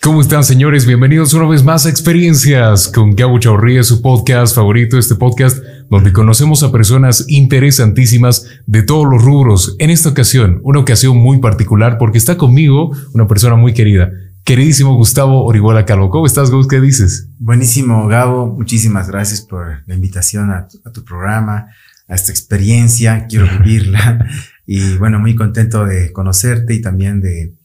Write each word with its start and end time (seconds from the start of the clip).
¿Cómo 0.00 0.20
están, 0.20 0.44
señores? 0.44 0.86
Bienvenidos 0.86 1.34
una 1.34 1.48
vez 1.48 1.64
más 1.64 1.84
a 1.84 1.90
Experiencias 1.90 2.86
con 2.86 3.16
Gabo 3.16 3.40
Chaurría, 3.40 3.82
su 3.82 4.00
podcast 4.00 4.54
favorito, 4.54 4.96
este 4.96 5.16
podcast 5.16 5.58
donde 5.90 6.12
conocemos 6.12 6.62
a 6.62 6.70
personas 6.70 7.24
interesantísimas 7.26 8.46
de 8.66 8.84
todos 8.84 9.06
los 9.10 9.24
rubros. 9.24 9.74
En 9.80 9.90
esta 9.90 10.08
ocasión, 10.10 10.60
una 10.62 10.78
ocasión 10.78 11.16
muy 11.16 11.38
particular 11.38 11.98
porque 11.98 12.18
está 12.18 12.36
conmigo 12.36 12.92
una 13.12 13.26
persona 13.26 13.56
muy 13.56 13.74
querida. 13.74 14.12
Queridísimo 14.44 14.94
Gustavo 14.94 15.44
Orihuela 15.44 15.84
Calvo. 15.84 16.10
¿Cómo 16.10 16.26
estás, 16.26 16.52
Gus? 16.52 16.68
¿Qué 16.68 16.80
dices? 16.80 17.28
Buenísimo, 17.38 18.06
Gabo. 18.06 18.46
Muchísimas 18.46 19.08
gracias 19.08 19.40
por 19.40 19.82
la 19.84 19.94
invitación 19.96 20.52
a 20.52 20.68
tu, 20.68 20.80
a 20.84 20.92
tu 20.92 21.04
programa, 21.04 21.66
a 22.06 22.14
esta 22.14 22.30
experiencia. 22.30 23.26
Quiero 23.28 23.46
vivirla. 23.58 24.24
y 24.64 24.94
bueno, 24.96 25.18
muy 25.18 25.34
contento 25.34 25.84
de 25.84 26.12
conocerte 26.12 26.72
y 26.74 26.80
también 26.80 27.20
de 27.20 27.57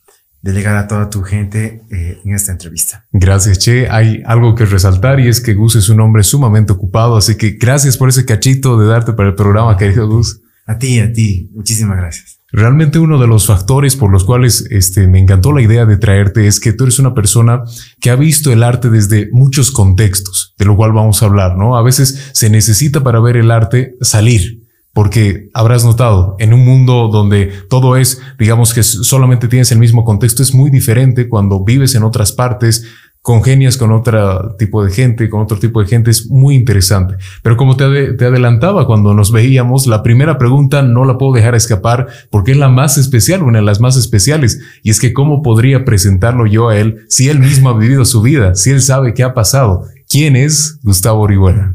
delegar 0.44 0.76
a 0.76 0.88
toda 0.88 1.10
tu 1.10 1.24
gente 1.24 1.82
eh, 1.90 2.20
en 2.24 2.36
esta 2.36 2.52
entrevista. 2.52 3.08
Gracias, 3.12 3.58
Che. 3.60 3.90
Hay 3.90 4.22
algo 4.26 4.54
que 4.54 4.66
resaltar 4.66 5.20
y 5.20 5.30
es 5.30 5.42
que 5.42 5.56
Gus 5.56 5.76
es 5.76 5.90
un 5.90 6.02
hombre 6.02 6.22
sumamente 6.24 6.74
ocupado, 6.74 7.16
así 7.16 7.36
que 7.36 7.52
gracias 7.52 7.98
por 7.98 8.10
ese 8.10 8.26
cachito 8.26 8.78
de 8.78 8.86
darte 8.86 9.14
para 9.14 9.30
el 9.30 9.36
programa, 9.36 9.78
querido 9.78 10.08
Gus. 10.08 10.42
A 10.68 10.78
ti, 10.78 11.00
a 11.00 11.12
ti. 11.12 11.50
Muchísimas 11.54 11.98
gracias. 11.98 12.40
Realmente 12.52 13.00
uno 13.00 13.20
de 13.20 13.26
los 13.26 13.48
factores 13.48 13.96
por 13.96 14.12
los 14.12 14.26
cuales 14.26 14.68
este, 14.70 15.08
me 15.08 15.20
encantó 15.20 15.54
la 15.54 15.62
idea 15.62 15.86
de 15.86 15.98
traerte 15.98 16.46
es 16.46 16.60
que 16.60 16.72
tú 16.72 16.84
eres 16.84 17.00
una 17.00 17.14
persona 17.14 17.64
que 18.00 18.12
ha 18.12 18.16
visto 18.16 18.52
el 18.52 18.64
arte 18.64 18.90
desde 18.90 19.30
muchos 19.32 19.72
contextos, 19.72 20.54
de 20.58 20.66
lo 20.66 20.76
cual 20.76 20.92
vamos 20.92 21.24
a 21.24 21.26
hablar, 21.26 21.58
¿no? 21.58 21.76
A 21.76 21.82
veces 21.82 22.32
se 22.34 22.50
necesita 22.50 23.04
para 23.04 23.20
ver 23.20 23.38
el 23.38 23.50
arte 23.50 23.96
salir, 24.02 24.63
porque 24.94 25.50
habrás 25.54 25.84
notado, 25.84 26.36
en 26.40 26.54
un 26.54 26.64
mundo 26.64 27.10
donde 27.12 27.52
todo 27.70 27.98
es, 27.98 28.22
digamos 28.38 28.74
que 28.74 28.84
solamente 28.84 29.48
tienes 29.48 29.72
el 29.72 29.80
mismo 29.80 30.06
contexto, 30.06 30.44
es 30.44 30.54
muy 30.54 30.70
diferente 30.70 31.28
cuando 31.28 31.64
vives 31.64 31.96
en 31.96 32.04
otras 32.04 32.32
partes, 32.32 32.86
congenias 33.24 33.78
con 33.78 33.92
otro 33.94 34.56
tipo 34.60 34.84
de 34.84 34.92
gente, 34.92 35.30
con 35.30 35.42
otro 35.42 35.58
tipo 35.58 35.82
de 35.82 35.88
gente, 35.88 36.12
es 36.12 36.30
muy 36.30 36.56
interesante. 36.56 37.16
Pero 37.42 37.56
como 37.58 37.76
te, 37.76 37.86
adelantaba 37.86 38.86
cuando 38.86 39.14
nos 39.14 39.32
veíamos, 39.32 39.88
la 39.88 40.04
primera 40.04 40.38
pregunta 40.38 40.84
no 40.84 41.06
la 41.06 41.18
puedo 41.18 41.32
dejar 41.32 41.56
escapar 41.56 42.08
porque 42.30 42.52
es 42.52 42.58
la 42.58 42.70
más 42.70 42.98
especial, 42.98 43.42
una 43.42 43.60
de 43.60 43.66
las 43.66 43.80
más 43.80 43.96
especiales, 43.96 44.60
y 44.84 44.92
es 44.92 45.00
que 45.00 45.14
cómo 45.14 45.42
podría 45.42 45.86
presentarlo 45.86 46.46
yo 46.46 46.70
a 46.70 46.78
él 46.78 47.06
si 47.08 47.30
él 47.30 47.40
mismo 47.40 47.70
ha 47.70 47.78
vivido 47.78 48.04
su 48.04 48.22
vida, 48.22 48.56
si 48.56 48.72
él 48.72 48.82
sabe 48.82 49.14
qué 49.14 49.24
ha 49.24 49.34
pasado. 49.34 49.86
¿Quién 50.08 50.36
es 50.36 50.80
Gustavo 50.84 51.22
Orihuela? 51.22 51.74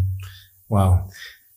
Wow. 0.69 1.08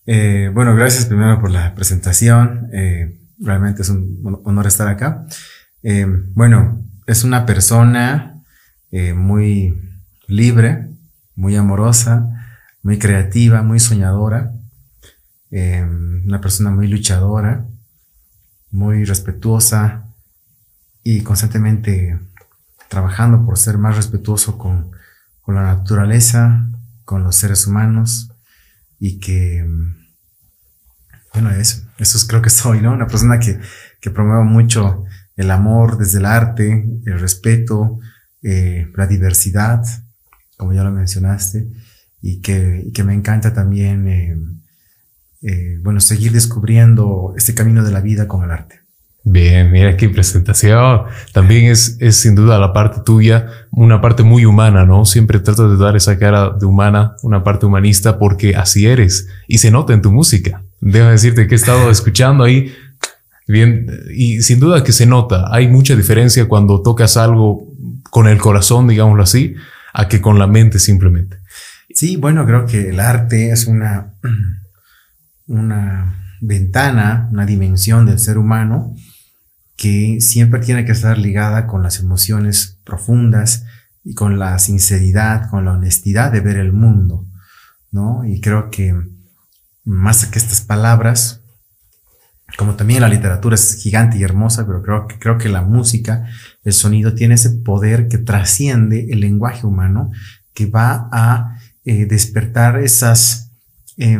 Eh, 0.05 0.49
bueno, 0.53 0.75
gracias 0.75 1.05
primero 1.05 1.39
por 1.39 1.51
la 1.51 1.75
presentación. 1.75 2.69
Eh, 2.73 3.19
realmente 3.39 3.83
es 3.83 3.89
un 3.89 4.41
honor 4.43 4.67
estar 4.67 4.87
acá. 4.87 5.25
Eh, 5.83 6.07
bueno, 6.33 6.83
es 7.05 7.23
una 7.23 7.45
persona 7.45 8.41
eh, 8.91 9.13
muy 9.13 9.79
libre, 10.27 10.89
muy 11.35 11.55
amorosa, 11.55 12.27
muy 12.81 12.97
creativa, 12.97 13.61
muy 13.61 13.79
soñadora. 13.79 14.53
Una 15.51 16.39
persona 16.39 16.71
muy 16.71 16.87
luchadora, 16.87 17.65
muy 18.69 19.03
respetuosa 19.03 20.05
y 21.03 21.23
constantemente 21.23 22.17
trabajando 22.87 23.45
por 23.45 23.57
ser 23.57 23.77
más 23.77 23.97
respetuoso 23.97 24.57
con 24.57 24.91
la 25.47 25.63
naturaleza, 25.63 26.69
con 27.03 27.23
los 27.23 27.35
seres 27.35 27.67
humanos 27.67 28.30
y 29.03 29.17
que, 29.17 29.65
bueno, 31.33 31.49
eso, 31.49 31.81
eso 31.97 32.17
es, 32.19 32.23
creo 32.23 32.43
que 32.43 32.51
soy, 32.51 32.81
¿no? 32.81 32.93
Una 32.93 33.07
persona 33.07 33.39
que, 33.39 33.59
que 33.99 34.11
promueve 34.11 34.43
mucho 34.43 35.05
el 35.35 35.49
amor 35.49 35.97
desde 35.97 36.19
el 36.19 36.27
arte, 36.27 36.87
el 37.03 37.19
respeto, 37.19 37.99
eh, 38.43 38.87
la 38.95 39.07
diversidad, 39.07 39.83
como 40.55 40.73
ya 40.73 40.83
lo 40.83 40.91
mencionaste, 40.91 41.67
y 42.21 42.41
que, 42.41 42.83
y 42.85 42.91
que 42.91 43.03
me 43.03 43.15
encanta 43.15 43.55
también, 43.55 44.07
eh, 44.07 44.37
eh, 45.41 45.79
bueno, 45.81 45.99
seguir 45.99 46.31
descubriendo 46.31 47.33
este 47.35 47.55
camino 47.55 47.83
de 47.83 47.91
la 47.91 48.01
vida 48.01 48.27
con 48.27 48.43
el 48.43 48.51
arte. 48.51 48.80
Bien, 49.23 49.71
mira 49.71 49.95
qué 49.97 50.09
presentación. 50.09 51.03
También 51.31 51.65
es, 51.65 51.97
es 51.99 52.15
sin 52.15 52.33
duda 52.33 52.57
la 52.57 52.73
parte 52.73 53.01
tuya, 53.05 53.47
una 53.71 54.01
parte 54.01 54.23
muy 54.23 54.45
humana, 54.45 54.85
¿no? 54.85 55.05
Siempre 55.05 55.39
trato 55.39 55.69
de 55.69 55.83
dar 55.83 55.95
esa 55.95 56.17
cara 56.17 56.49
de 56.59 56.65
humana, 56.65 57.15
una 57.21 57.43
parte 57.43 57.67
humanista, 57.67 58.17
porque 58.17 58.55
así 58.55 58.87
eres 58.87 59.27
y 59.47 59.59
se 59.59 59.69
nota 59.69 59.93
en 59.93 60.01
tu 60.01 60.11
música. 60.11 60.63
Debo 60.79 61.09
decirte 61.09 61.45
que 61.45 61.53
he 61.53 61.57
estado 61.57 61.91
escuchando 61.91 62.43
ahí 62.43 62.73
bien 63.47 63.85
y 64.15 64.41
sin 64.41 64.59
duda 64.59 64.83
que 64.83 64.91
se 64.91 65.05
nota. 65.05 65.53
Hay 65.53 65.67
mucha 65.67 65.95
diferencia 65.95 66.47
cuando 66.47 66.81
tocas 66.81 67.15
algo 67.15 67.67
con 68.09 68.27
el 68.27 68.39
corazón, 68.39 68.87
digámoslo 68.87 69.21
así, 69.21 69.53
a 69.93 70.07
que 70.07 70.19
con 70.19 70.39
la 70.39 70.47
mente 70.47 70.79
simplemente. 70.79 71.37
Sí, 71.93 72.15
bueno, 72.15 72.45
creo 72.47 72.65
que 72.65 72.89
el 72.89 72.99
arte 72.99 73.51
es 73.51 73.67
una, 73.67 74.15
una 75.45 76.37
ventana, 76.41 77.29
una 77.31 77.45
dimensión 77.45 78.07
del 78.07 78.17
ser 78.17 78.39
humano 78.39 78.95
que 79.81 80.21
siempre 80.21 80.59
tiene 80.59 80.85
que 80.85 80.91
estar 80.91 81.17
ligada 81.17 81.65
con 81.65 81.81
las 81.81 81.97
emociones 81.97 82.79
profundas 82.83 83.65
y 84.03 84.13
con 84.13 84.37
la 84.37 84.59
sinceridad, 84.59 85.49
con 85.49 85.65
la 85.65 85.71
honestidad 85.71 86.31
de 86.31 86.39
ver 86.39 86.57
el 86.57 86.71
mundo, 86.71 87.25
¿no? 87.89 88.23
Y 88.23 88.41
creo 88.41 88.69
que 88.69 88.95
más 89.83 90.27
que 90.27 90.37
estas 90.37 90.61
palabras, 90.61 91.41
como 92.59 92.75
también 92.75 93.01
la 93.01 93.09
literatura 93.09 93.55
es 93.55 93.81
gigante 93.81 94.19
y 94.19 94.23
hermosa, 94.23 94.67
pero 94.67 94.83
creo 94.83 95.07
que, 95.07 95.17
creo 95.17 95.39
que 95.39 95.49
la 95.49 95.63
música, 95.63 96.27
el 96.63 96.73
sonido 96.73 97.15
tiene 97.15 97.33
ese 97.33 97.49
poder 97.49 98.07
que 98.07 98.19
trasciende 98.19 99.07
el 99.09 99.19
lenguaje 99.19 99.65
humano, 99.65 100.11
que 100.53 100.67
va 100.67 101.09
a 101.11 101.57
eh, 101.85 102.05
despertar 102.05 102.77
esas 102.77 103.51
eh, 103.97 104.19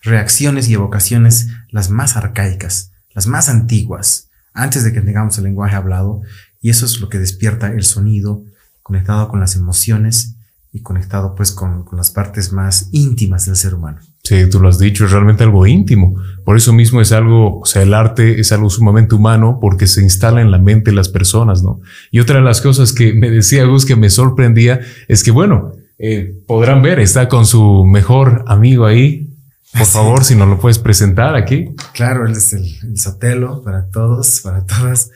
reacciones 0.00 0.70
y 0.70 0.72
evocaciones 0.72 1.48
las 1.68 1.90
más 1.90 2.16
arcaicas, 2.16 2.92
las 3.14 3.26
más 3.26 3.50
antiguas, 3.50 4.27
antes 4.58 4.84
de 4.84 4.92
que 4.92 5.00
tengamos 5.00 5.38
el 5.38 5.44
lenguaje 5.44 5.76
hablado, 5.76 6.20
y 6.60 6.70
eso 6.70 6.84
es 6.84 7.00
lo 7.00 7.08
que 7.08 7.18
despierta 7.18 7.68
el 7.68 7.84
sonido 7.84 8.44
conectado 8.82 9.28
con 9.28 9.40
las 9.40 9.54
emociones 9.54 10.36
y 10.72 10.82
conectado 10.82 11.34
pues 11.34 11.52
con, 11.52 11.84
las 11.92 12.10
partes 12.10 12.52
más 12.52 12.88
íntimas 12.92 13.46
del 13.46 13.56
ser 13.56 13.74
humano. 13.74 13.98
Sí, 14.22 14.48
tú 14.50 14.60
lo 14.60 14.68
has 14.68 14.78
dicho, 14.78 15.06
es 15.06 15.12
realmente 15.12 15.44
algo 15.44 15.66
íntimo. 15.66 16.16
Por 16.44 16.56
eso 16.56 16.72
mismo 16.72 17.00
es 17.00 17.12
algo, 17.12 17.60
o 17.60 17.64
sea, 17.64 17.82
el 17.82 17.94
arte 17.94 18.40
es 18.40 18.52
algo 18.52 18.68
sumamente 18.68 19.14
humano 19.14 19.58
porque 19.60 19.86
se 19.86 20.02
instala 20.02 20.42
en 20.42 20.50
la 20.50 20.58
mente 20.58 20.90
de 20.90 20.96
las 20.96 21.08
personas, 21.08 21.62
¿no? 21.62 21.80
Y 22.10 22.20
otra 22.20 22.36
de 22.36 22.44
las 22.44 22.60
cosas 22.60 22.92
que 22.92 23.14
me 23.14 23.30
decía 23.30 23.64
Gus 23.64 23.86
que 23.86 23.96
me 23.96 24.10
sorprendía 24.10 24.80
es 25.06 25.22
que, 25.22 25.30
bueno, 25.30 25.72
eh, 25.98 26.34
podrán 26.46 26.82
ver, 26.82 27.00
está 27.00 27.28
con 27.28 27.46
su 27.46 27.84
mejor 27.84 28.44
amigo 28.46 28.84
ahí. 28.84 29.27
Por 29.72 29.86
favor, 29.86 30.24
si 30.24 30.34
nos 30.34 30.48
lo 30.48 30.58
puedes 30.58 30.78
presentar 30.78 31.34
aquí. 31.36 31.74
Claro, 31.94 32.26
él 32.26 32.32
es 32.32 32.52
el, 32.52 32.64
el 32.82 32.98
Sotelo 32.98 33.62
para 33.62 33.88
todos, 33.88 34.40
para 34.42 34.64
todas. 34.64 35.10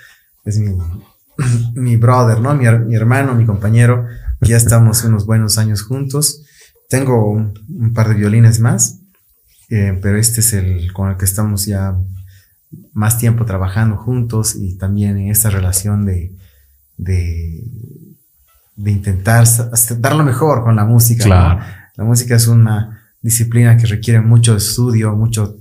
Es 0.45 0.59
mi, 0.59 0.77
mi 1.75 1.97
brother, 1.97 2.41
¿no? 2.41 2.55
Mi, 2.55 2.67
mi 2.87 2.95
hermano, 2.95 3.35
mi 3.35 3.47
compañero. 3.47 4.07
Ya 4.41 4.57
estamos 4.57 5.05
unos 5.05 5.25
buenos 5.27 5.59
años 5.59 5.83
juntos. 5.83 6.45
Tengo 6.89 7.31
un, 7.31 7.55
un 7.69 7.95
par 7.95 8.09
de 8.09 8.15
violines 8.15 8.61
más, 8.61 8.99
eh, 9.71 9.99
pero 10.03 10.19
este 10.19 10.41
es 10.41 10.53
el 10.53 10.93
con 10.93 11.11
el 11.11 11.17
que 11.17 11.25
estamos 11.25 11.65
ya 11.65 11.97
más 12.93 13.19
tiempo 13.19 13.45
trabajando 13.45 13.97
juntos 13.97 14.57
y 14.57 14.77
también 14.77 15.17
en 15.17 15.31
esta 15.31 15.49
relación 15.51 16.05
de, 16.05 16.35
de, 16.97 17.65
de 18.77 18.91
intentar 18.91 19.47
dar 19.99 20.15
lo 20.15 20.25
mejor 20.25 20.65
con 20.65 20.77
la 20.77 20.85
música. 20.85 21.25
Claro. 21.25 21.61
¿no? 21.61 21.65
La 21.97 22.05
música 22.05 22.35
es 22.35 22.47
una 22.47 23.02
disciplina 23.23 23.77
que 23.77 23.87
requiere 23.87 24.21
mucho 24.21 24.57
estudio, 24.57 25.15
mucho, 25.15 25.57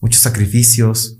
muchos 0.00 0.20
sacrificios, 0.22 1.18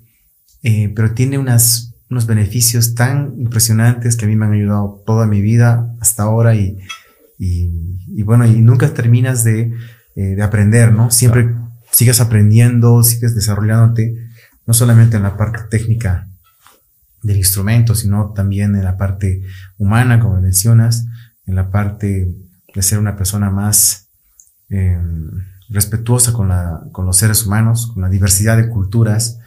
eh, 0.62 0.92
pero 0.94 1.12
tiene 1.12 1.38
unas, 1.38 1.94
unos 2.10 2.26
beneficios 2.26 2.94
tan 2.94 3.34
impresionantes 3.38 4.16
que 4.16 4.24
a 4.24 4.28
mí 4.28 4.36
me 4.36 4.46
han 4.46 4.54
ayudado 4.54 5.02
toda 5.06 5.26
mi 5.26 5.42
vida 5.42 5.94
hasta 6.00 6.22
ahora 6.22 6.54
y, 6.54 6.78
y, 7.38 7.70
y 8.08 8.22
bueno, 8.22 8.46
y 8.46 8.62
nunca 8.62 8.92
terminas 8.94 9.44
de, 9.44 9.72
eh, 10.16 10.34
de 10.34 10.42
aprender, 10.42 10.92
¿no? 10.92 11.10
Siempre 11.10 11.44
claro. 11.44 11.70
sigues 11.92 12.20
aprendiendo, 12.20 13.02
sigues 13.02 13.34
desarrollándote, 13.34 14.14
no 14.66 14.72
solamente 14.72 15.18
en 15.18 15.22
la 15.22 15.36
parte 15.36 15.60
técnica 15.70 16.26
del 17.22 17.36
instrumento, 17.36 17.94
sino 17.94 18.32
también 18.32 18.74
en 18.76 18.84
la 18.84 18.96
parte 18.96 19.42
humana, 19.76 20.18
como 20.18 20.40
mencionas, 20.40 21.04
en 21.44 21.54
la 21.54 21.70
parte 21.70 22.34
de 22.74 22.82
ser 22.82 22.98
una 22.98 23.16
persona 23.16 23.50
más 23.50 24.08
eh, 24.70 24.98
respetuosa 25.68 26.32
con, 26.32 26.48
la, 26.48 26.82
con 26.92 27.06
los 27.06 27.16
seres 27.16 27.46
humanos, 27.46 27.90
con 27.92 28.02
la 28.02 28.08
diversidad 28.08 28.56
de 28.56 28.68
culturas 28.68 29.38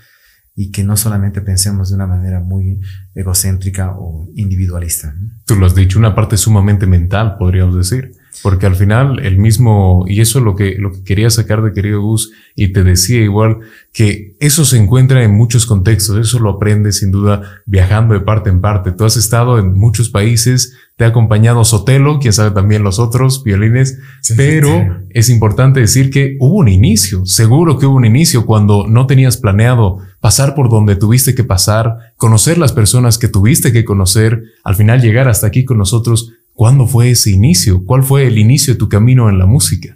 y 0.56 0.72
que 0.72 0.84
no 0.84 0.98
solamente 0.98 1.40
pensemos 1.42 1.90
de 1.90 1.96
una 1.96 2.06
manera 2.06 2.42
muy 2.42 2.82
egocéntrica 3.16 3.96
o 3.98 4.28
individualista. 4.36 5.16
Tú 5.46 5.56
lo 5.56 5.66
has 5.66 5.74
dicho, 5.74 5.98
una 5.98 6.16
parte 6.16 6.36
sumamente 6.36 6.86
mental, 6.86 7.38
podríamos 7.38 7.78
decir, 7.78 8.12
porque 8.44 8.66
al 8.66 8.76
final 8.76 9.20
el 9.26 9.38
mismo, 9.38 10.04
y 10.06 10.20
eso 10.20 10.40
es 10.40 10.46
lo 10.46 10.56
que, 10.56 10.76
lo 10.78 10.92
que 10.92 11.04
quería 11.04 11.30
sacar 11.30 11.62
de 11.62 11.72
querido 11.72 12.02
Gus, 12.02 12.34
y 12.56 12.74
te 12.74 12.84
decía 12.84 13.22
igual, 13.22 13.60
que 13.94 14.36
eso 14.42 14.66
se 14.66 14.78
encuentra 14.78 15.24
en 15.24 15.34
muchos 15.34 15.66
contextos, 15.66 16.18
eso 16.18 16.40
lo 16.40 16.50
aprendes 16.50 16.98
sin 16.98 17.12
duda 17.12 17.42
viajando 17.66 18.14
de 18.14 18.20
parte 18.20 18.50
en 18.50 18.60
parte. 18.60 18.92
Tú 18.92 19.06
has 19.06 19.16
estado 19.16 19.60
en 19.60 19.74
muchos 19.74 20.10
países, 20.10 20.76
te 21.00 21.06
ha 21.06 21.08
acompañado 21.08 21.64
Sotelo, 21.64 22.20
quién 22.20 22.34
sabe 22.34 22.52
también 22.52 22.84
los 22.84 23.00
otros 23.00 23.42
violines, 23.46 24.00
pero 24.36 25.00
es 25.12 25.30
importante 25.30 25.80
decir 25.80 26.10
que 26.10 26.36
hubo 26.42 26.58
un 26.58 26.68
inicio, 26.68 27.26
seguro 27.26 27.80
que 27.80 27.86
hubo 27.86 27.96
un 27.96 28.04
inicio 28.04 28.46
cuando 28.46 28.86
no 28.86 29.08
tenías 29.08 29.38
planeado 29.38 30.00
pasar 30.20 30.56
por 30.56 30.70
donde 30.70 30.98
tuviste 30.98 31.36
que 31.36 31.46
pasar, 31.46 32.14
conocer 32.18 32.58
las 32.58 32.74
personas 32.74 33.18
que 33.18 33.30
tuviste 33.30 33.72
que 33.72 33.86
conocer, 33.86 34.44
al 34.66 34.76
final 34.76 35.02
llegar 35.02 35.30
hasta 35.30 35.48
aquí 35.48 35.64
con 35.64 35.78
nosotros. 35.78 36.34
¿Cuándo 36.52 36.86
fue 36.86 37.12
ese 37.12 37.32
inicio? 37.32 37.86
¿Cuál 37.86 38.04
fue 38.04 38.28
el 38.28 38.38
inicio 38.38 38.74
de 38.74 38.80
tu 38.80 38.90
camino 38.90 39.30
en 39.30 39.40
la 39.40 39.46
música? 39.46 39.96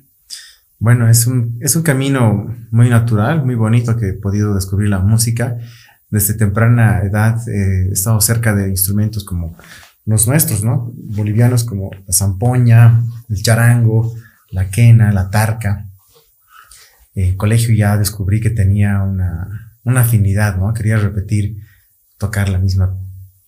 Bueno, 0.79 1.09
es 1.09 1.27
un, 1.27 1.57
es 1.59 1.75
un 1.75 1.83
camino 1.83 2.55
muy 2.71 2.88
natural, 2.88 3.44
muy 3.44 3.55
bonito 3.55 3.97
que 3.97 4.07
he 4.07 4.13
podido 4.13 4.55
descubrir 4.55 4.88
la 4.88 5.00
música. 5.00 5.57
Desde 6.09 6.35
temprana 6.35 7.01
edad 7.01 7.41
eh, 7.50 7.89
he 7.89 7.91
estado 7.91 8.21
cerca 8.21 8.55
de 8.55 8.69
instrumentos 8.69 9.25
como 9.25 9.57
los 10.05 10.27
nuestros, 10.27 10.63
¿no? 10.63 10.91
Bolivianos 10.95 11.63
como 11.63 11.91
la 11.94 12.13
zampoña, 12.13 13.03
el 13.29 13.41
charango, 13.41 14.13
la 14.50 14.69
quena, 14.69 15.11
la 15.11 15.29
tarca. 15.29 15.89
En 17.15 17.38
colegio 17.38 17.73
ya 17.73 17.97
descubrí 17.97 18.41
que 18.41 18.50
tenía 18.50 19.01
una, 19.01 19.77
una 19.83 20.01
afinidad, 20.01 20.57
¿no? 20.57 20.73
Quería 20.73 20.97
repetir, 20.97 21.57
tocar 22.17 22.50
la 22.50 22.59
misma 22.59 22.97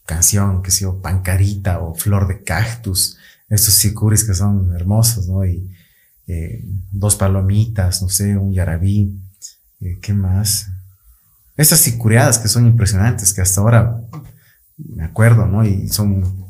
canción, 0.05 0.61
que 0.61 0.71
sea 0.71 0.89
pancarita 1.01 1.79
o 1.79 1.95
flor 1.95 2.27
de 2.27 2.43
cactus, 2.43 3.17
estos 3.49 3.73
sicuris 3.73 4.23
que 4.23 4.33
son 4.33 4.73
hermosos, 4.73 5.27
¿no? 5.27 5.45
Y 5.45 5.71
eh, 6.27 6.63
dos 6.91 7.15
palomitas, 7.15 8.01
no 8.01 8.09
sé, 8.09 8.35
un 8.37 8.51
yarabí, 8.51 9.17
eh, 9.79 9.97
¿qué 10.01 10.13
más? 10.13 10.67
Estas 11.55 11.79
sicureadas 11.79 12.39
que 12.39 12.47
son 12.47 12.65
impresionantes, 12.65 13.33
que 13.33 13.41
hasta 13.41 13.61
ahora 13.61 14.01
me 14.77 15.03
acuerdo, 15.03 15.45
¿no? 15.45 15.65
Y 15.65 15.87
son... 15.87 16.44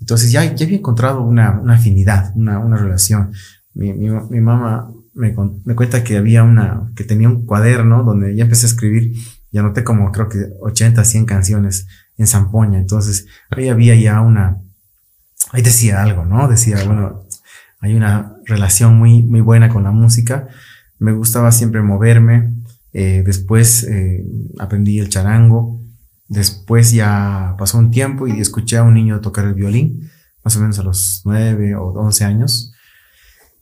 Entonces 0.00 0.32
ya, 0.32 0.54
ya 0.54 0.66
había 0.66 0.78
encontrado 0.78 1.22
una, 1.22 1.60
una 1.60 1.74
afinidad, 1.74 2.32
una, 2.34 2.58
una 2.58 2.76
relación. 2.76 3.32
Mi, 3.74 3.92
mi, 3.92 4.10
mi 4.10 4.40
mamá 4.40 4.90
me, 5.14 5.34
me, 5.64 5.74
cuenta 5.74 6.02
que 6.02 6.16
había 6.16 6.42
una, 6.42 6.90
que 6.96 7.04
tenía 7.04 7.28
un 7.28 7.46
cuaderno 7.46 8.02
donde 8.02 8.34
ya 8.34 8.44
empecé 8.44 8.66
a 8.66 8.70
escribir 8.70 9.12
y 9.52 9.58
anoté 9.58 9.84
como 9.84 10.10
creo 10.12 10.28
que 10.28 10.38
80, 10.60 11.04
100 11.04 11.26
canciones 11.26 11.86
en 12.16 12.26
zampoña. 12.26 12.78
Entonces 12.78 13.26
ahí 13.50 13.68
había 13.68 13.94
ya 13.94 14.20
una, 14.20 14.58
ahí 15.52 15.62
decía 15.62 16.02
algo, 16.02 16.24
¿no? 16.24 16.48
Decía, 16.48 16.82
bueno, 16.84 17.26
hay 17.80 17.94
una 17.94 18.36
relación 18.44 18.96
muy, 18.96 19.22
muy 19.22 19.40
buena 19.40 19.68
con 19.68 19.84
la 19.84 19.90
música. 19.90 20.48
Me 20.98 21.12
gustaba 21.12 21.50
siempre 21.50 21.82
moverme. 21.82 22.54
Eh, 22.92 23.22
después 23.24 23.84
eh, 23.84 24.24
aprendí 24.58 24.98
el 24.98 25.08
charango. 25.08 25.80
Después 26.30 26.92
ya 26.92 27.56
pasó 27.58 27.76
un 27.76 27.90
tiempo 27.90 28.28
y 28.28 28.40
escuché 28.40 28.76
a 28.76 28.84
un 28.84 28.94
niño 28.94 29.20
tocar 29.20 29.46
el 29.46 29.54
violín, 29.54 30.08
más 30.44 30.56
o 30.56 30.60
menos 30.60 30.78
a 30.78 30.84
los 30.84 31.22
9 31.24 31.74
o 31.74 31.86
11 31.88 32.24
años. 32.24 32.72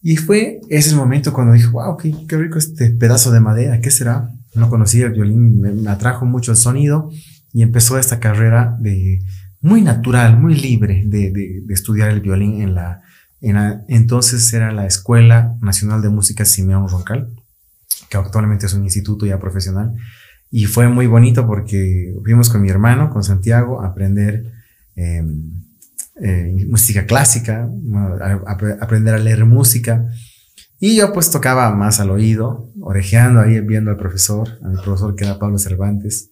Y 0.03 0.17
fue 0.17 0.61
ese 0.69 0.95
momento 0.95 1.33
cuando 1.33 1.55
dije, 1.55 1.69
wow, 1.69 1.97
qué, 1.97 2.15
qué 2.29 2.37
rico 2.37 2.59
este 2.59 2.91
pedazo 2.91 3.33
de 3.33 3.41
madera, 3.41 3.81
¿qué 3.81 3.91
será? 3.91 4.31
No 4.55 4.69
conocía 4.69 5.07
el 5.07 5.13
violín, 5.15 5.63
me, 5.63 5.91
atrajo 5.91 6.27
mucho 6.27 6.51
el 6.51 6.59
sonido 6.59 7.11
y 7.55 7.63
empezó 7.63 7.99
esta 7.99 8.21
carrera 8.21 8.77
de 8.79 9.21
muy 9.63 9.81
natural, 9.81 10.39
muy 10.39 10.55
libre 10.55 11.05
de, 11.07 11.31
de, 11.31 11.73
estudiar 11.73 12.11
el 12.11 12.21
violín 12.21 12.61
en 12.61 12.75
la, 12.75 13.01
en 13.41 13.57
entonces 13.89 14.53
era 14.53 14.73
la 14.73 14.85
Escuela 14.85 15.57
Nacional 15.63 16.03
de 16.03 16.11
Música 16.11 16.45
Simeón 16.45 16.87
Roncal, 16.87 17.31
que 18.11 18.19
actualmente 18.19 18.67
es 18.67 18.75
un 18.75 18.85
instituto 18.85 19.25
ya 19.25 19.41
profesional. 19.41 19.95
Y 20.51 20.65
fue 20.65 20.89
muy 20.89 21.07
bonito 21.07 21.47
porque 21.47 22.15
fuimos 22.23 22.49
con 22.49 22.63
mi 22.63 22.71
hermano, 22.71 23.11
con 23.11 23.23
Santiago, 23.23 23.83
a 23.83 23.89
aprender 23.89 24.53
em, 24.97 25.63
eh, 26.21 26.67
música 26.69 27.07
clásica, 27.07 27.69
a, 28.21 28.57
aprender 28.81 29.15
a 29.15 29.19
leer 29.19 29.45
música. 29.45 30.07
Y 30.81 30.97
yo 30.97 31.13
pues 31.13 31.31
tocaba 31.31 31.75
más 31.75 32.01
al 32.01 32.11
oído, 32.11 32.73
orejeando 32.81 33.41
ahí, 33.41 33.61
viendo 33.61 33.91
al 33.91 33.97
profesor, 33.97 34.59
a 34.63 34.69
mi 34.69 34.77
profesor 34.81 35.15
que 35.15 35.25
era 35.25 35.39
Pablo 35.39 35.59
Cervantes. 35.59 36.31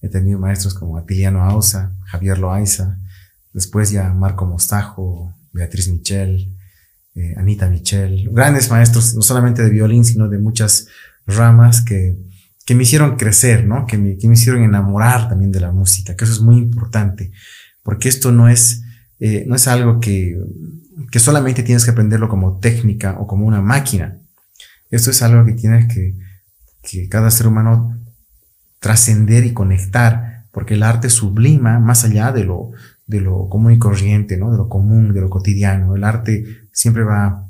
He 0.00 0.08
tenido 0.08 0.38
maestros 0.38 0.74
como 0.74 0.96
Atiliano 0.96 1.42
Ausa, 1.42 1.96
Javier 2.04 2.38
Loaiza, 2.38 2.98
después 3.52 3.90
ya 3.90 4.12
Marco 4.14 4.46
Mostajo, 4.46 5.34
Beatriz 5.52 5.88
Michel, 5.88 6.54
eh, 7.14 7.34
Anita 7.36 7.68
Michel, 7.68 8.28
grandes 8.30 8.70
maestros, 8.70 9.14
no 9.16 9.22
solamente 9.22 9.62
de 9.64 9.70
violín, 9.70 10.04
sino 10.04 10.28
de 10.28 10.38
muchas 10.38 10.86
ramas 11.26 11.82
que, 11.82 12.16
que 12.68 12.74
me 12.74 12.82
hicieron 12.82 13.16
crecer, 13.16 13.64
¿no? 13.64 13.86
Que 13.86 13.96
me, 13.96 14.18
que 14.18 14.28
me 14.28 14.34
hicieron 14.34 14.62
enamorar 14.62 15.26
también 15.26 15.50
de 15.50 15.58
la 15.58 15.72
música, 15.72 16.14
que 16.14 16.24
eso 16.24 16.34
es 16.34 16.42
muy 16.42 16.58
importante, 16.58 17.32
porque 17.82 18.10
esto 18.10 18.30
no 18.30 18.46
es, 18.46 18.82
eh, 19.20 19.46
no 19.48 19.54
es 19.54 19.66
algo 19.68 20.00
que, 20.00 20.38
que 21.10 21.18
solamente 21.18 21.62
tienes 21.62 21.86
que 21.86 21.92
aprenderlo 21.92 22.28
como 22.28 22.58
técnica 22.58 23.16
o 23.18 23.26
como 23.26 23.46
una 23.46 23.62
máquina. 23.62 24.18
Esto 24.90 25.10
es 25.10 25.22
algo 25.22 25.46
que 25.46 25.54
tienes 25.54 25.90
que, 25.90 26.14
que 26.82 27.08
cada 27.08 27.30
ser 27.30 27.46
humano 27.46 27.98
trascender 28.80 29.46
y 29.46 29.54
conectar, 29.54 30.44
porque 30.52 30.74
el 30.74 30.82
arte 30.82 31.08
sublima 31.08 31.78
más 31.78 32.04
allá 32.04 32.32
de 32.32 32.44
lo, 32.44 32.72
de 33.06 33.22
lo 33.22 33.48
común 33.48 33.72
y 33.72 33.78
corriente, 33.78 34.36
¿no? 34.36 34.50
De 34.50 34.58
lo 34.58 34.68
común, 34.68 35.14
de 35.14 35.22
lo 35.22 35.30
cotidiano. 35.30 35.96
El 35.96 36.04
arte 36.04 36.44
siempre 36.70 37.02
va 37.02 37.24
a 37.28 37.48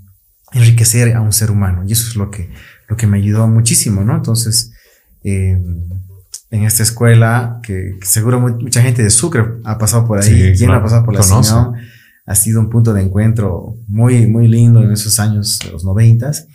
enriquecer 0.53 1.17
a 1.17 1.21
un 1.21 1.33
ser 1.33 1.51
humano 1.51 1.83
y 1.85 1.91
eso 1.91 2.07
es 2.07 2.15
lo 2.15 2.31
que, 2.31 2.53
lo 2.87 2.97
que 2.97 3.09
me 3.09 3.19
ayudó 3.19 3.49
muchísimo, 3.49 4.05
¿no? 4.05 4.15
Entonces, 4.15 4.75
eh, 5.29 5.63
en 6.51 6.63
esta 6.65 6.83
escuela, 6.83 7.61
que, 7.63 7.99
seguro 8.03 8.41
mucha 8.41 8.83
gente 8.83 9.03
de 9.03 9.11
Sucre 9.11 9.45
ha 9.65 9.79
pasado 9.79 10.07
por 10.07 10.19
ahí, 10.19 10.55
¿quién 10.57 10.71
ha 10.71 10.83
pasado 10.83 11.05
por 11.05 11.15
la 11.15 11.23
ciudad? 11.23 11.73
Ha 12.27 12.35
sido 12.35 12.61
un 12.61 12.71
punto 12.71 12.93
de 12.93 13.03
encuentro 13.03 13.77
muy, 13.87 14.27
muy 14.27 14.49
lindo 14.49 14.83
en 14.83 14.93
esos 14.93 15.19
años, 15.19 15.59
de 15.65 15.71
los 15.71 15.85
noventas. 15.85 16.47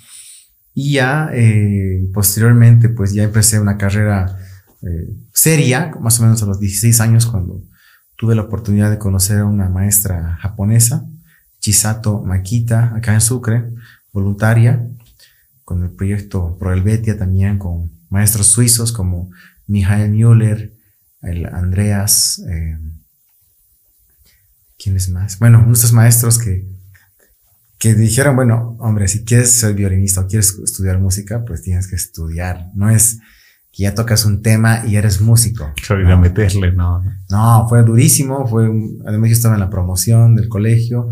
Y 0.73 0.93
ya 0.93 1.29
eh, 1.33 2.07
posteriormente, 2.13 2.89
pues 2.89 3.13
ya 3.13 3.23
empecé 3.23 3.59
una 3.59 3.77
carrera 3.77 4.37
eh, 4.81 5.15
seria, 5.33 5.91
más 5.99 6.19
o 6.19 6.23
menos 6.23 6.41
a 6.43 6.45
los 6.45 6.59
16 6.59 6.99
años, 6.99 7.25
cuando 7.25 7.61
tuve 8.17 8.35
la 8.35 8.43
oportunidad 8.43 8.89
de 8.89 8.97
conocer 8.97 9.39
a 9.39 9.45
una 9.45 9.69
maestra 9.69 10.37
japonesa, 10.41 11.05
Chisato 11.59 12.21
Makita, 12.21 12.93
acá 12.95 13.13
en 13.13 13.21
Sucre, 13.21 13.69
voluntaria, 14.11 14.87
con 15.63 15.83
el 15.83 15.91
proyecto 15.91 16.57
Proelvetia 16.57 17.17
también, 17.17 17.57
con 17.57 17.91
maestros 18.13 18.45
suizos 18.45 18.91
como 18.91 19.31
Michael 19.65 20.11
Müller, 20.11 20.71
el 21.23 21.47
Andreas, 21.47 22.39
eh, 22.47 22.77
¿quiénes 24.77 25.09
más? 25.09 25.39
Bueno, 25.39 25.65
nuestros 25.65 25.93
maestros 25.93 26.37
que, 26.37 26.67
que 27.79 27.95
dijeron, 27.95 28.35
bueno, 28.35 28.77
hombre, 28.79 29.07
si 29.07 29.25
quieres 29.25 29.49
ser 29.49 29.73
violinista 29.73 30.21
o 30.21 30.27
quieres 30.27 30.55
estudiar 30.63 30.99
música, 30.99 31.43
pues 31.43 31.63
tienes 31.63 31.87
que 31.87 31.95
estudiar. 31.95 32.69
No 32.75 32.87
es 32.91 33.17
que 33.73 33.83
ya 33.83 33.95
tocas 33.95 34.23
un 34.25 34.43
tema 34.43 34.83
y 34.85 34.97
eres 34.97 35.19
músico. 35.19 35.73
¿no? 35.89 36.17
meterle, 36.19 36.71
no. 36.73 37.03
No, 37.31 37.65
fue 37.67 37.81
durísimo, 37.81 38.45
fue, 38.45 38.69
además 39.03 39.31
yo 39.31 39.33
estaba 39.33 39.55
en 39.55 39.61
la 39.61 39.71
promoción 39.71 40.35
del 40.35 40.47
colegio 40.47 41.09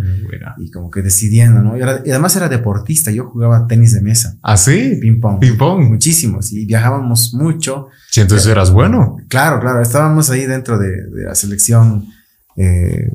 y 0.59 0.69
como 0.69 0.91
que 0.91 1.01
decidiendo, 1.01 1.63
¿no? 1.63 1.75
Y, 1.75 1.81
además 1.81 2.35
era 2.35 2.49
deportista, 2.49 3.09
yo 3.09 3.25
jugaba 3.25 3.65
tenis 3.65 3.93
de 3.93 4.01
mesa. 4.01 4.37
¿Ah, 4.43 4.57
sí? 4.57 4.99
Ping 5.01 5.19
pong. 5.19 5.39
Ping 5.39 5.57
pong. 5.57 5.89
Muchísimos 5.89 6.53
y 6.53 6.67
viajábamos 6.67 7.33
mucho. 7.33 7.87
Sí, 8.11 8.21
entonces 8.21 8.47
eras 8.47 8.69
bueno. 8.69 9.17
Claro, 9.27 9.59
claro, 9.59 9.81
estábamos 9.81 10.29
ahí 10.29 10.45
dentro 10.45 10.77
de, 10.77 10.91
la 11.25 11.33
selección 11.33 12.05
eh, 12.57 13.11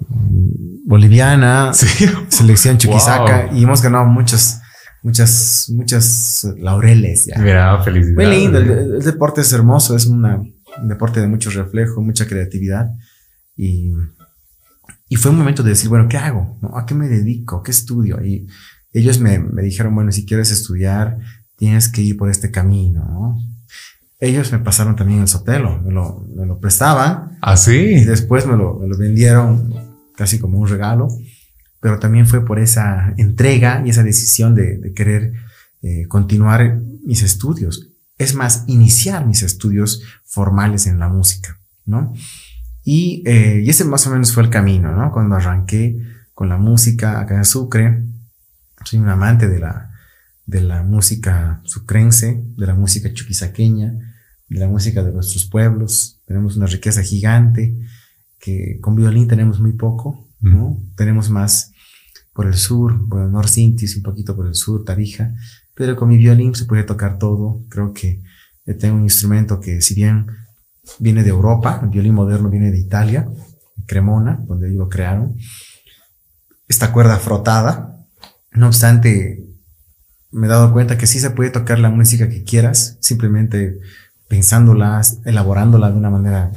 boliviana, 0.85 1.73
¿Sí? 1.73 1.87
selección 2.31 2.79
Chuquisaca 2.79 3.49
y 3.53 3.63
hemos 3.63 3.81
ganado 3.81 4.07
muchos 4.07 4.59
muchas, 5.03 5.71
muchas 5.75 6.47
laureles. 6.59 7.27
Ya. 7.27 7.39
Mira, 7.39 7.83
felicidad. 7.83 8.15
Muy 8.15 8.27
lindo, 8.27 8.59
el, 8.59 9.03
deporte 9.03 9.41
es 9.41 9.53
hermoso, 9.53 9.97
es 9.97 10.07
una, 10.07 10.37
un 10.37 10.89
deporte 10.89 11.21
de 11.21 11.29
mucho 11.29 11.51
reflejo, 11.51 12.03
mucha 12.03 12.27
creatividad. 12.27 12.91
Y, 13.57 13.93
y 15.09 15.17
fue 15.17 15.31
un 15.31 15.39
momento 15.39 15.63
de 15.63 15.71
decir, 15.71 15.89
bueno, 15.89 16.09
¿qué 16.09 16.17
hago? 16.17 16.59
¿A 16.75 16.85
qué 16.87 16.95
me 16.95 17.09
dedico? 17.09 17.63
¿Qué 17.63 17.71
estudio? 17.71 18.25
Y 18.25 18.47
ellos 18.93 19.21
me, 19.21 19.39
me 19.39 19.63
dijeron, 19.63 19.95
bueno, 19.95 20.13
si 20.13 20.27
quieres 20.27 20.51
estudiar, 20.51 21.19
tienes 21.57 21.89
que 21.89 22.03
ir 22.03 22.17
por 22.17 22.31
este 22.31 22.51
camino, 22.51 23.05
¿no? 23.05 23.37
Ellos 24.19 24.51
me 24.51 24.59
pasaron 24.59 24.97
también 24.97 25.21
el 25.21 25.29
sotelo, 25.29 25.83
me 25.83 25.93
lo, 25.93 26.27
me 26.35 26.47
lo 26.47 26.59
prestaban. 26.59 27.37
¿Ah, 27.43 27.57
sí? 27.57 27.77
Y 27.77 28.05
después 28.05 28.47
me 28.47 28.57
lo, 28.57 28.79
me 28.79 28.89
lo 28.89 28.97
vendieron 28.97 29.75
casi 30.17 30.39
como 30.39 30.59
un 30.59 30.67
regalo 30.67 31.09
pero 31.87 32.01
también 32.01 32.27
fue 32.27 32.45
por 32.45 32.59
esa 32.59 33.15
entrega 33.17 33.81
y 33.87 33.91
esa 33.91 34.03
decisión 34.03 34.57
de, 34.57 34.93
querer 34.93 35.35
eh, 35.83 36.09
continuar 36.09 36.81
mis 37.05 37.23
estudios. 37.23 37.93
Es 38.19 38.35
más, 38.35 38.65
iniciar 38.67 39.25
mis 39.25 39.45
estudios 39.45 40.03
formales 40.25 40.89
en 40.89 40.99
la 40.99 41.09
música, 41.09 41.61
¿no? 41.85 42.13
Y, 42.83 43.23
eh, 43.25 43.63
y 43.65 43.71
ese 43.71 43.85
más 43.85 44.05
o 44.09 44.11
menos 44.11 44.33
fue 44.33 44.43
el 44.43 44.51
camino, 44.51 44.97
¿no? 44.97 45.13
Cuando 45.13 45.37
arranqué 45.37 45.97
con 46.35 46.49
la 46.49 46.57
música 46.57 47.21
acá 47.21 47.37
en 47.37 47.45
Sucre, 47.45 48.03
soy 48.85 48.99
un 48.99 49.09
amante 49.09 49.47
de 49.47 49.61
la, 49.61 49.93
de 50.45 50.63
la 50.63 50.83
música 50.83 51.61
sucrense, 51.63 52.43
de 52.57 52.67
la 52.67 52.75
música 52.75 53.13
chuquisaqueña, 53.13 53.93
de 54.49 54.59
la 54.59 54.67
música 54.67 55.05
de 55.05 55.13
nuestros 55.13 55.47
pueblos. 55.47 56.21
Tenemos 56.27 56.57
una 56.57 56.67
riqueza 56.67 57.05
gigante 57.05 57.79
que 58.41 58.81
con 58.81 58.97
violín 58.97 59.29
tenemos 59.29 59.61
muy 59.61 59.75
poco 59.75 60.27
¿no? 60.41 60.83
Tenemos 60.97 61.31
más 61.31 61.73
por 62.37 62.47
el 62.47 62.55
sur, 62.55 62.99
bueno, 63.07 63.29
Norcintis, 63.29 63.97
un 63.97 64.03
poquito 64.03 64.37
por 64.37 64.47
el 64.47 64.55
sur, 64.55 64.85
Tarija, 64.85 65.33
pero 65.75 65.97
con 65.97 66.09
mi 66.09 66.19
violín 66.19 66.55
se 66.55 66.67
puede 66.67 66.85
tocar 66.85 67.19
todo. 67.19 67.63
Creo 67.71 67.95
que 67.95 68.23
tengo 68.79 68.97
un 68.97 69.05
instrumento 69.05 69.59
que 69.59 69.81
si 69.81 69.95
bien 69.95 70.27
viene 70.99 71.23
de 71.23 71.31
Europa, 71.31 71.81
el 71.83 71.89
violín 71.89 72.15
moderno 72.15 72.51
viene 72.51 72.71
de 72.71 72.79
Italia, 72.79 73.27
Cremona, 73.87 74.45
donde 74.47 74.69
lo 74.69 74.91
crearon, 74.91 75.37
esta 76.69 76.93
cuerda 76.93 77.17
frotada, 77.19 78.07
no 78.53 78.67
obstante, 78.67 79.43
me 80.31 80.47
he 80.47 80.51
dado 80.51 80.73
cuenta 80.75 80.99
que 80.99 81.07
sí 81.07 81.19
se 81.19 81.31
puede 81.31 81.49
tocar 81.49 81.79
la 81.79 81.89
música 81.89 82.29
que 82.29 82.45
quieras, 82.45 82.99
simplemente 83.01 83.79
pensándola, 84.29 85.01
elaborándola 85.25 85.91
de 85.91 85.97
una 85.97 86.11
manera 86.11 86.53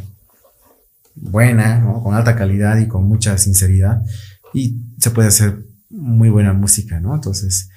buena, 1.16 1.86
con 2.04 2.16
alta 2.16 2.36
calidad 2.36 2.78
y 2.80 2.88
con 2.88 3.06
mucha 3.06 3.38
sinceridad, 3.38 4.02
y 4.54 4.82
se 4.98 5.12
puede 5.12 5.30
hacer 5.30 5.69
muy 5.90 6.30
buena 6.30 6.54
música, 6.54 7.00
¿no? 7.00 7.16
Entonces, 7.16 7.70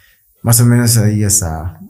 más 0.42 0.60
o 0.60 0.66
menos 0.66 0.96
ahí 0.96 1.22
está 1.22 1.80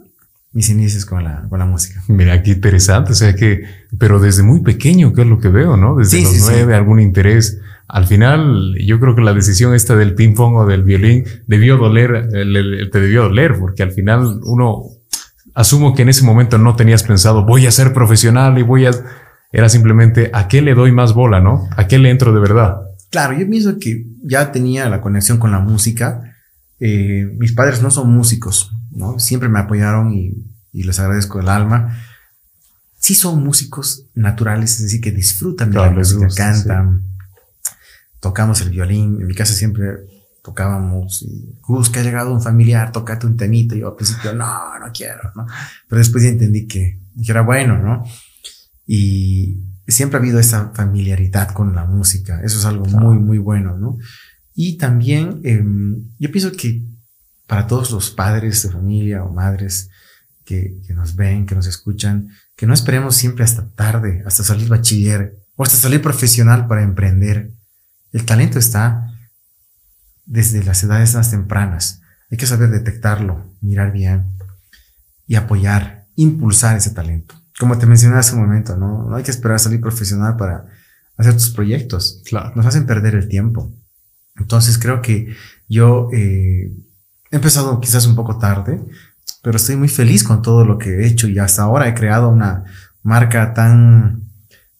mis 0.52 0.68
inicios 0.68 1.06
con 1.06 1.24
la, 1.24 1.46
con 1.48 1.58
la 1.58 1.66
música. 1.66 2.02
Mira, 2.08 2.42
qué 2.42 2.52
interesante, 2.52 3.12
o 3.12 3.14
sea 3.14 3.34
que, 3.34 3.62
pero 3.98 4.20
desde 4.20 4.42
muy 4.42 4.60
pequeño, 4.60 5.12
que 5.14 5.22
es 5.22 5.26
lo 5.26 5.38
que 5.38 5.48
veo, 5.48 5.76
¿no? 5.76 5.96
Desde 5.96 6.22
los 6.22 6.40
nueve, 6.40 6.74
algún 6.74 7.00
interés. 7.00 7.58
Al 7.88 8.06
final, 8.06 8.74
yo 8.84 9.00
creo 9.00 9.14
que 9.14 9.22
la 9.22 9.32
decisión 9.32 9.74
esta 9.74 9.96
del 9.96 10.14
ping 10.14 10.34
pong 10.34 10.56
o 10.56 10.66
del 10.66 10.82
violín 10.82 11.24
debió 11.46 11.78
doler, 11.78 12.28
te 12.30 13.00
debió 13.00 13.22
doler, 13.24 13.58
porque 13.58 13.82
al 13.82 13.92
final 13.92 14.40
uno, 14.44 14.84
asumo 15.54 15.94
que 15.94 16.02
en 16.02 16.10
ese 16.10 16.24
momento 16.24 16.58
no 16.58 16.76
tenías 16.76 17.02
pensado, 17.02 17.44
voy 17.44 17.66
a 17.66 17.70
ser 17.70 17.92
profesional 17.92 18.58
y 18.58 18.62
voy 18.62 18.86
a, 18.86 18.92
era 19.52 19.68
simplemente, 19.68 20.30
¿a 20.34 20.48
qué 20.48 20.62
le 20.62 20.74
doy 20.74 20.92
más 20.92 21.14
bola, 21.14 21.40
no? 21.40 21.68
¿A 21.76 21.86
qué 21.86 21.98
le 21.98 22.10
entro 22.10 22.32
de 22.32 22.40
verdad? 22.40 22.76
Claro, 23.12 23.38
yo 23.38 23.46
pienso 23.48 23.78
que 23.78 24.06
ya 24.22 24.50
tenía 24.52 24.88
la 24.88 25.02
conexión 25.02 25.36
con 25.36 25.52
la 25.52 25.60
música. 25.60 26.34
Eh, 26.80 27.30
mis 27.38 27.52
padres 27.52 27.82
no 27.82 27.90
son 27.90 28.10
músicos, 28.10 28.72
¿no? 28.90 29.18
Siempre 29.18 29.50
me 29.50 29.58
apoyaron 29.58 30.14
y, 30.14 30.48
les 30.72 30.98
agradezco 30.98 31.38
el 31.38 31.50
alma. 31.50 31.98
Sí 32.98 33.14
son 33.14 33.44
músicos 33.44 34.06
naturales, 34.14 34.76
es 34.76 34.84
decir, 34.84 35.02
que 35.02 35.10
disfrutan 35.10 35.70
de 35.70 35.76
la 35.76 35.90
música, 35.90 36.26
cantan, 36.34 37.02
tocamos 38.18 38.62
el 38.62 38.70
violín. 38.70 39.20
En 39.20 39.26
mi 39.26 39.34
casa 39.34 39.52
siempre 39.52 39.90
tocábamos 40.42 41.22
y, 41.22 41.58
Gus, 41.60 41.90
que 41.90 41.98
ha 41.98 42.02
llegado 42.02 42.32
un 42.32 42.40
familiar, 42.40 42.92
tocate 42.92 43.26
un 43.26 43.36
temito. 43.36 43.74
Y 43.74 43.80
yo 43.80 43.88
al 43.88 43.96
principio, 43.96 44.32
no, 44.32 44.78
no 44.78 44.90
quiero, 44.90 45.30
¿no? 45.36 45.46
Pero 45.86 45.98
después 45.98 46.24
ya 46.24 46.30
entendí 46.30 46.66
que, 46.66 46.98
que 47.22 47.30
era 47.30 47.42
bueno, 47.42 47.76
¿no? 47.76 48.04
Y, 48.86 49.71
siempre 49.86 50.16
ha 50.16 50.20
habido 50.20 50.38
esa 50.38 50.72
familiaridad 50.74 51.50
con 51.52 51.74
la 51.74 51.84
música. 51.84 52.40
Eso 52.42 52.58
es 52.58 52.64
algo 52.64 52.84
muy, 52.86 53.18
muy 53.18 53.38
bueno, 53.38 53.76
¿no? 53.76 53.98
Y 54.54 54.76
también 54.76 55.40
em, 55.44 56.10
yo 56.18 56.30
pienso 56.30 56.52
que 56.52 56.84
para 57.46 57.66
todos 57.66 57.90
los 57.90 58.10
padres 58.10 58.62
de 58.62 58.70
familia 58.70 59.24
o 59.24 59.32
madres 59.32 59.90
que, 60.44 60.78
que, 60.86 60.94
nos 60.94 61.16
ven, 61.16 61.46
que 61.46 61.54
nos 61.54 61.66
escuchan, 61.66 62.28
que 62.56 62.66
no 62.66 62.74
esperemos 62.74 63.16
siempre 63.16 63.44
hasta 63.44 63.68
tarde, 63.70 64.22
hasta 64.26 64.44
salir 64.44 64.68
bachiller 64.68 65.36
o 65.56 65.62
hasta 65.62 65.76
salir 65.76 66.00
profesional 66.02 66.66
para 66.66 66.82
emprender. 66.82 67.52
El 68.12 68.24
talento 68.24 68.58
está 68.58 69.08
desde 70.24 70.62
las 70.62 70.82
edades 70.84 71.14
más 71.14 71.30
tempranas. 71.30 72.00
Hay 72.30 72.38
que 72.38 72.46
saber 72.46 72.70
detectarlo, 72.70 73.54
mirar 73.60 73.92
bien 73.92 74.36
y 75.26 75.34
apoyar, 75.34 76.06
impulsar 76.14 76.76
ese 76.76 76.90
talento 76.90 77.41
como 77.62 77.78
te 77.78 77.86
mencioné 77.86 78.16
hace 78.16 78.34
un 78.34 78.40
momento, 78.40 78.76
¿no? 78.76 79.08
No 79.08 79.14
hay 79.14 79.22
que 79.22 79.30
esperar 79.30 79.54
a 79.54 79.58
salir 79.60 79.80
profesional 79.80 80.36
para 80.36 80.66
hacer 81.16 81.34
tus 81.34 81.50
proyectos. 81.50 82.20
Claro. 82.24 82.50
Nos 82.56 82.66
hacen 82.66 82.86
perder 82.86 83.14
el 83.14 83.28
tiempo. 83.28 83.72
Entonces 84.34 84.78
creo 84.78 85.00
que 85.00 85.36
yo 85.68 86.08
eh, 86.12 86.72
he 87.30 87.36
empezado 87.36 87.78
quizás 87.78 88.04
un 88.08 88.16
poco 88.16 88.36
tarde, 88.36 88.84
pero 89.44 89.58
estoy 89.58 89.76
muy 89.76 89.86
feliz 89.86 90.24
con 90.24 90.42
todo 90.42 90.64
lo 90.64 90.76
que 90.76 90.90
he 90.90 91.06
hecho 91.06 91.28
y 91.28 91.38
hasta 91.38 91.62
ahora 91.62 91.86
he 91.86 91.94
creado 91.94 92.30
una 92.30 92.64
marca 93.04 93.54
tan 93.54 94.24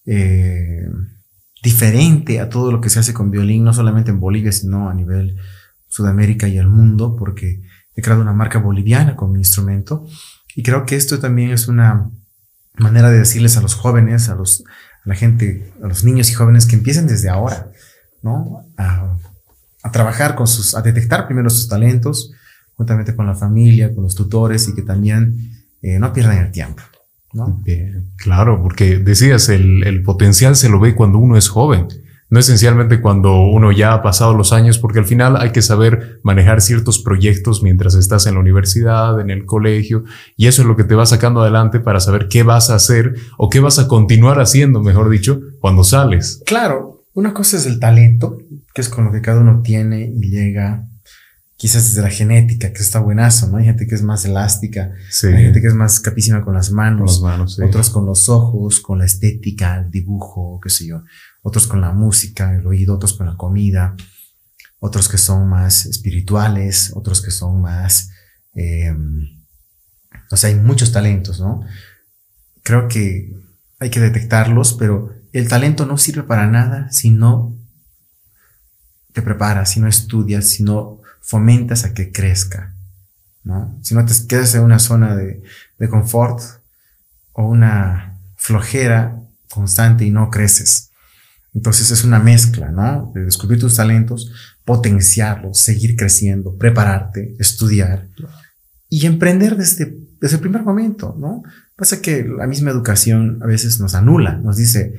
eh, 0.05 0.91
diferente 1.63 2.41
a 2.41 2.49
todo 2.49 2.73
lo 2.73 2.81
que 2.81 2.91
se 2.91 2.99
hace 2.99 3.15
con 3.15 3.31
violín, 3.31 3.63
no 3.63 3.73
solamente 3.73 4.11
en 4.11 4.19
Bolivia, 4.19 4.51
sino 4.51 4.91
a 4.91 4.95
nivel 4.95 5.37
Sudamérica 5.87 6.49
y 6.49 6.59
el 6.59 6.67
mundo, 6.67 7.15
porque 7.15 7.63
he 7.95 8.03
creado 8.03 8.23
una 8.23 8.33
marca 8.33 8.59
boliviana 8.59 9.15
con 9.15 9.31
mi 9.31 9.39
instrumento. 9.39 10.05
Y 10.57 10.65
creo 10.65 10.85
que 10.85 10.97
esto 10.97 11.21
también 11.21 11.53
es 11.53 11.69
una 11.69 12.11
manera 12.75 13.11
de 13.11 13.19
decirles 13.19 13.57
a 13.57 13.61
los 13.61 13.75
jóvenes, 13.75 14.29
a, 14.29 14.35
los, 14.35 14.65
a 14.67 15.09
la 15.09 15.15
gente, 15.15 15.73
a 15.83 15.87
los 15.87 16.05
niños 16.05 16.31
y 16.31 16.35
jóvenes 16.35 16.67
que 16.67 16.77
empiecen 16.77 17.07
desde 17.07 17.29
ahora, 17.29 17.71
¿no? 18.23 18.67
A, 18.77 19.17
trabajar 19.93 20.37
con 20.37 20.47
sus, 20.47 20.77
a 20.77 20.81
detectar 20.81 21.27
primero 21.27 21.51
sus 21.51 21.69
talentos, 21.69 22.33
juntamente 22.75 23.17
con 23.17 23.27
la 23.27 23.35
familia, 23.35 23.93
con 23.93 24.05
los 24.05 24.15
tutores 24.15 24.69
y 24.69 24.75
que 24.75 24.83
también 24.83 25.67
eh, 25.83 25.99
no 25.99 26.13
pierdan 26.13 26.39
el 26.39 26.53
tiempo. 26.53 26.83
¿no? 27.33 27.63
claro, 28.17 28.63
porque 28.63 28.99
decías, 28.99 29.49
el, 29.49 29.85
el 29.85 30.03
potencial 30.03 30.55
se 30.55 30.69
lo 30.69 30.79
ve 30.79 30.95
cuando 30.95 31.19
uno 31.19 31.37
es 31.37 31.49
joven 31.49 31.89
no 32.33 32.41
esencialmente 32.41 33.03
cuando 33.03 33.43
uno 33.43 33.73
ya 33.73 33.93
ha 33.93 34.03
pasado 34.03 34.33
los 34.33 34.55
años, 34.55 34.79
porque 34.79 35.01
al 35.01 35.05
final 35.05 35.37
hay 35.37 35.53
que 35.53 35.61
saber 35.61 36.19
manejar 36.23 36.63
ciertos 36.63 36.99
proyectos 36.99 37.63
mientras 37.63 37.95
estás 37.95 38.25
en 38.25 38.37
la 38.37 38.41
universidad, 38.41 39.21
en 39.21 39.29
el 39.29 39.45
colegio, 39.45 40.05
y 40.35 40.47
eso 40.47 40.63
es 40.63 40.69
lo 40.69 40.75
que 40.75 40.85
te 40.85 40.95
va 40.95 41.05
sacando 41.05 41.43
adelante 41.43 41.79
para 41.79 42.01
saber 42.01 42.29
qué 42.29 42.43
vas 42.43 42.71
a 42.71 42.77
hacer 42.77 43.17
o 43.37 43.51
qué 43.51 43.61
vas 43.61 43.79
a 43.79 43.87
continuar 43.87 44.41
haciendo, 44.41 44.81
mejor 44.81 45.11
dicho, 45.11 45.43
cuando 45.61 45.85
sales. 45.85 46.43
Claro, 46.47 47.05
una 47.13 47.35
cosa 47.35 47.59
es 47.59 47.67
el 47.67 47.79
talento, 47.79 48.39
que 48.73 48.81
es 48.81 48.89
con 48.89 49.05
lo 49.05 49.13
que 49.13 49.21
cada 49.21 49.43
uno 49.43 49.61
tiene 49.61 50.11
y 50.11 50.31
llega 50.31 50.89
quizás 51.57 51.91
desde 51.91 52.01
la 52.01 52.09
genética, 52.09 52.73
que 52.73 52.81
está 52.81 52.99
buenazo, 52.99 53.49
¿no? 53.49 53.59
Hay 53.59 53.67
gente 53.67 53.87
que 53.87 53.95
es 53.95 54.03
más 54.03 54.25
elástica, 54.25 54.91
hay 55.23 55.45
gente 55.45 55.61
que 55.61 55.69
es 55.69 55.75
más 55.75 56.01
capísima 56.01 56.43
con 56.43 56.55
las 56.55 56.73
manos, 56.73 57.23
otros 57.63 57.91
con 57.91 58.07
los 58.07 58.31
ojos, 58.31 58.81
con 58.81 59.01
la 59.01 59.05
estética, 59.05 59.77
el 59.77 59.91
dibujo, 59.91 60.59
qué 60.63 60.71
sé 60.71 60.87
yo 60.87 61.03
otros 61.43 61.67
con 61.67 61.81
la 61.81 61.93
música, 61.93 62.55
el 62.55 62.67
oído, 62.67 62.95
otros 62.95 63.15
con 63.15 63.27
la 63.27 63.37
comida, 63.37 63.97
otros 64.79 65.09
que 65.09 65.19
son 65.19 65.49
más 65.49 65.87
espirituales, 65.87 66.93
otros 66.95 67.21
que 67.21 67.31
son 67.31 67.61
más... 67.61 68.11
Eh, 68.55 68.95
o 70.31 70.37
sea, 70.37 70.51
hay 70.51 70.57
muchos 70.57 70.93
talentos, 70.93 71.41
¿no? 71.41 71.61
Creo 72.63 72.89
que 72.89 73.35
hay 73.79 73.91
que 73.91 74.01
detectarlos, 74.01 74.75
pero 74.75 75.15
el 75.33 75.49
talento 75.49 75.87
no 75.87 75.99
sirve 75.99 76.23
para 76.23 76.47
nada 76.47 76.91
si 76.91 77.11
no 77.11 77.57
te 79.13 79.23
preparas, 79.23 79.71
si 79.71 79.81
no 79.81 79.89
estudias, 79.89 80.47
si 80.47 80.63
no 80.63 81.01
fomentas 81.21 81.85
a 81.85 81.93
que 81.93 82.13
crezca, 82.13 82.75
¿no? 83.45 83.79
Si 83.83 83.95
no 83.95 84.05
te 84.05 84.15
quedas 84.27 84.55
en 84.55 84.63
una 84.63 84.79
zona 84.79 85.17
de, 85.17 85.43
de 85.79 85.89
confort 85.89 86.41
o 87.33 87.47
una 87.47 88.19
flojera 88.37 89.21
constante 89.49 90.05
y 90.05 90.11
no 90.11 90.31
creces. 90.31 90.92
Entonces 91.55 91.91
es 91.91 92.05
una 92.05 92.19
mezcla, 92.19 92.71
¿no? 92.71 93.13
De 93.15 93.25
descubrir 93.25 93.61
tus 93.61 93.77
talentos, 93.77 94.33
potenciarlos, 94.65 95.59
seguir 95.59 95.97
creciendo, 95.97 96.57
prepararte, 96.57 97.35
estudiar 97.39 98.09
y 98.89 99.07
emprender 99.07 99.57
desde, 99.57 99.97
desde 100.21 100.37
el 100.37 100.41
primer 100.41 100.63
momento, 100.63 101.15
¿no? 101.19 101.43
Pasa 101.77 102.01
que 102.01 102.25
la 102.25 102.47
misma 102.47 102.71
educación 102.71 103.39
a 103.43 103.47
veces 103.47 103.81
nos 103.81 103.95
anula, 103.95 104.39
nos 104.39 104.57
dice, 104.57 104.95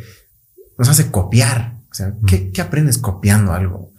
nos 0.78 0.90
hace 0.90 1.10
copiar. 1.10 1.80
O 1.90 1.94
sea, 1.94 2.16
¿qué, 2.28 2.52
qué 2.52 2.62
aprendes 2.62 2.98
copiando 2.98 3.54
algo? 3.54 3.94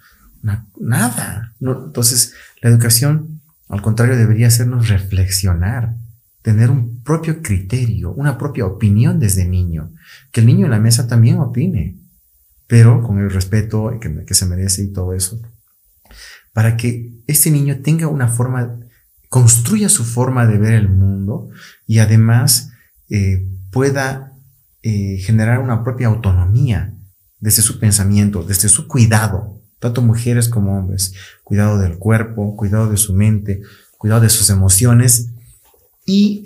nada. 0.79 1.55
¿no? 1.61 1.87
Entonces, 1.87 2.35
la 2.61 2.71
educación, 2.71 3.41
al 3.69 3.83
contrario, 3.83 4.17
debería 4.17 4.49
hacernos 4.49 4.89
reflexionar, 4.89 5.97
tener 6.43 6.71
un 6.71 7.03
propio 7.03 7.41
criterio, 7.43 8.13
una 8.13 8.37
propia 8.37 8.67
opinión 8.67 9.19
desde 9.19 9.47
niño. 9.47 9.93
Que 10.31 10.41
el 10.41 10.47
niño 10.47 10.67
en 10.67 10.73
la 10.73 10.81
mesa 10.81 11.07
también 11.07 11.39
opine 11.39 12.04
pero 12.67 13.03
con 13.03 13.19
el 13.19 13.31
respeto 13.31 13.91
que, 14.01 14.35
se 14.35 14.47
merece 14.47 14.83
y 14.83 14.93
todo 14.93 15.13
eso, 15.13 15.41
para 16.53 16.77
que 16.77 17.13
este 17.27 17.51
niño 17.51 17.81
tenga 17.83 18.09
una 18.09 18.29
forma, 18.29 18.79
construya 19.29 19.89
su 19.89 20.05
forma 20.05 20.47
de 20.47 20.59
ver 20.59 20.75
el 20.75 20.89
mundo 20.89 21.49
y 21.87 21.99
además 21.99 22.71
eh, 23.11 23.47
pueda 23.71 24.33
eh, 24.83 25.19
generar 25.19 25.59
una 25.61 25.83
propia 25.83 26.07
autonomía 26.07 26.95
desde 27.41 27.63
su 27.63 27.79
pensamiento, 27.79 28.43
desde 28.43 28.69
su 28.69 28.89
cuidado, 28.89 29.61
tanto 29.79 30.01
mujeres 30.01 30.49
como 30.49 30.79
hombres, 30.79 31.15
cuidado 31.43 31.79
del 31.79 31.99
cuerpo, 31.99 32.57
cuidado 32.57 32.89
de 32.89 32.97
su 32.97 33.13
mente, 33.13 33.61
cuidado 33.99 34.23
de 34.23 34.31
sus 34.31 34.49
emociones. 34.49 35.31
Y, 36.07 36.43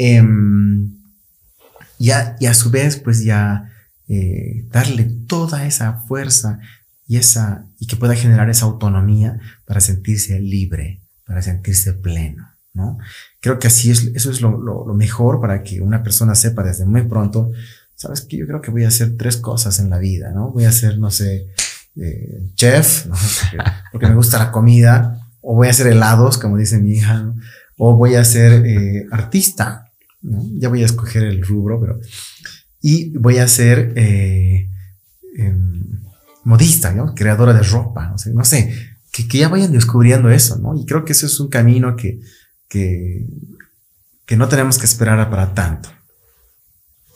ya, 1.99 2.37
y 2.41 2.47
a 2.47 2.55
su 2.55 2.71
vez 2.71 2.97
pues 2.97 3.23
ya 3.23 3.71
eh, 4.09 4.67
darle 4.71 5.05
toda 5.27 5.67
esa 5.67 6.01
fuerza 6.07 6.61
y, 7.07 7.17
esa, 7.17 7.67
y 7.79 7.87
que 7.87 7.97
pueda 7.97 8.15
generar 8.15 8.49
esa 8.51 8.67
autonomía 8.67 9.39
para 9.67 9.81
sentirse 9.81 10.41
libre, 10.41 11.03
para 11.27 11.43
sentirse 11.43 11.93
pleno. 11.93 12.49
¿no? 12.75 12.99
Creo 13.41 13.59
que 13.59 13.67
así 13.67 13.91
es, 13.91 14.11
eso 14.15 14.31
es 14.31 14.41
lo, 14.41 14.57
lo, 14.59 14.95
mejor 14.95 15.41
para 15.41 15.63
que 15.63 15.81
una 15.81 16.03
persona 16.03 16.35
sepa 16.35 16.63
desde 16.63 16.87
muy 16.87 17.03
pronto, 17.03 17.51
sabes 17.95 18.21
que 18.23 18.37
yo 18.37 18.47
creo 18.47 18.61
que 18.61 18.71
voy 18.71 18.85
a 18.85 18.89
hacer 18.89 19.17
tres 19.17 19.37
cosas 19.37 19.81
en 19.81 19.91
la 19.91 19.99
vida, 19.99 20.31
¿no? 20.33 20.53
Voy 20.53 20.65
a 20.65 20.73
ser, 20.73 20.99
no 20.99 21.11
sé, 21.11 21.49
eh, 21.97 22.47
chef, 22.55 23.07
porque, 23.93 24.07
me 24.07 24.15
gusta 24.15 24.39
la 24.39 24.53
comida, 24.53 25.29
o 25.41 25.55
voy 25.57 25.67
a 25.67 25.71
hacer 25.71 25.89
helados, 25.89 26.39
como 26.39 26.57
dice 26.57 26.79
mi 26.79 26.93
hija, 26.93 27.35
o 27.77 27.97
voy 27.97 28.15
a 28.15 28.25
ser 28.25 28.65
eh, 28.65 29.07
artista, 29.11 29.91
ya 30.21 30.69
voy 30.69 30.83
a 30.83 30.87
escoger 30.87 31.25
el 31.25 31.43
rubro, 31.43 31.81
pero, 31.81 31.99
y 32.81 33.17
voy 33.19 33.39
a 33.39 33.49
ser 33.49 33.93
em, 33.97 34.69
modista, 36.45 36.93
¿no? 36.93 37.15
creadora 37.15 37.53
de 37.53 37.63
ropa, 37.63 38.09
no 38.09 38.19
sé, 38.19 38.33
no 38.33 38.45
sé 38.45 38.73
que, 39.13 39.29
que, 39.29 39.39
ya 39.39 39.49
vayan 39.49 39.73
descubriendo 39.73 40.31
eso, 40.31 40.59
¿no? 40.59 40.75
Y 40.77 40.85
creo 40.85 41.05
que 41.05 41.13
eso 41.13 41.27
es 41.27 41.41
un 41.41 41.49
camino 41.49 41.97
que, 41.97 42.21
que, 42.69 43.27
que 44.27 44.37
no 44.37 44.49
tenemos 44.49 44.79
que 44.79 44.87
esperar 44.87 45.29
para 45.31 45.55
tanto. 45.55 45.89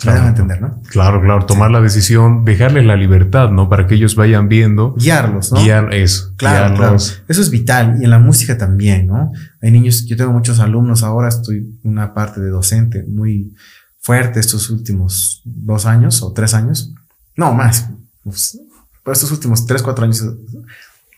Claro, 0.01 0.27
entender, 0.27 0.61
¿no? 0.61 0.83
Claro, 0.91 1.21
claro, 1.21 1.47
tomar 1.47 1.71
la 1.71 1.81
decisión, 1.81 2.45
dejarles 2.45 2.85
la 2.85 2.97
libertad, 2.97 3.51
¿no? 3.51 3.69
Para 3.69 3.87
que 3.87 3.95
ellos 3.95 4.17
vayan 4.17 4.49
viendo. 4.49 4.95
Guiarlos, 4.95 5.53
¿no? 5.53 5.63
Guiar 5.63 5.95
eso. 5.95 6.35
Claro, 6.37 6.75
claro. 6.75 6.97
Eso 6.97 7.23
es 7.29 7.51
vital. 7.51 7.99
Y 8.01 8.05
en 8.05 8.11
la 8.11 8.19
música 8.19 8.59
también, 8.59 9.07
¿no? 9.07 9.31
Hay 9.61 9.71
niños, 9.71 10.05
yo 10.07 10.17
tengo 10.17 10.33
muchos 10.33 10.59
alumnos 10.59 11.05
ahora, 11.05 11.29
estoy 11.29 11.79
una 11.85 12.15
parte 12.15 12.41
de 12.41 12.51
docente 12.51 13.05
muy 13.07 13.55
fuerte 14.03 14.41
estos 14.41 14.69
últimos 14.69 15.41
dos 15.45 15.87
años 15.87 16.23
o 16.23 16.33
tres 16.33 16.53
años. 16.55 16.93
No, 17.37 17.55
más. 17.55 17.89
Pues, 18.23 18.59
por 19.03 19.15
estos 19.15 19.31
últimos 19.33 19.67
tres, 19.67 19.83
cuatro 19.83 20.05
años 20.05 20.23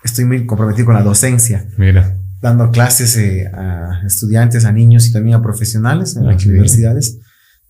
estoy 0.05 0.25
muy 0.27 0.47
comprometido 0.47 0.87
con 0.87 0.95
la 0.95 1.03
docencia. 1.03 1.67
Mira. 1.77 2.17
Dando 2.41 2.71
clases 2.71 3.17
eh, 3.17 3.47
a 3.47 4.03
estudiantes, 4.07 4.67
a 4.67 4.73
niños 4.73 5.07
y 5.07 5.13
también 5.13 5.37
a 5.37 5.43
profesionales 5.43 6.15
en 6.17 6.27
las 6.27 6.45
universidades. 6.45 7.19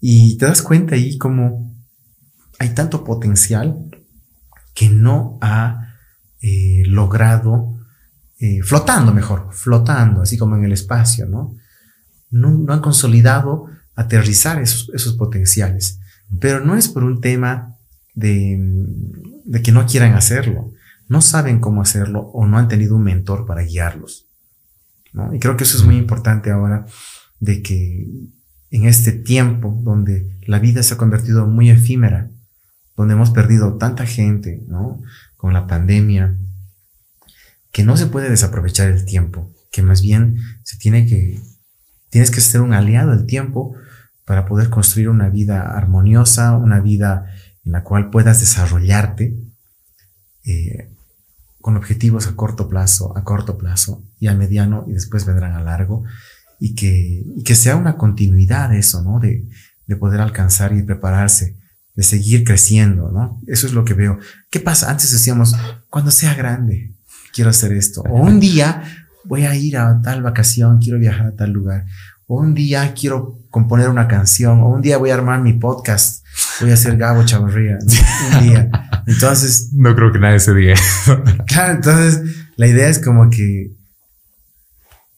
Y 0.00 0.36
te 0.36 0.46
das 0.46 0.62
cuenta 0.62 0.96
ahí 0.96 1.16
como 1.16 1.72
hay 2.58 2.70
tanto 2.70 3.04
potencial 3.04 3.76
que 4.74 4.88
no 4.88 5.38
ha 5.40 5.94
eh, 6.40 6.82
logrado, 6.86 7.78
eh, 8.40 8.62
flotando 8.62 9.14
mejor, 9.14 9.48
flotando, 9.52 10.22
así 10.22 10.36
como 10.36 10.56
en 10.56 10.64
el 10.64 10.72
espacio, 10.72 11.26
¿no? 11.26 11.54
No, 12.30 12.72
han 12.72 12.80
consolidado 12.80 13.68
aterrizar 13.94 14.60
esos, 14.60 14.90
esos, 14.94 15.16
potenciales. 15.16 16.00
Pero 16.40 16.64
no 16.64 16.76
es 16.76 16.88
por 16.88 17.04
un 17.04 17.20
tema 17.20 17.76
de, 18.14 18.58
de 19.44 19.62
que 19.62 19.72
no 19.72 19.86
quieran 19.86 20.14
hacerlo, 20.14 20.72
no 21.08 21.20
saben 21.20 21.60
cómo 21.60 21.82
hacerlo 21.82 22.20
o 22.32 22.46
no 22.46 22.58
han 22.58 22.68
tenido 22.68 22.96
un 22.96 23.04
mentor 23.04 23.46
para 23.46 23.62
guiarlos. 23.62 24.28
¿no? 25.12 25.32
Y 25.34 25.38
creo 25.38 25.56
que 25.56 25.64
eso 25.64 25.76
es 25.76 25.84
muy 25.84 25.96
importante 25.96 26.50
ahora, 26.50 26.86
de 27.40 27.62
que 27.62 28.08
en 28.70 28.86
este 28.86 29.12
tiempo 29.12 29.78
donde 29.82 30.36
la 30.46 30.58
vida 30.58 30.82
se 30.82 30.94
ha 30.94 30.98
convertido 30.98 31.46
muy 31.46 31.70
efímera, 31.70 32.30
donde 32.96 33.14
hemos 33.14 33.30
perdido 33.30 33.76
tanta 33.76 34.06
gente, 34.06 34.64
¿no? 34.66 35.00
Con 35.36 35.52
la 35.52 35.66
pandemia, 35.66 36.36
que 37.70 37.84
no 37.84 37.96
se 37.96 38.06
puede 38.06 38.30
desaprovechar 38.30 38.88
el 38.88 39.04
tiempo, 39.04 39.52
que 39.70 39.82
más 39.82 40.00
bien 40.00 40.36
se 40.62 40.76
tiene 40.78 41.06
que, 41.06 41.40
tienes 42.08 42.30
que 42.30 42.40
ser 42.40 42.60
un 42.60 42.72
aliado 42.72 43.14
del 43.14 43.26
tiempo 43.26 43.74
para 44.24 44.46
poder 44.46 44.70
construir 44.70 45.08
una 45.08 45.28
vida 45.28 45.76
armoniosa, 45.76 46.56
una 46.56 46.80
vida 46.80 47.26
en 47.64 47.72
la 47.72 47.82
cual 47.82 48.10
puedas 48.10 48.40
desarrollarte 48.40 49.36
eh, 50.44 50.90
con 51.60 51.76
objetivos 51.76 52.26
a 52.26 52.36
corto 52.36 52.68
plazo, 52.68 53.16
a 53.16 53.24
corto 53.24 53.56
plazo 53.56 54.04
y 54.18 54.26
a 54.26 54.34
mediano 54.34 54.84
y 54.88 54.92
después 54.92 55.24
vendrán 55.24 55.52
a 55.52 55.62
largo 55.62 56.04
y 56.60 56.74
que, 56.74 57.24
que 57.44 57.54
sea 57.54 57.76
una 57.76 57.96
continuidad 57.96 58.74
eso, 58.74 59.02
¿no? 59.02 59.18
De, 59.20 59.48
de 59.86 59.96
poder 59.96 60.20
alcanzar 60.20 60.72
y 60.74 60.82
prepararse, 60.82 61.56
de 61.94 62.02
seguir 62.02 62.44
creciendo, 62.44 63.10
¿no? 63.10 63.40
Eso 63.46 63.66
es 63.66 63.72
lo 63.72 63.84
que 63.84 63.94
veo. 63.94 64.18
¿Qué 64.50 64.60
pasa? 64.60 64.90
Antes 64.90 65.10
decíamos, 65.12 65.54
cuando 65.88 66.10
sea 66.10 66.34
grande, 66.34 66.94
quiero 67.32 67.50
hacer 67.50 67.72
esto. 67.72 68.02
O 68.02 68.20
un 68.20 68.40
día 68.40 68.82
voy 69.24 69.44
a 69.44 69.54
ir 69.54 69.76
a 69.76 70.00
tal 70.02 70.22
vacación, 70.22 70.78
quiero 70.80 70.98
viajar 70.98 71.26
a 71.26 71.36
tal 71.36 71.50
lugar. 71.50 71.86
Un 72.26 72.54
día 72.54 72.94
quiero 72.94 73.38
componer 73.50 73.88
una 73.88 74.08
canción. 74.08 74.60
O 74.60 74.68
un 74.68 74.82
día 74.82 74.98
voy 74.98 75.10
a 75.10 75.14
armar 75.14 75.40
mi 75.40 75.52
podcast. 75.52 76.24
Voy 76.60 76.70
a 76.70 76.74
hacer 76.74 76.96
Gabo 76.96 77.24
Chavarría. 77.24 77.78
Un 77.80 78.40
día. 78.48 78.70
Entonces. 79.06 79.70
No 79.72 79.94
creo 79.94 80.12
que 80.12 80.18
nadie 80.18 80.40
se 80.40 80.54
diga. 80.54 80.74
claro, 81.46 81.74
entonces 81.74 82.22
la 82.56 82.66
idea 82.66 82.88
es 82.88 82.98
como 82.98 83.30
que 83.30 83.72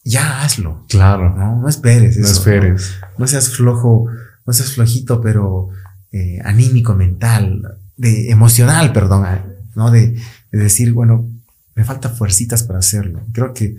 ya 0.07 0.43
hazlo. 0.43 0.85
Claro. 0.89 1.35
No, 1.37 1.61
no 1.61 1.69
esperes. 1.69 2.17
no 2.17 2.27
esperes. 2.27 2.95
¿no? 3.19 3.27
seas 3.27 3.51
flojo, 3.51 4.07
no 4.47 4.53
seas 4.53 4.73
flojito, 4.73 5.21
pero 5.21 5.69
eh, 6.13 6.39
anímico, 6.45 6.95
mental, 6.95 7.81
de 7.97 8.31
emocional, 8.31 8.93
perdón, 8.93 9.27
¿no? 9.75 9.91
De, 9.91 10.17
decir, 10.53 10.95
bueno, 10.95 11.29
me 11.75 11.85
falta 11.85 12.09
fuercitas 12.09 12.63
para 12.63 12.79
hacerlo. 12.79 13.21
Creo 13.33 13.53
que 13.53 13.77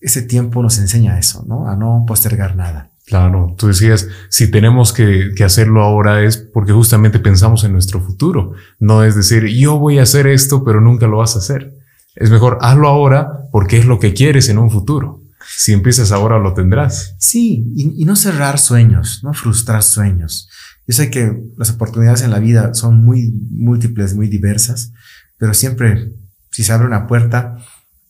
ese 0.00 0.22
tiempo 0.22 0.62
nos 0.62 0.78
enseña 0.78 1.18
eso, 1.18 1.44
¿no? 1.46 1.68
A 1.68 1.76
no 1.76 2.04
postergar 2.06 2.56
nada. 2.56 2.92
Claro, 3.06 3.54
tú 3.56 3.68
decías, 3.68 4.06
si 4.28 4.50
tenemos 4.50 4.92
que, 4.92 5.30
que, 5.34 5.42
hacerlo 5.42 5.82
ahora 5.82 6.22
es 6.22 6.36
porque 6.36 6.72
justamente 6.72 7.18
pensamos 7.18 7.64
en 7.64 7.72
nuestro 7.72 8.00
futuro. 8.00 8.52
No 8.78 9.02
es 9.02 9.16
decir, 9.16 9.46
yo 9.46 9.78
voy 9.78 9.98
a 9.98 10.02
hacer 10.02 10.26
esto, 10.26 10.62
pero 10.62 10.82
nunca 10.82 11.06
lo 11.06 11.16
vas 11.18 11.34
a 11.34 11.38
hacer. 11.38 11.74
Es 12.14 12.30
mejor 12.30 12.58
hazlo 12.60 12.88
ahora 12.88 13.48
porque 13.50 13.78
es 13.78 13.86
lo 13.86 13.98
que 13.98 14.12
quieres 14.12 14.48
en 14.48 14.58
un 14.58 14.70
futuro. 14.70 15.22
Si 15.56 15.72
empiezas 15.72 16.12
ahora, 16.12 16.38
lo 16.38 16.52
tendrás. 16.52 17.14
Sí, 17.18 17.72
y, 17.74 18.04
no 18.04 18.16
cerrar 18.16 18.58
sueños, 18.58 19.20
no 19.22 19.32
frustrar 19.32 19.82
sueños. 19.82 20.48
Yo 20.86 20.94
sé 20.94 21.10
que 21.10 21.32
las 21.56 21.70
oportunidades 21.70 22.22
en 22.22 22.30
la 22.30 22.38
vida 22.38 22.74
son 22.74 23.04
muy 23.04 23.32
múltiples, 23.50 24.14
muy 24.14 24.28
diversas, 24.28 24.92
pero 25.38 25.54
siempre, 25.54 26.12
si 26.50 26.64
se 26.64 26.72
abre 26.72 26.86
una 26.86 27.06
puerta, 27.06 27.56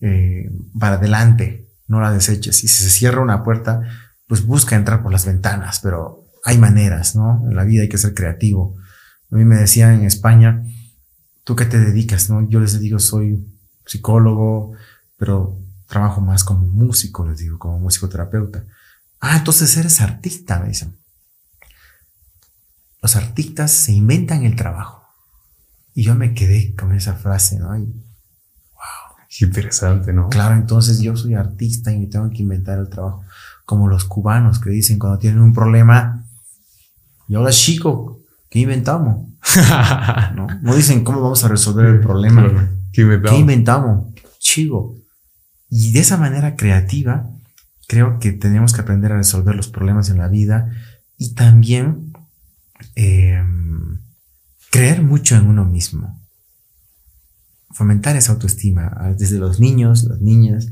eh, 0.01 0.51
para 0.79 0.97
adelante, 0.97 1.68
no 1.89 2.01
la 2.01 2.13
deseches. 2.13 2.63
Y 2.63 2.69
si 2.69 2.85
se 2.85 2.91
cierra 2.91 3.21
una 3.21 3.43
puerta, 3.43 3.83
pues 4.27 4.45
busca 4.45 4.77
entrar 4.77 5.03
por 5.03 5.11
las 5.11 5.27
ventanas, 5.27 5.81
pero 5.81 6.27
hay 6.45 6.59
maneras, 6.59 7.17
¿no? 7.17 7.45
En 7.49 7.57
la 7.57 7.65
vida 7.65 7.83
hay 7.83 7.89
que 7.89 7.99
ser 7.99 8.15
creativo. 8.15 8.77
A 9.33 9.37
mí 9.37 9.45
me 9.45 9.57
decían 9.57 9.95
en 9.95 10.05
España, 10.05 10.63
¿tú 11.45 11.57
qué 11.57 11.65
te 11.65 11.81
dedicas? 11.81 12.31
¿no? 12.31 12.49
Yo 12.49 12.61
les 12.61 12.79
digo, 12.79 12.99
soy 12.99 13.45
psicólogo, 13.85 14.75
pero 15.17 15.59
trabajo 15.87 16.21
más 16.21 16.45
como 16.45 16.67
músico, 16.67 17.27
les 17.27 17.39
digo, 17.39 17.59
como 17.59 17.79
músico 17.79 18.09
terapeuta. 18.09 18.65
Ah, 19.21 19.39
entonces 19.39 19.77
eres 19.77 20.01
artista, 20.01 20.61
me 20.61 20.69
dicen. 20.69 20.97
Los 23.01 23.17
artistas 23.17 23.71
se 23.71 23.93
inventan 23.93 24.45
el 24.45 24.57
trabajo. 24.57 25.03
Y 25.95 26.03
yo 26.05 26.15
me 26.15 26.35
quedé 26.35 26.75
con 26.75 26.95
esa 26.95 27.15
frase, 27.15 27.59
¿no? 27.59 27.75
Qué 29.39 29.45
interesante, 29.45 30.13
¿no? 30.13 30.29
Claro, 30.29 30.57
entonces 30.57 31.01
yo 31.01 31.17
soy 31.17 31.35
artista 31.35 31.93
y 31.93 31.99
me 32.01 32.07
tengo 32.07 32.29
que 32.29 32.43
inventar 32.43 32.81
el 32.81 32.89
trabajo. 32.89 33.23
Como 33.65 33.87
los 33.87 34.05
cubanos 34.05 34.59
que 34.59 34.71
dicen 34.71 34.99
cuando 34.99 35.19
tienen 35.19 35.41
un 35.41 35.53
problema, 35.53 36.25
y 37.29 37.37
ahora 37.37 37.53
chico, 37.53 38.19
¿qué 38.51 38.61
inventamos? 38.61 39.29
¿No? 40.35 40.49
no 40.61 40.75
dicen 40.75 41.05
cómo 41.05 41.21
vamos 41.21 41.45
a 41.45 41.49
resolver 41.49 41.87
el 41.87 42.01
problema. 42.01 42.69
¿Qué 42.93 43.03
inventamos? 43.03 43.31
¿Qué 43.31 43.41
inventamos? 43.41 44.15
Chico, 44.41 44.97
y 45.71 45.93
de 45.93 46.01
esa 46.01 46.17
manera 46.17 46.57
creativa, 46.57 47.31
creo 47.87 48.19
que 48.19 48.33
tenemos 48.33 48.73
que 48.73 48.81
aprender 48.81 49.13
a 49.13 49.19
resolver 49.19 49.55
los 49.55 49.69
problemas 49.69 50.11
en 50.11 50.19
la 50.19 50.27
vida 50.27 50.73
y 51.17 51.35
también 51.35 52.13
em, 52.97 53.99
creer 54.71 55.03
mucho 55.03 55.37
en 55.37 55.47
uno 55.47 55.65
mismo. 55.65 56.18
Fomentar 57.79 58.17
esa 58.17 58.33
autoestima 58.33 59.15
desde 59.17 59.39
los 59.39 59.61
niños, 59.61 60.05
las 60.05 60.21
niñas, 60.21 60.67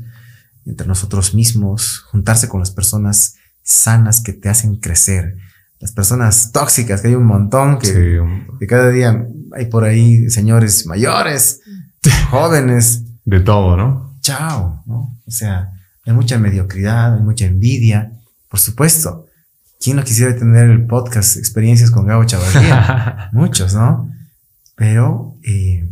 entre 0.65 0.85
nosotros 0.85 1.33
mismos, 1.33 1.99
juntarse 2.11 2.49
con 2.49 2.59
las 2.59 2.71
personas 2.71 3.35
sanas 3.63 4.19
que 4.21 4.33
te 4.33 4.49
hacen 4.49 4.75
crecer. 4.75 5.37
Las 5.79 5.93
personas 5.93 6.51
tóxicas, 6.51 7.01
que 7.01 7.07
hay 7.07 7.15
un 7.15 7.25
montón, 7.25 7.79
que, 7.79 8.21
que 8.59 8.67
cada 8.67 8.89
día 8.89 9.25
hay 9.53 9.65
por 9.67 9.85
ahí 9.85 10.29
señores 10.29 10.85
mayores, 10.85 11.61
jóvenes. 12.29 13.03
De 13.23 13.39
todo, 13.39 13.77
¿no? 13.77 14.07
chao, 14.27 14.83
¿no? 14.85 15.17
O 15.25 15.31
sea, 15.31 15.71
hay 16.05 16.13
mucha 16.13 16.37
mediocridad, 16.37 17.15
hay 17.15 17.21
mucha 17.21 17.45
envidia, 17.45 18.11
por 18.49 18.59
supuesto. 18.59 19.25
¿Quién 19.79 19.95
no 19.95 20.03
quisiera 20.03 20.35
tener 20.35 20.69
el 20.69 20.85
podcast 20.85 21.37
Experiencias 21.37 21.91
con 21.91 22.05
Gabo 22.05 22.25
Chavarría? 22.25 23.29
Muchos, 23.33 23.73
¿no? 23.73 24.11
Pero 24.75 25.37
eh, 25.43 25.89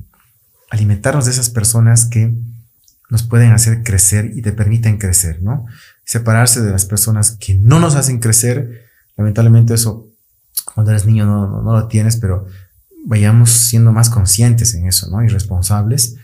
alimentarnos 0.69 1.25
de 1.25 1.31
esas 1.31 1.49
personas 1.49 2.05
que 2.05 2.33
nos 3.09 3.23
pueden 3.23 3.51
hacer 3.51 3.83
crecer 3.83 4.31
y 4.35 4.41
te 4.41 4.51
permiten 4.51 4.97
crecer, 4.97 5.41
¿no? 5.41 5.65
Separarse 6.03 6.61
de 6.61 6.71
las 6.71 6.85
personas 6.85 7.37
que 7.39 7.55
no 7.55 7.79
nos 7.79 7.95
hacen 7.95 8.19
crecer. 8.19 8.85
Lamentablemente 9.15 9.73
eso, 9.73 10.07
cuando 10.73 10.91
eres 10.91 11.05
niño 11.05 11.25
no, 11.25 11.47
no, 11.47 11.61
no 11.61 11.73
lo 11.73 11.87
tienes, 11.87 12.17
pero 12.17 12.47
vayamos 13.05 13.51
siendo 13.51 13.91
más 13.91 14.09
conscientes 14.09 14.73
en 14.73 14.87
eso, 14.87 15.09
¿no? 15.09 15.23
Y 15.23 15.27
responsables. 15.27 16.15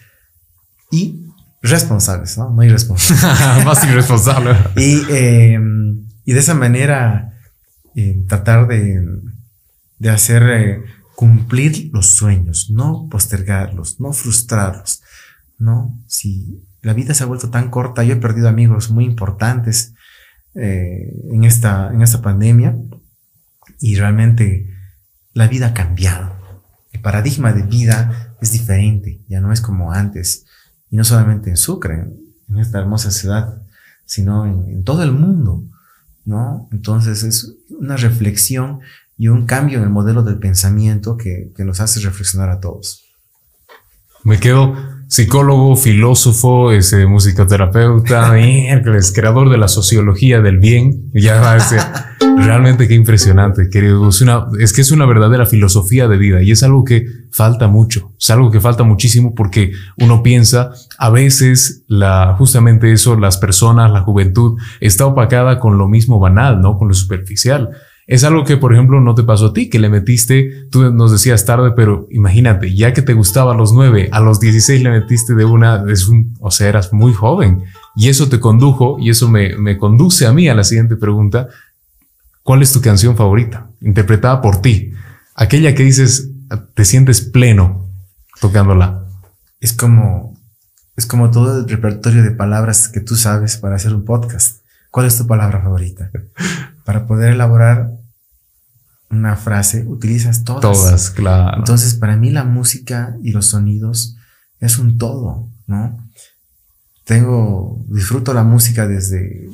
Y 0.90 1.28
responsables, 1.62 2.38
¿no? 2.38 2.50
No 2.50 2.64
irresponsables. 2.64 3.66
Más 3.66 3.84
irresponsable. 3.84 4.56
y, 4.76 5.02
em, 5.10 6.08
y 6.26 6.34
de 6.34 6.40
esa 6.40 6.54
manera 6.54 7.38
eh, 7.96 8.24
tratar 8.28 8.68
de, 8.68 9.06
de 10.00 10.10
hacer 10.10 10.44
eh, 10.44 10.84
cumplir 11.22 11.92
los 11.94 12.08
sueños, 12.08 12.72
no 12.72 13.08
postergarlos, 13.08 14.00
no 14.00 14.12
frustrarlos, 14.12 15.04
¿no? 15.60 15.96
Si 16.08 16.68
la 16.82 16.94
vida 16.94 17.14
se 17.14 17.22
ha 17.22 17.28
vuelto 17.28 17.52
tan 17.52 17.70
corta, 17.70 18.04
yo 18.04 18.16
he 18.16 18.20
perdido 18.20 18.50
amigos 18.50 18.90
muy 18.90 19.06
importantes 19.06 19.94
eh, 20.56 21.14
en, 21.32 21.44
esta, 21.44 21.92
en 21.94 22.02
esta 22.02 22.24
pandemia 22.24 22.76
y 23.80 23.98
realmente 23.98 24.68
la 25.34 25.48
vida 25.48 25.68
ha 25.68 25.74
cambiado. 25.76 26.34
El 26.92 27.02
paradigma 27.02 27.54
de 27.54 27.68
vida 27.68 28.36
es 28.42 28.52
diferente, 28.52 29.22
ya 29.28 29.42
no 29.42 29.54
es 29.54 29.62
como 29.62 29.92
antes. 29.92 30.48
Y 30.90 30.96
no 30.96 31.04
solamente 31.04 31.52
en 31.52 31.58
Sucre, 31.58 32.00
en 32.50 32.58
esta 32.58 32.80
hermosa 32.80 33.12
ciudad, 33.12 33.62
sino 34.06 34.48
en, 34.48 34.84
todo 34.84 35.04
el 35.04 35.12
mundo, 35.12 35.66
¿no? 36.26 36.68
Entonces 36.72 37.22
es 37.22 37.58
una 37.70 37.96
reflexión 37.96 38.80
y 39.22 39.28
un 39.28 39.46
cambio 39.46 39.78
en 39.78 39.84
el 39.84 39.92
modelo 39.92 40.24
del 40.24 40.40
pensamiento 40.40 41.16
que, 41.16 41.52
que 41.56 41.64
nos 41.64 41.80
hace 41.80 42.00
reflexionar 42.00 42.50
a 42.50 42.60
todos. 42.60 43.04
Me 44.24 44.40
quedo 44.40 44.74
psicólogo, 45.10 45.76
filósofo, 45.76 46.72
ese 46.72 47.06
musicoterapeuta, 47.06 48.32
miércoles, 48.34 49.14
creador 49.14 49.52
de 49.52 49.60
la 49.60 49.68
sociología 49.68 50.42
del 50.42 50.58
bien. 50.58 51.12
Ya 51.14 51.40
va 51.40 51.54
a 51.54 51.60
ser 51.60 51.82
realmente 52.36 52.88
qué 52.88 52.96
impresionante, 52.96 53.70
querido. 53.70 54.10
Es, 54.10 54.22
una, 54.22 54.48
es 54.60 54.74
que 54.74 54.82
es 54.82 54.92
una 54.92 55.06
verdadera 55.06 55.46
filosofía 55.46 56.08
de 56.08 56.18
vida 56.18 56.42
y 56.42 56.50
es 56.50 56.64
algo 56.64 56.84
que 56.84 57.06
falta 57.30 57.68
mucho. 57.68 58.14
Es 58.20 58.32
algo 58.32 58.50
que 58.50 58.60
falta 58.60 58.84
muchísimo 58.84 59.36
porque 59.36 59.72
uno 60.00 60.24
piensa 60.24 60.72
a 60.98 61.12
veces 61.12 61.84
la, 61.88 62.34
justamente 62.40 62.92
eso, 62.92 63.16
las 63.20 63.38
personas, 63.38 63.92
la 63.92 64.02
juventud 64.02 64.60
está 64.80 65.06
opacada 65.06 65.60
con 65.60 65.78
lo 65.78 65.88
mismo 65.88 66.18
banal, 66.18 66.60
¿no? 66.60 66.80
Con 66.80 66.88
lo 66.88 66.96
superficial. 66.96 67.70
Es 68.12 68.26
algo 68.26 68.44
que, 68.44 68.58
por 68.58 68.74
ejemplo, 68.74 69.00
no 69.00 69.16
te 69.16 69.24
pasó 69.24 69.46
a 69.46 69.54
ti, 69.54 69.70
que 69.70 69.80
le 69.80 69.88
metiste, 69.88 70.68
tú 70.70 70.92
nos 70.92 71.14
decías 71.14 71.46
tarde, 71.46 71.72
pero 71.74 72.10
imagínate, 72.12 72.76
ya 72.76 72.92
que 72.92 73.02
te 73.02 73.14
gustaba 73.14 73.54
a 73.54 73.56
los 73.56 73.72
nueve, 73.72 74.10
a 74.12 74.20
los 74.20 74.42
16 74.42 74.84
le 74.84 74.90
metiste 74.90 75.34
de 75.34 75.46
una, 75.46 75.86
es 75.90 76.10
un, 76.10 76.36
o 76.42 76.52
sea, 76.52 76.68
eras 76.68 76.92
muy 76.92 77.14
joven. 77.14 77.64
Y 77.96 78.10
eso 78.10 78.28
te 78.28 78.42
condujo, 78.42 78.98
y 79.00 79.12
eso 79.12 79.30
me, 79.30 79.56
me 79.56 79.78
conduce 79.78 80.28
a 80.28 80.34
mí 80.34 80.50
a 80.50 80.56
la 80.56 80.66
siguiente 80.66 80.98
pregunta. 80.98 81.48
¿Cuál 82.44 82.62
es 82.62 82.74
tu 82.74 82.82
canción 82.82 83.16
favorita? 83.16 83.70
Interpretada 83.80 84.42
por 84.42 84.58
ti. 84.58 84.92
Aquella 85.34 85.74
que 85.74 85.84
dices, 85.84 86.32
te 86.74 86.84
sientes 86.84 87.22
pleno 87.22 87.88
tocándola. 88.42 89.06
Es 89.62 89.72
como, 89.72 90.38
es 90.98 91.06
como 91.06 91.32
todo 91.32 91.60
el 91.60 91.70
repertorio 91.70 92.24
de 92.24 92.32
palabras 92.32 92.90
que 92.90 93.00
tú 93.00 93.16
sabes 93.16 93.56
para 93.56 93.78
hacer 93.78 93.96
un 93.96 94.04
podcast. 94.04 94.66
¿Cuál 94.90 95.06
es 95.06 95.18
tu 95.18 95.26
palabra 95.26 95.62
favorita? 95.62 96.12
Para 96.84 97.08
poder 97.08 97.32
elaborar 97.32 98.01
una 99.12 99.36
frase, 99.36 99.86
utilizas 99.88 100.44
todas. 100.44 100.62
Todas, 100.62 101.10
claro. 101.12 101.58
Entonces, 101.58 101.96
para 101.96 102.16
mí 102.16 102.30
la 102.32 102.44
música 102.44 103.18
y 103.22 103.32
los 103.32 103.48
sonidos 103.48 104.18
es 104.60 104.78
un 104.78 104.98
todo, 104.98 105.50
¿no? 105.68 105.98
Tengo, 107.04 107.84
disfruto 107.90 108.34
la 108.34 108.44
música 108.44 108.88
desde, 108.88 109.50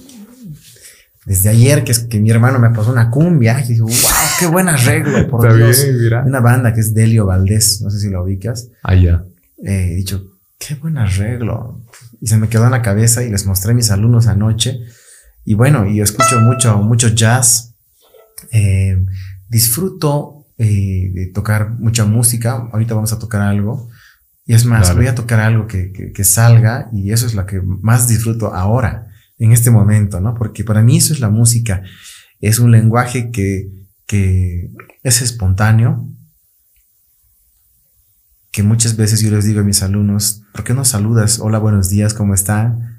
desde 1.25 1.49
ayer, 1.49 1.83
que 1.83 1.91
es 1.91 1.99
que 1.99 2.19
mi 2.19 2.29
hermano 2.29 2.59
me 2.59 2.69
pasó 2.69 2.91
una 2.91 3.09
cumbia, 3.09 3.63
y 3.63 3.73
digo, 3.73 3.87
wow, 3.87 3.95
qué 4.39 4.47
buen 4.47 4.69
arreglo, 4.69 5.27
por 5.27 5.53
Dios. 5.55 5.85
Una 6.25 6.39
banda 6.39 6.73
que 6.73 6.81
es 6.81 6.93
Delio 6.93 7.25
Valdés, 7.25 7.81
no 7.81 7.89
sé 7.89 7.99
si 7.99 8.09
la 8.09 8.21
ubicas. 8.21 8.69
Ah, 8.83 8.95
ya. 8.95 9.23
Eh, 9.63 9.89
he 9.91 9.95
dicho, 9.95 10.23
qué 10.59 10.75
buen 10.75 10.97
arreglo. 10.97 11.81
Y 12.21 12.27
se 12.27 12.37
me 12.37 12.49
quedó 12.49 12.65
en 12.65 12.71
la 12.71 12.81
cabeza 12.81 13.23
y 13.23 13.29
les 13.29 13.45
mostré 13.45 13.71
a 13.71 13.75
mis 13.75 13.91
alumnos 13.91 14.27
anoche 14.27 14.79
y 15.47 15.53
bueno, 15.53 15.87
yo 15.87 16.03
escucho 16.03 16.41
mucho, 16.41 16.77
mucho 16.79 17.07
jazz. 17.07 17.73
Eh, 18.51 18.97
disfruto 19.49 20.45
eh, 20.57 21.11
de 21.13 21.27
tocar 21.27 21.71
mucha 21.79 22.05
música. 22.05 22.69
Ahorita 22.71 22.95
vamos 22.95 23.13
a 23.13 23.19
tocar 23.19 23.41
algo. 23.41 23.89
Y 24.45 24.53
es 24.53 24.65
más, 24.65 24.95
voy 24.95 25.07
a 25.07 25.15
tocar 25.15 25.41
algo 25.41 25.67
que, 25.67 25.91
que, 25.91 26.23
salga 26.23 26.89
y 26.93 27.11
eso 27.11 27.25
es 27.25 27.33
lo 27.33 27.45
que 27.45 27.61
más 27.61 28.07
disfruto 28.07 28.53
ahora, 28.53 29.07
en 29.37 29.51
este 29.51 29.71
momento, 29.71 30.21
¿no? 30.21 30.35
Porque 30.35 30.63
para 30.63 30.81
mí 30.81 30.95
eso 30.95 31.13
es 31.13 31.19
la 31.19 31.29
música. 31.29 31.83
Es 32.39 32.57
un 32.57 32.71
lenguaje 32.71 33.29
que, 33.29 33.69
que 34.05 34.71
es 35.03 35.21
espontáneo, 35.21 36.07
que 38.51 38.63
muchas 38.63 38.95
veces 38.95 39.19
yo 39.19 39.31
les 39.31 39.43
digo 39.43 39.59
a 39.59 39.65
mis 39.65 39.83
alumnos, 39.83 40.43
¿por 40.53 40.63
qué 40.63 40.73
no 40.73 40.85
saludas? 40.85 41.39
Hola, 41.39 41.59
buenos 41.59 41.89
días, 41.89 42.13
¿cómo 42.13 42.33
están? 42.33 42.97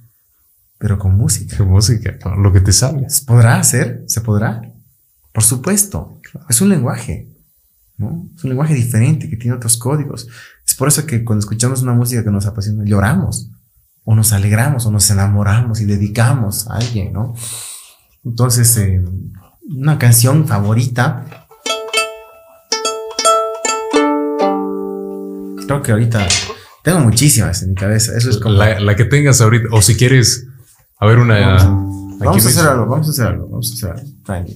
pero 0.79 0.99
con 0.99 1.17
música. 1.17 1.57
Con 1.59 1.69
música, 1.69 2.17
lo 2.37 2.53
que 2.53 2.61
te 2.61 2.73
salga. 2.73 3.09
¿Podrá 3.27 3.59
hacer? 3.59 4.05
¿Se 4.07 4.21
podrá? 4.21 4.63
Por 5.33 5.43
supuesto. 5.43 6.18
Es 6.49 6.61
un 6.61 6.69
lenguaje, 6.69 7.33
¿no? 7.97 8.29
Es 8.37 8.45
un 8.45 8.51
lenguaje 8.51 8.75
diferente 8.75 9.29
que 9.29 9.37
tiene 9.37 9.57
otros 9.57 9.77
códigos. 9.77 10.29
Es 10.67 10.75
por 10.75 10.89
eso 10.89 11.07
que 11.07 11.25
cuando 11.25 11.41
escuchamos 11.41 11.83
una 11.83 11.95
música 11.95 12.25
que 12.25 12.31
nos 12.31 12.47
apasiona, 12.47 12.85
lloramos, 12.85 13.51
o 14.05 14.15
nos 14.15 14.33
alegramos, 14.33 14.87
o 14.87 14.91
nos 14.91 15.11
enamoramos 15.11 15.81
y 15.81 15.85
dedicamos 15.85 16.69
a 16.69 16.77
alguien, 16.77 17.13
¿no? 17.13 17.35
Entonces, 18.25 18.77
eh, 18.77 19.03
una 19.77 19.99
canción 19.99 20.47
favorita. 20.47 21.25
Creo 25.67 25.83
que 25.83 25.93
ahorita 25.93 26.27
tengo 26.83 27.01
muchísimas 27.01 27.63
en 27.63 27.71
mi 27.71 27.75
cabeza. 27.75 28.17
Eso 28.17 28.31
es 28.31 28.39
como. 28.39 28.55
La, 28.55 28.81
la 28.81 28.97
que 28.97 29.05
tengas 29.05 29.41
ahorita, 29.41 29.69
o 29.73 29.83
si 29.83 29.97
quieres 29.97 30.49
a 31.01 31.07
ver, 31.07 31.19
una. 31.19 31.65
Vamos, 32.19 32.45
a, 32.45 32.49
hacer 32.49 32.67
algo, 32.67 32.87
vamos 32.87 33.07
a 33.07 33.11
hacer 33.11 33.27
algo, 33.27 33.49
vamos 33.49 33.71
a 33.71 33.75
hacer 33.75 33.91
algo. 34.27 34.51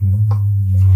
Impresionante. 0.00 0.87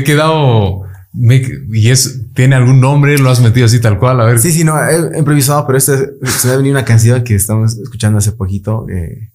He 0.00 0.04
quedado. 0.04 0.82
y 1.12 1.88
es, 1.90 2.22
tiene 2.34 2.56
algún 2.56 2.80
nombre, 2.80 3.18
lo 3.18 3.30
has 3.30 3.40
metido 3.40 3.66
así 3.66 3.80
tal 3.80 3.98
cual, 3.98 4.20
a 4.20 4.24
ver. 4.24 4.38
Sí, 4.38 4.52
sí, 4.52 4.64
no, 4.64 4.76
he 4.78 5.18
improvisado, 5.18 5.66
pero 5.66 5.78
este 5.78 5.96
se 6.24 6.48
me 6.48 6.54
ha 6.54 6.56
venido 6.56 6.74
una 6.74 6.84
canción 6.84 7.22
que 7.24 7.34
estamos 7.34 7.78
escuchando 7.78 8.18
hace 8.18 8.32
poquito, 8.32 8.86
eh, 8.88 9.30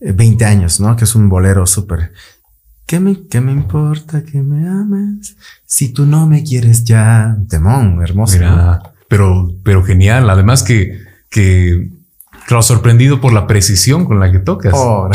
20 0.00 0.44
años, 0.44 0.80
¿no? 0.80 0.96
Que 0.96 1.04
es 1.04 1.14
un 1.14 1.28
bolero 1.28 1.66
súper. 1.66 2.12
¿Qué 2.86 3.00
me, 3.00 3.26
¿Qué 3.28 3.40
me 3.40 3.52
importa 3.52 4.24
que 4.24 4.42
me 4.42 4.68
ames? 4.68 5.36
Si 5.66 5.88
tú 5.88 6.04
no 6.04 6.26
me 6.26 6.42
quieres 6.44 6.84
ya. 6.84 7.36
Temón, 7.48 8.02
hermoso. 8.02 8.38
pero, 9.08 9.50
pero 9.62 9.82
genial. 9.82 10.28
Además 10.28 10.62
que, 10.62 10.98
que, 11.30 11.90
claro, 12.46 12.62
sorprendido 12.62 13.20
por 13.20 13.32
la 13.32 13.46
precisión 13.46 14.04
con 14.04 14.20
la 14.20 14.30
que 14.30 14.38
tocas. 14.38 14.74
Oh, 14.76 15.08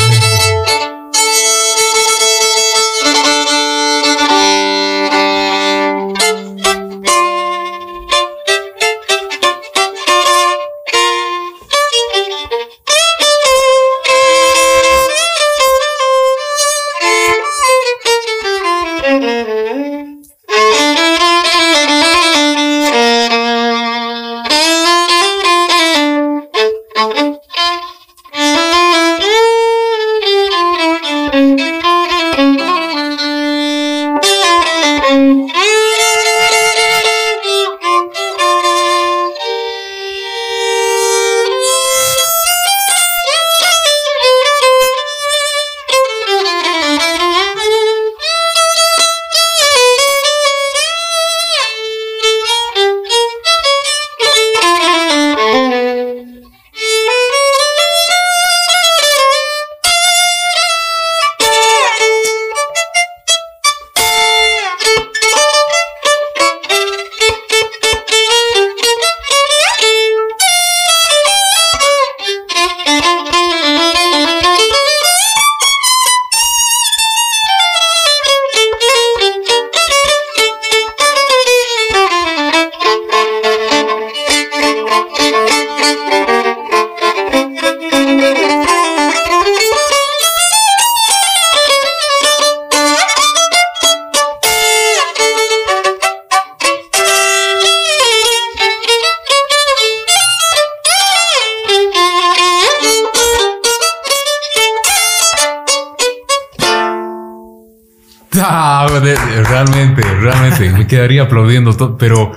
quedaría 110.89 111.23
aplaudiendo 111.23 111.75
todo, 111.77 111.97
pero 111.97 112.33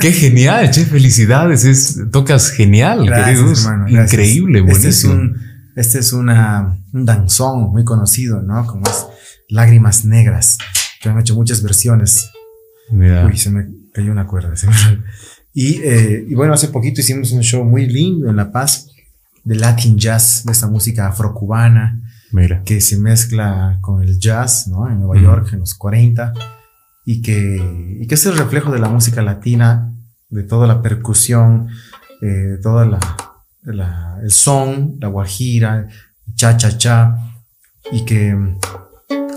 qué 0.00 0.12
genial, 0.12 0.70
che, 0.70 0.86
felicidades, 0.86 1.64
es, 1.64 2.00
tocas 2.10 2.50
genial, 2.50 3.04
gracias, 3.04 3.66
hermano, 3.66 3.88
increíble, 3.88 4.64
este 4.68 4.88
Es 4.88 5.04
un, 5.04 5.36
este 5.76 5.98
es 5.98 6.12
una, 6.14 6.78
un 6.94 7.04
danzón 7.04 7.70
muy 7.70 7.84
conocido, 7.84 8.40
¿no? 8.40 8.66
Como 8.66 8.86
es 8.86 9.06
Lágrimas 9.48 10.04
Negras, 10.04 10.56
que 11.02 11.10
han 11.10 11.18
hecho 11.18 11.34
muchas 11.34 11.62
versiones. 11.62 12.30
Uy, 12.90 13.36
se 13.36 13.50
me 13.50 13.66
cayó 13.92 14.12
una 14.12 14.26
cuerda. 14.26 14.54
Y, 15.52 15.80
eh, 15.82 16.24
y 16.28 16.34
bueno, 16.34 16.54
hace 16.54 16.68
poquito 16.68 17.00
hicimos 17.00 17.32
un 17.32 17.42
show 17.42 17.64
muy 17.64 17.86
lindo 17.86 18.30
en 18.30 18.36
La 18.36 18.52
Paz 18.52 18.88
de 19.44 19.56
Latin 19.56 19.96
Jazz, 19.98 20.44
de 20.44 20.52
esta 20.52 20.68
música 20.68 21.08
afrocubana, 21.08 22.00
Mira. 22.32 22.62
que 22.64 22.80
se 22.80 22.98
mezcla 22.98 23.78
con 23.80 24.02
el 24.02 24.18
jazz, 24.18 24.68
¿no? 24.68 24.88
En 24.88 25.00
Nueva 25.00 25.20
York, 25.20 25.50
en 25.54 25.60
los 25.60 25.74
40, 25.74 26.32
y 27.10 27.22
que, 27.22 27.56
y 28.00 28.06
que 28.06 28.16
es 28.16 28.26
el 28.26 28.36
reflejo 28.36 28.70
de 28.70 28.80
la 28.80 28.90
música 28.90 29.22
latina, 29.22 29.94
de 30.28 30.42
toda 30.42 30.66
la 30.66 30.82
percusión, 30.82 31.68
eh, 32.20 32.58
toda 32.62 32.84
la, 32.84 34.18
el 34.22 34.30
son, 34.30 34.98
la 35.00 35.08
guajira, 35.08 35.88
cha 36.34 36.58
cha 36.58 36.76
cha, 36.76 37.16
y 37.90 38.04
que 38.04 38.36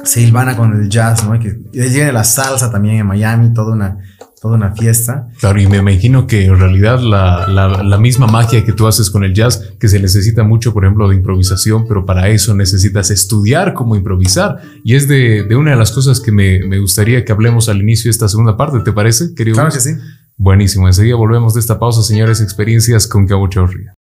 se 0.03 0.19
hilvana 0.19 0.57
con 0.57 0.73
el 0.73 0.89
jazz, 0.89 1.23
¿no? 1.23 1.34
Y 1.34 1.39
que 1.39 1.51
tiene 1.71 2.12
la 2.12 2.25
salsa 2.25 2.69
también 2.69 2.97
en 2.97 3.07
Miami, 3.07 3.53
toda 3.53 3.71
una, 3.71 3.99
toda 4.41 4.56
una 4.56 4.71
fiesta. 4.71 5.30
Claro, 5.39 5.62
y 5.62 5.67
me 5.67 5.77
imagino 5.77 6.25
que 6.25 6.45
en 6.45 6.58
realidad 6.58 6.99
la, 6.99 7.47
la, 7.47 7.97
misma 7.99 8.25
magia 8.25 8.65
que 8.65 8.73
tú 8.73 8.88
haces 8.88 9.12
con 9.12 9.23
el 9.23 9.36
jazz, 9.36 9.71
que 9.80 9.88
se 9.88 9.99
necesita 9.99 10.43
mucho, 10.43 10.73
por 10.73 10.84
ejemplo, 10.84 11.08
de 11.08 11.15
improvisación, 11.15 11.86
pero 11.88 12.08
para 12.08 12.27
eso 12.27 12.56
necesitas 12.56 13.12
estudiar 13.12 13.75
cómo 13.75 13.95
improvisar. 13.95 14.60
Y 14.84 14.95
es 14.95 15.08
de, 15.08 15.43
de 15.43 15.56
una 15.56 15.71
de 15.71 15.77
las 15.77 15.91
cosas 15.91 16.19
que 16.19 16.32
me, 16.32 16.60
me, 16.65 16.80
gustaría 16.80 17.23
que 17.23 17.32
hablemos 17.32 17.69
al 17.69 17.82
inicio 17.82 18.06
de 18.06 18.13
esta 18.13 18.27
segunda 18.27 18.58
parte, 18.58 18.80
¿te 18.80 18.91
parece, 18.91 19.36
querido? 19.36 19.56
Claro 19.56 19.71
que 19.71 19.80
sí. 19.80 19.91
Buenísimo, 20.38 20.88
enseguida 20.88 21.15
volvemos 21.15 21.54
de 21.54 21.60
esta 21.60 21.77
pausa, 21.77 22.01
señores, 22.01 22.41
experiencias 22.41 23.06
con 23.06 23.27
Cabo 23.27 23.47
Chorria. 23.47 23.93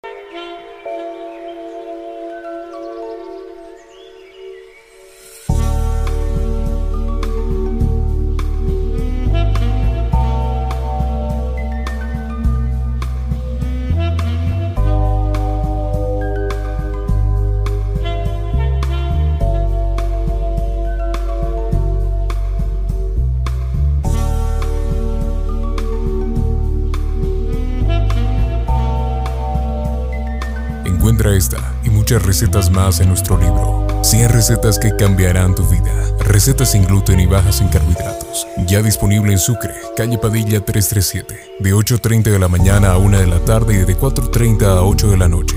Recetas 32.22 32.70
más 32.70 33.00
en 33.00 33.08
nuestro 33.08 33.38
libro. 33.38 33.86
100 34.02 34.30
recetas 34.30 34.78
que 34.78 34.94
cambiarán 34.96 35.54
tu 35.54 35.64
vida. 35.68 35.92
Recetas 36.20 36.72
sin 36.72 36.84
gluten 36.84 37.20
y 37.20 37.26
bajas 37.26 37.60
en 37.60 37.68
carbohidratos. 37.68 38.46
Ya 38.66 38.82
disponible 38.82 39.32
en 39.32 39.38
Sucre, 39.38 39.74
calle 39.96 40.18
Padilla 40.18 40.64
337. 40.64 41.34
De 41.60 41.74
8.30 41.74 42.24
de 42.24 42.38
la 42.38 42.48
mañana 42.48 42.92
a 42.92 42.98
1 42.98 43.18
de 43.18 43.26
la 43.26 43.40
tarde 43.40 43.74
y 43.74 43.84
de 43.84 43.96
4.30 43.96 44.62
a 44.64 44.82
8 44.82 45.10
de 45.10 45.16
la 45.16 45.28
noche. 45.28 45.56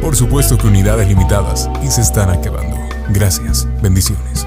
Por 0.00 0.16
supuesto 0.16 0.58
que 0.58 0.66
unidades 0.66 1.08
limitadas 1.08 1.68
y 1.82 1.88
se 1.88 2.00
están 2.00 2.30
acabando. 2.30 2.76
Gracias. 3.10 3.68
Bendiciones. 3.82 4.46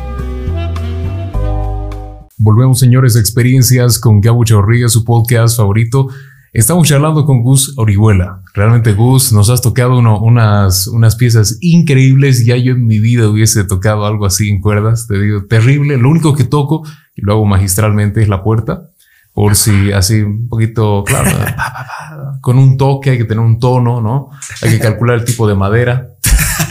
Volvemos, 2.38 2.80
señores, 2.80 3.16
a 3.16 3.20
experiencias 3.20 3.98
con 3.98 4.22
Gabo 4.22 4.44
Chorría, 4.44 4.90
su 4.90 5.04
podcast 5.04 5.58
favorito. 5.58 6.10
Estamos 6.56 6.88
charlando 6.88 7.26
con 7.26 7.44
Gus 7.44 7.74
Orihuela. 7.76 8.42
Realmente, 8.54 8.94
Gus, 8.94 9.34
nos 9.34 9.50
has 9.50 9.62
tocado 9.62 9.98
unas, 9.98 10.88
unas 10.88 11.18
piezas 11.18 11.58
increíbles. 11.60 12.46
Ya 12.46 12.56
yo 12.56 12.72
en 12.72 12.88
mi 12.88 13.02
vida 13.02 13.28
hubiese 13.28 13.66
tocado 13.66 14.06
algo 14.06 14.26
así 14.26 14.48
en 14.48 14.62
cuerdas. 14.62 15.06
Te 15.06 15.20
digo, 15.20 15.48
terrible. 15.48 15.98
Lo 15.98 16.10
único 16.10 16.34
que 16.34 16.46
toco, 16.46 16.88
y 17.14 17.24
lo 17.24 17.34
hago 17.34 17.46
magistralmente, 17.46 18.22
es 18.22 18.30
la 18.30 18.42
puerta. 18.42 18.84
Por 19.34 19.58
si 19.58 19.92
así 19.92 20.22
un 20.22 20.48
poquito, 20.48 21.04
claro, 21.06 21.30
con 22.42 22.58
un 22.58 22.78
toque 22.78 23.10
hay 23.10 23.18
que 23.18 23.26
tener 23.26 23.44
un 23.44 23.60
tono, 23.60 24.00
¿no? 24.00 24.30
Hay 24.62 24.70
que 24.70 24.80
calcular 24.80 25.20
el 25.20 25.26
tipo 25.26 25.50
de 25.50 25.56
madera. 25.56 26.08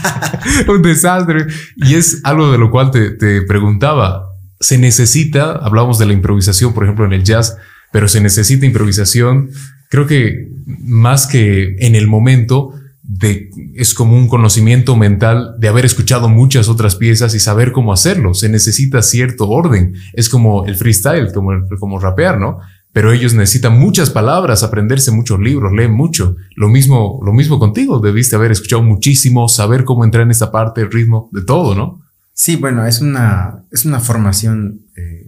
un 0.67 0.81
desastre. 0.81 1.45
Y 1.75 1.93
es 1.93 2.21
algo 2.23 2.51
de 2.51 2.57
lo 2.57 2.71
cual 2.71 2.89
te, 2.89 3.11
te 3.11 3.43
preguntaba. 3.43 4.29
Se 4.59 4.79
necesita, 4.79 5.51
hablamos 5.51 5.99
de 5.99 6.07
la 6.07 6.13
improvisación, 6.13 6.73
por 6.73 6.85
ejemplo, 6.85 7.05
en 7.05 7.13
el 7.13 7.23
jazz, 7.23 7.55
pero 7.91 8.07
se 8.07 8.19
necesita 8.19 8.65
improvisación 8.65 9.51
creo 9.89 10.07
que 10.07 10.49
más 10.65 11.27
que 11.27 11.75
en 11.79 11.95
el 11.95 12.07
momento, 12.07 12.73
de, 13.07 13.51
es 13.75 13.93
como 13.93 14.17
un 14.17 14.27
conocimiento 14.27 14.95
mental 14.95 15.55
de 15.59 15.67
haber 15.67 15.85
escuchado 15.85 16.27
muchas 16.27 16.67
otras 16.67 16.95
piezas 16.95 17.35
y 17.35 17.39
saber 17.39 17.71
cómo 17.71 17.93
hacerlo. 17.93 18.33
Se 18.33 18.49
necesita 18.49 19.01
cierto 19.01 19.47
orden. 19.49 19.93
Es 20.13 20.27
como 20.29 20.65
el 20.65 20.75
freestyle, 20.75 21.31
como, 21.31 21.51
como 21.79 21.99
rapear, 21.99 22.39
¿no? 22.39 22.59
Pero 22.91 23.11
ellos 23.11 23.33
necesitan 23.33 23.77
muchas 23.77 24.09
palabras, 24.09 24.63
aprenderse 24.63 25.11
muchos 25.11 25.39
libros, 25.39 25.73
leen 25.73 25.91
mucho. 25.91 26.37
Lo 26.55 26.69
mismo, 26.69 27.19
lo 27.23 27.33
mismo 27.33 27.59
contigo. 27.59 27.99
Debiste 27.99 28.37
haber 28.37 28.51
escuchado 28.51 28.81
muchísimo, 28.81 29.49
saber 29.49 29.83
cómo 29.83 30.03
entrar 30.03 30.23
en 30.23 30.31
esta 30.31 30.51
parte, 30.51 30.81
el 30.81 30.91
ritmo, 30.91 31.29
de 31.33 31.43
todo, 31.43 31.75
¿no? 31.75 32.01
Sí, 32.33 32.55
bueno, 32.55 32.85
es 32.85 33.01
una, 33.01 33.63
es 33.71 33.85
una 33.85 33.99
formación 33.99 34.81
eh, 34.95 35.27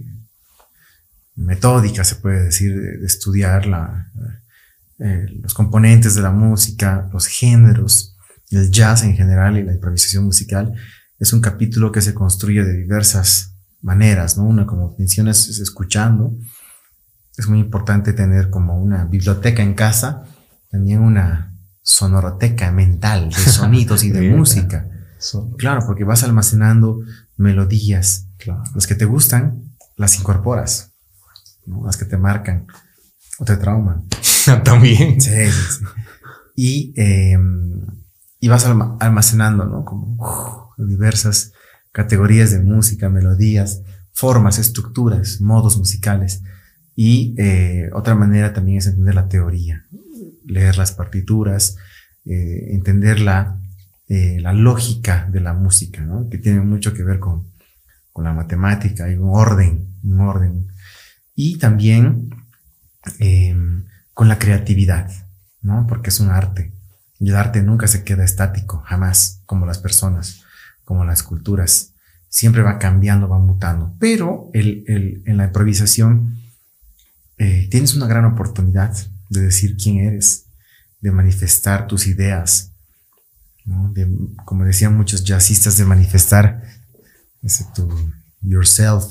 metódica, 1.35 2.03
se 2.03 2.15
puede 2.15 2.45
decir, 2.45 2.73
de, 2.73 2.97
de 2.97 3.05
estudiar 3.05 3.65
la, 3.65 4.11
eh, 4.99 5.27
los 5.41 5.53
componentes 5.53 6.15
de 6.15 6.21
la 6.21 6.31
música, 6.31 7.07
los 7.13 7.27
géneros, 7.27 8.17
el 8.49 8.71
jazz 8.71 9.03
en 9.03 9.15
general 9.15 9.57
y 9.57 9.63
la 9.63 9.73
improvisación 9.73 10.25
musical, 10.25 10.73
es 11.19 11.33
un 11.33 11.41
capítulo 11.41 11.91
que 11.91 12.01
se 12.01 12.13
construye 12.13 12.63
de 12.63 12.73
diversas 12.73 13.55
maneras, 13.81 14.37
¿no? 14.37 14.45
Una, 14.45 14.65
como 14.65 14.95
mencionas, 14.97 15.47
es 15.49 15.59
escuchando. 15.59 16.35
Es 17.37 17.47
muy 17.47 17.59
importante 17.59 18.13
tener 18.13 18.49
como 18.49 18.81
una 18.81 19.05
biblioteca 19.05 19.61
en 19.61 19.75
casa, 19.75 20.23
también 20.69 21.01
una 21.01 21.55
sonoroteca 21.83 22.71
mental 22.71 23.29
de 23.29 23.35
sonidos 23.51 24.03
y 24.03 24.11
de 24.11 24.29
música. 24.31 24.89
Claro, 25.57 25.81
porque 25.85 26.03
vas 26.03 26.23
almacenando 26.23 26.99
melodías. 27.35 28.27
Claro. 28.37 28.63
Las 28.73 28.87
que 28.87 28.95
te 28.95 29.05
gustan, 29.05 29.75
las 29.95 30.19
incorporas. 30.19 30.93
Las 31.65 31.97
que 31.97 32.05
te 32.05 32.17
marcan 32.17 32.67
o 33.39 33.45
te 33.45 33.57
trauman. 33.57 34.05
También. 34.63 35.19
Sí, 35.21 35.31
sí, 35.31 35.51
sí. 35.79 35.85
Y, 36.55 36.93
em, 36.95 37.81
y 38.39 38.47
vas 38.47 38.65
almacenando, 38.65 39.65
¿no? 39.65 39.85
Como 39.85 40.73
diversas 40.77 41.53
categorías 41.91 42.51
de 42.51 42.59
música, 42.59 43.09
melodías, 43.09 43.81
formas, 44.11 44.59
estructuras, 44.59 45.41
modos 45.41 45.77
musicales. 45.77 46.41
Y 46.95 47.35
eh, 47.37 47.89
otra 47.93 48.15
manera 48.15 48.53
también 48.53 48.79
es 48.79 48.87
entender 48.87 49.15
la 49.15 49.29
teoría, 49.29 49.85
leer 50.45 50.77
las 50.77 50.91
partituras, 50.91 51.77
eh, 52.25 52.73
entender 52.73 53.19
la, 53.19 53.59
eh, 54.07 54.39
la 54.41 54.53
lógica 54.53 55.29
de 55.31 55.39
la 55.39 55.53
música, 55.53 56.01
¿no? 56.01 56.29
que 56.29 56.39
tiene 56.39 56.61
mucho 56.61 56.93
que 56.93 57.03
ver 57.03 57.19
con, 57.19 57.47
con 58.11 58.25
la 58.25 58.33
matemática, 58.33 59.05
hay 59.05 59.15
un 59.15 59.29
orden, 59.29 59.93
un 60.03 60.21
orden. 60.21 60.67
Y 61.35 61.59
también 61.59 62.29
em, 63.19 63.85
con 64.13 64.27
la 64.27 64.39
creatividad, 64.39 65.09
¿no? 65.61 65.85
Porque 65.87 66.09
es 66.09 66.19
un 66.19 66.29
arte. 66.29 66.73
Y 67.19 67.29
el 67.29 67.35
arte 67.35 67.61
nunca 67.63 67.87
se 67.87 68.03
queda 68.03 68.23
estático, 68.23 68.83
jamás, 68.85 69.41
como 69.45 69.65
las 69.65 69.79
personas, 69.79 70.43
como 70.83 71.03
las 71.05 71.23
culturas. 71.23 71.93
Siempre 72.29 72.61
va 72.61 72.79
cambiando, 72.79 73.27
va 73.27 73.39
mutando. 73.39 73.95
Pero 73.99 74.49
el, 74.53 74.83
en 75.25 75.37
la 75.37 75.45
improvisación 75.45 76.37
eh, 77.37 77.67
tienes 77.69 77.95
una 77.95 78.07
gran 78.07 78.25
oportunidad 78.25 78.95
de 79.29 79.41
decir 79.41 79.75
quién 79.77 79.99
eres, 79.99 80.45
de 81.01 81.11
manifestar 81.11 81.87
tus 81.87 82.07
ideas, 82.07 82.71
¿no? 83.65 83.91
de, 83.93 84.07
como 84.45 84.63
decían 84.63 84.95
muchos 84.95 85.23
jazzistas, 85.23 85.77
de 85.77 85.85
manifestar 85.85 86.63
ese 87.43 87.65
tu 87.75 87.87
yourself, 88.41 89.03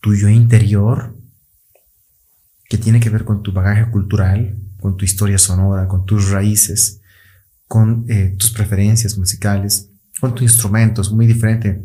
tu 0.00 0.14
yo 0.14 0.28
interior, 0.28 1.13
que 2.68 2.78
tiene 2.78 3.00
que 3.00 3.10
ver 3.10 3.24
con 3.24 3.42
tu 3.42 3.52
bagaje 3.52 3.90
cultural, 3.90 4.56
con 4.80 4.96
tu 4.96 5.04
historia 5.04 5.38
sonora, 5.38 5.88
con 5.88 6.04
tus 6.04 6.30
raíces, 6.30 7.00
con 7.66 8.04
eh, 8.08 8.34
tus 8.38 8.50
preferencias 8.50 9.16
musicales, 9.18 9.90
con 10.20 10.34
tu 10.34 10.42
instrumento. 10.42 11.02
Es 11.02 11.10
muy 11.10 11.26
diferente 11.26 11.82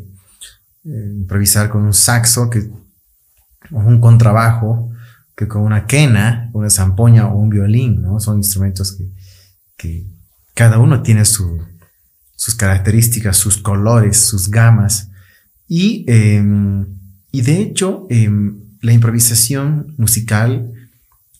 eh, 0.84 1.12
improvisar 1.16 1.70
con 1.70 1.82
un 1.82 1.94
saxo 1.94 2.48
que, 2.48 2.70
o 3.70 3.78
un 3.78 4.00
contrabajo 4.00 4.90
que 5.36 5.48
con 5.48 5.62
una 5.62 5.86
quena, 5.86 6.50
una 6.52 6.68
zampoña 6.68 7.28
o 7.28 7.38
un 7.38 7.48
violín, 7.48 8.02
¿no? 8.02 8.20
Son 8.20 8.36
instrumentos 8.36 8.92
que, 8.92 9.10
que 9.76 10.06
cada 10.54 10.78
uno 10.78 11.02
tiene 11.02 11.24
su, 11.24 11.58
sus 12.36 12.54
características, 12.54 13.36
sus 13.36 13.58
colores, 13.58 14.18
sus 14.18 14.50
gamas. 14.50 15.10
Y, 15.66 16.04
em, 16.08 16.86
y 17.30 17.42
de 17.42 17.60
hecho, 17.60 18.06
em, 18.10 18.60
la 18.80 18.92
improvisación 18.92 19.94
musical 19.98 20.72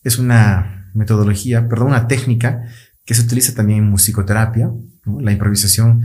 es 0.04 0.18
una 0.18 0.90
metodología, 0.94 1.68
perdón, 1.68 1.88
una 1.88 2.08
técnica 2.08 2.64
que 3.04 3.14
se 3.14 3.22
utiliza 3.22 3.54
también 3.54 3.80
en 3.80 3.90
musicoterapia, 3.90 4.70
la 5.04 5.32
improvisación 5.32 6.02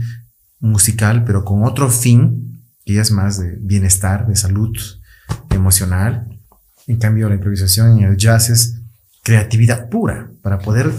musical, 0.60 1.24
pero 1.24 1.44
con 1.44 1.64
otro 1.64 1.88
fin, 1.88 2.62
que 2.84 2.98
es 2.98 3.10
más 3.10 3.38
de 3.38 3.56
bienestar, 3.60 4.26
de 4.26 4.36
salud 4.36 4.76
emocional. 5.50 6.28
En 6.86 6.98
cambio, 6.98 7.28
la 7.28 7.34
improvisación 7.34 7.98
en 7.98 8.04
el 8.04 8.16
jazz 8.16 8.50
es 8.50 8.80
creatividad 9.22 9.88
pura 9.88 10.30
para 10.42 10.58
poder 10.58 10.92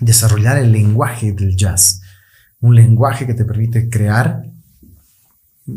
desarrollar 0.00 0.58
el 0.58 0.70
lenguaje 0.70 1.32
del 1.32 1.56
jazz. 1.56 2.00
Un 2.60 2.74
lenguaje 2.74 3.26
que 3.26 3.34
te 3.34 3.44
permite 3.44 3.88
crear 3.88 4.42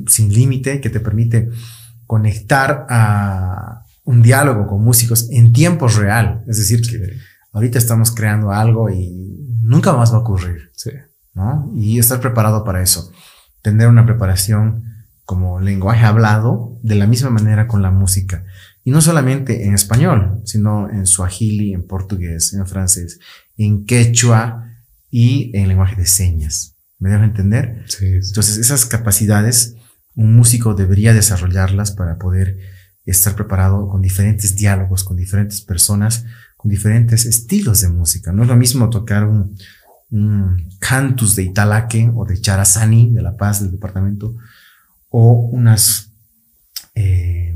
sin 0.07 0.33
límite, 0.33 0.81
que 0.81 0.89
te 0.89 0.99
permite 0.99 1.49
conectar 2.11 2.87
a 2.89 3.85
un 4.03 4.21
diálogo 4.21 4.67
con 4.67 4.83
músicos 4.83 5.29
en 5.31 5.53
tiempo 5.53 5.87
real. 5.87 6.43
Es 6.45 6.57
decir, 6.57 6.81
que 6.81 6.99
ahorita 7.53 7.77
estamos 7.77 8.11
creando 8.11 8.51
algo 8.51 8.89
y 8.89 9.47
nunca 9.61 9.93
más 9.93 10.11
va 10.11 10.17
a 10.17 10.19
ocurrir. 10.19 10.73
¿no? 11.33 11.71
Y 11.73 11.99
estar 11.99 12.19
preparado 12.19 12.65
para 12.65 12.81
eso. 12.81 13.13
Tener 13.61 13.87
una 13.87 14.05
preparación 14.05 14.83
como 15.23 15.61
lenguaje 15.61 16.03
hablado 16.03 16.77
de 16.83 16.95
la 16.95 17.07
misma 17.07 17.29
manera 17.29 17.69
con 17.69 17.81
la 17.81 17.91
música. 17.91 18.43
Y 18.83 18.91
no 18.91 18.99
solamente 18.99 19.65
en 19.65 19.73
español, 19.73 20.41
sino 20.43 20.89
en 20.89 21.05
suajili, 21.05 21.73
en 21.73 21.87
portugués, 21.87 22.51
en 22.51 22.67
francés, 22.67 23.19
en 23.55 23.85
quechua 23.85 24.65
y 25.09 25.57
en 25.57 25.69
lenguaje 25.69 25.95
de 25.95 26.07
señas. 26.07 26.75
¿Me 26.99 27.09
dejo 27.09 27.23
entender? 27.23 27.85
Sí, 27.87 28.05
Entonces, 28.05 28.57
esas 28.57 28.85
capacidades, 28.85 29.77
un 30.15 30.35
músico 30.35 30.73
debería 30.73 31.13
desarrollarlas 31.13 31.91
para 31.91 32.17
poder 32.17 32.57
estar 33.05 33.35
preparado 33.35 33.87
con 33.87 34.01
diferentes 34.01 34.55
diálogos, 34.55 35.03
con 35.03 35.17
diferentes 35.17 35.61
personas, 35.61 36.25
con 36.57 36.69
diferentes 36.69 37.25
estilos 37.25 37.81
de 37.81 37.89
música. 37.89 38.31
No 38.31 38.43
es 38.43 38.49
lo 38.49 38.55
mismo 38.55 38.89
tocar 38.89 39.25
un, 39.25 39.55
cantus 40.79 41.35
de 41.35 41.43
Italaque 41.43 42.11
o 42.13 42.25
de 42.25 42.39
Charazani, 42.39 43.13
de 43.13 43.21
La 43.21 43.37
Paz, 43.37 43.61
del 43.61 43.71
departamento, 43.71 44.35
o 45.09 45.33
unas, 45.33 46.11
eh, 46.95 47.55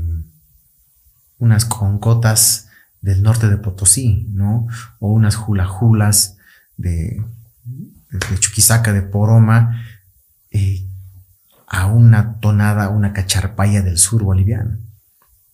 unas 1.38 1.66
concotas 1.66 2.68
del 3.02 3.22
norte 3.22 3.48
de 3.48 3.58
Potosí, 3.58 4.26
¿no? 4.30 4.66
O 5.00 5.12
unas 5.12 5.36
julajulas 5.36 6.38
de, 6.78 7.22
de, 8.10 8.38
Chuquisaca, 8.38 8.92
de 8.92 9.02
Poroma, 9.02 9.82
eh, 10.50 10.86
a 11.66 11.86
una 11.86 12.38
tonada, 12.38 12.88
una 12.88 13.12
cacharpaya 13.12 13.82
del 13.82 13.98
sur 13.98 14.22
boliviano. 14.22 14.78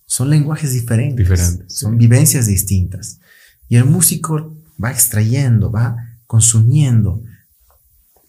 Son 0.07 0.29
lenguajes 0.29 0.73
diferentes, 0.73 1.17
diferentes 1.17 1.75
son 1.75 1.97
vivencias 1.97 2.47
distintas. 2.47 3.21
Y 3.69 3.77
el 3.77 3.87
músico 3.87 4.55
va 4.83 4.91
extrayendo, 4.91 5.71
va 5.71 5.97
consumiendo 6.27 7.23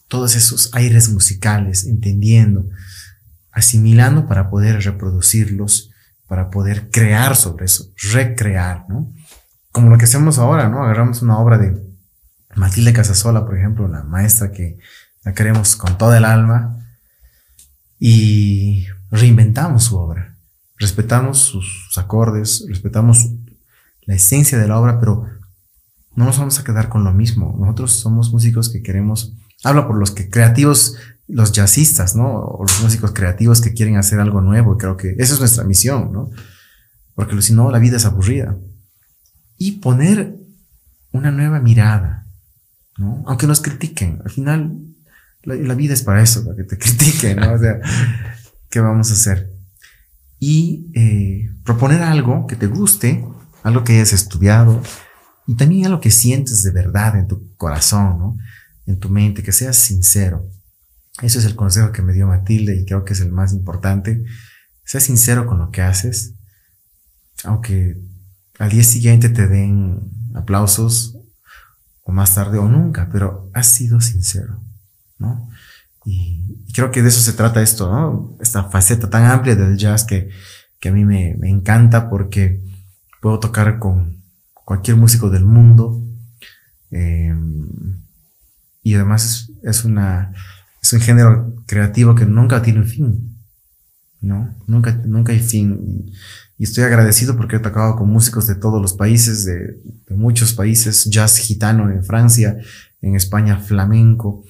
todos 0.08 0.36
esos 0.36 0.74
aires 0.74 1.10
musicales, 1.10 1.86
entendiendo, 1.86 2.70
asimilando 3.52 4.28
para 4.28 4.50
poder 4.50 4.82
reproducirlos, 4.84 5.92
para 6.28 6.50
poder 6.50 6.90
crear 6.90 7.36
sobre 7.36 7.66
eso, 7.66 7.92
recrear, 8.14 8.86
¿no? 8.88 9.14
Como 9.72 9.90
lo 9.90 9.98
que 9.98 10.06
hacemos 10.06 10.40
ahora, 10.40 10.70
¿no? 10.70 10.84
Agarramos 10.84 11.22
una 11.22 11.38
obra 11.38 11.58
de 11.58 11.82
Matilde 12.56 12.94
Casasola, 12.94 13.46
por 13.46 13.58
ejemplo, 13.58 13.88
la 13.88 14.04
maestra 14.04 14.52
que 14.52 14.78
la 15.24 15.34
queremos 15.34 15.76
con 15.76 15.98
toda 15.98 16.18
el 16.18 16.26
alma 16.26 16.83
y 18.06 18.86
reinventamos 19.12 19.86
su 19.86 19.98
obra, 19.98 20.36
respetamos 20.76 21.40
sus, 21.40 21.98
acordes, 21.98 22.66
respetamos 22.68 23.30
la 24.02 24.16
esencia 24.16 24.58
de 24.58 24.68
la 24.68 24.78
obra, 24.78 25.00
pero 25.00 25.26
no 26.14 26.26
nos 26.26 26.38
vamos 26.38 26.60
a 26.60 26.66
quedar 26.66 26.90
con 26.90 27.06
lo 27.06 27.14
mismo. 27.14 27.56
Nosotros 27.58 27.94
somos 27.94 28.34
músicos 28.34 28.68
que 28.68 28.84
queremos, 28.84 29.32
hablo 29.64 29.88
por 29.88 29.98
los 29.98 30.12
que 30.12 30.30
creativos, 30.30 30.98
los 31.30 31.54
jazzistas, 31.54 32.14
¿no? 32.14 32.40
O 32.40 32.64
los 32.64 32.82
músicos 32.82 33.14
creativos 33.14 33.62
que 33.62 33.74
quieren 33.74 33.96
hacer 33.96 34.20
algo 34.20 34.42
nuevo. 34.42 34.78
Creo 34.78 34.98
que 34.98 35.16
esa 35.18 35.36
es 35.36 35.40
nuestra 35.40 35.64
misión, 35.64 36.12
¿no? 36.12 36.30
Porque 37.16 37.42
si 37.42 37.54
no, 37.54 37.72
la 37.72 37.80
vida 37.80 37.96
es 37.96 38.04
aburrida. 38.04 38.58
Y 39.58 39.80
poner 39.80 40.36
una 41.14 41.32
nueva 41.32 41.62
mirada, 41.62 42.28
¿no? 42.98 43.24
Aunque 43.28 43.48
nos 43.48 43.62
critiquen, 43.62 44.20
al 44.26 44.32
final 44.32 44.93
la, 45.44 45.76
vida 45.76 45.94
es 45.94 46.04
para 46.04 46.22
eso, 46.22 46.44
para 46.44 46.56
que 46.56 46.64
te 46.64 46.78
critiquen, 46.80 47.38
¿no? 47.38 47.54
O 47.54 47.58
sea, 47.58 47.80
¿qué 48.70 48.80
vamos 48.80 49.10
a 49.10 49.14
hacer? 49.14 49.52
Y 50.40 50.92
eh, 50.94 51.50
proponer 51.64 52.02
algo 52.02 52.48
que 52.48 52.56
te 52.56 52.68
guste, 52.68 53.24
algo 53.64 53.84
que 53.84 53.94
hayas 53.94 54.14
estudiado 54.14 54.82
y 55.48 55.56
también 55.56 55.86
algo 55.86 56.00
que 56.00 56.12
sientes 56.12 56.64
de 56.64 56.72
verdad 56.72 57.18
en 57.18 57.28
tu 57.28 57.56
corazón, 57.56 58.20
¿no? 58.20 58.38
En 58.86 59.00
tu 59.00 59.10
mente, 59.10 59.44
que 59.44 59.52
seas 59.52 59.78
sincero. 59.78 60.50
Ese 61.22 61.40
es 61.40 61.46
el 61.46 61.56
consejo 61.56 61.92
que 61.92 62.02
me 62.02 62.14
dio 62.14 62.28
Matilde 62.28 62.76
y 62.76 62.86
creo 62.86 63.06
que 63.06 63.14
es 63.14 63.22
el 63.22 63.32
más 63.32 63.54
importante. 63.54 64.24
Sea 64.84 65.00
sincero 65.00 65.46
con 65.46 65.60
lo 65.60 65.70
que 65.72 65.82
haces, 65.82 66.34
aunque 67.44 67.98
al 68.60 68.70
día 68.70 68.84
siguiente 68.84 69.30
te 69.30 69.48
den 69.48 70.12
aplausos 70.36 71.18
o 72.04 72.12
más 72.12 72.36
tarde 72.36 72.58
o 72.58 72.68
nunca, 72.68 73.10
pero 73.12 73.50
has 73.54 73.68
sido 73.68 74.02
sincero. 74.02 74.63
Y, 76.06 76.44
creo 76.74 76.92
que 76.92 77.02
de 77.02 77.10
eso 77.10 77.22
se 77.22 77.34
trata 77.34 77.62
esto. 77.62 78.38
Esta 78.42 78.64
faceta 78.66 79.10
tan 79.10 79.26
amplia 79.26 79.56
del 79.56 79.78
jazz 79.78 80.04
que, 80.04 80.30
que 80.80 80.90
a 80.90 80.92
mí 80.92 81.06
me, 81.06 81.38
encanta 81.44 82.10
porque 82.10 82.62
puedo 83.22 83.40
tocar 83.40 83.80
con 83.80 84.24
cualquier 84.54 84.98
músico 84.98 85.30
del 85.30 85.46
mundo. 85.46 86.02
Eh, 86.92 87.34
y 88.84 88.96
además 88.96 89.52
es, 89.64 89.86
una, 89.86 90.34
es 90.82 90.94
un 90.94 91.00
género 91.00 91.56
creativo 91.66 92.16
que 92.16 92.26
nunca 92.26 92.62
tiene 92.62 92.84
fin, 92.84 93.40
¿no? 94.20 94.54
Nunca, 94.68 94.92
nunca 95.06 95.32
hay 95.32 95.40
fin. 95.40 96.12
Y, 96.58 96.64
estoy 96.64 96.84
agradecido 96.84 97.36
porque 97.36 97.58
he 97.58 97.60
tocado 97.60 97.96
con 97.96 98.10
músicos 98.10 98.48
de 98.48 98.56
todos 98.56 98.82
los 98.82 98.94
países, 98.94 99.46
de, 99.46 99.82
de 100.08 100.16
muchos 100.16 100.54
países, 100.54 101.06
jazz 101.06 101.38
gitano 101.38 101.90
en 101.90 102.04
Francia, 102.04 102.58
en 103.02 103.16
España 103.16 103.58
flamenco, 103.58 104.44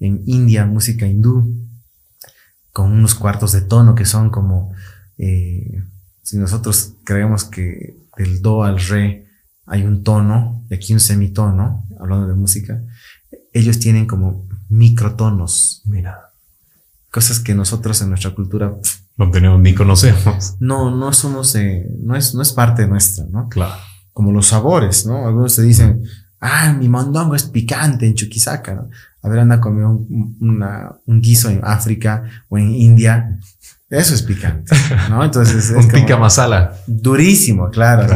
en 0.00 0.22
India, 0.26 0.66
música 0.66 1.06
hindú, 1.06 1.54
con 2.72 2.92
unos 2.92 3.14
cuartos 3.14 3.52
de 3.52 3.60
tono 3.60 3.94
que 3.94 4.04
son 4.04 4.30
como, 4.30 4.72
eh, 5.18 5.84
si 6.22 6.38
nosotros 6.38 6.94
creemos 7.04 7.44
que 7.44 7.96
del 8.16 8.42
do 8.42 8.64
al 8.64 8.80
re 8.80 9.26
hay 9.66 9.84
un 9.84 10.02
tono, 10.02 10.64
y 10.68 10.74
aquí 10.74 10.92
un 10.92 11.00
semitono, 11.00 11.86
hablando 12.00 12.26
de 12.26 12.34
música, 12.34 12.82
ellos 13.52 13.78
tienen 13.78 14.06
como 14.06 14.48
microtonos. 14.68 15.82
Mira. 15.86 16.32
Cosas 17.10 17.40
que 17.40 17.54
nosotros 17.54 18.00
en 18.02 18.10
nuestra 18.10 18.32
cultura 18.34 18.76
no 19.16 19.30
tenemos 19.30 19.60
ni 19.60 19.74
conocemos. 19.74 20.56
No, 20.60 20.94
no 20.94 21.12
somos, 21.12 21.54
eh, 21.56 21.88
no, 22.00 22.16
es, 22.16 22.34
no 22.34 22.42
es 22.42 22.52
parte 22.52 22.86
nuestra, 22.86 23.26
¿no? 23.30 23.48
Claro. 23.48 23.80
Como 24.12 24.32
los 24.32 24.46
sabores, 24.46 25.06
¿no? 25.06 25.26
Algunos 25.26 25.56
te 25.56 25.62
dicen, 25.62 26.04
ah, 26.40 26.72
mi 26.72 26.88
mondongo 26.88 27.34
es 27.34 27.44
picante 27.44 28.06
en 28.06 28.14
Chuquisaca, 28.14 28.74
¿no? 28.74 28.90
A 29.22 29.28
ver, 29.28 29.40
anda 29.40 29.56
a 29.56 29.60
comer 29.60 29.84
un, 29.84 30.36
un 31.06 31.20
guiso 31.20 31.50
en 31.50 31.60
África 31.62 32.24
o 32.48 32.56
en 32.56 32.70
India. 32.70 33.38
Eso 33.90 34.14
es 34.14 34.22
picante, 34.22 34.74
¿no? 35.10 35.22
Entonces 35.24 35.70
es 35.70 35.84
un 35.84 35.90
pica 35.90 36.16
masala. 36.16 36.74
Durísimo, 36.86 37.68
claro. 37.70 38.06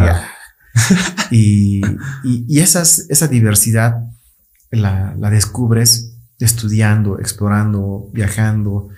Y, 1.30 1.80
y, 2.24 2.44
y 2.48 2.60
esas, 2.60 3.06
esa 3.08 3.28
diversidad 3.28 3.96
la, 4.70 5.14
la, 5.18 5.30
descubres 5.30 6.16
estudiando, 6.38 7.18
explorando, 7.18 8.10
viajando 8.12 8.88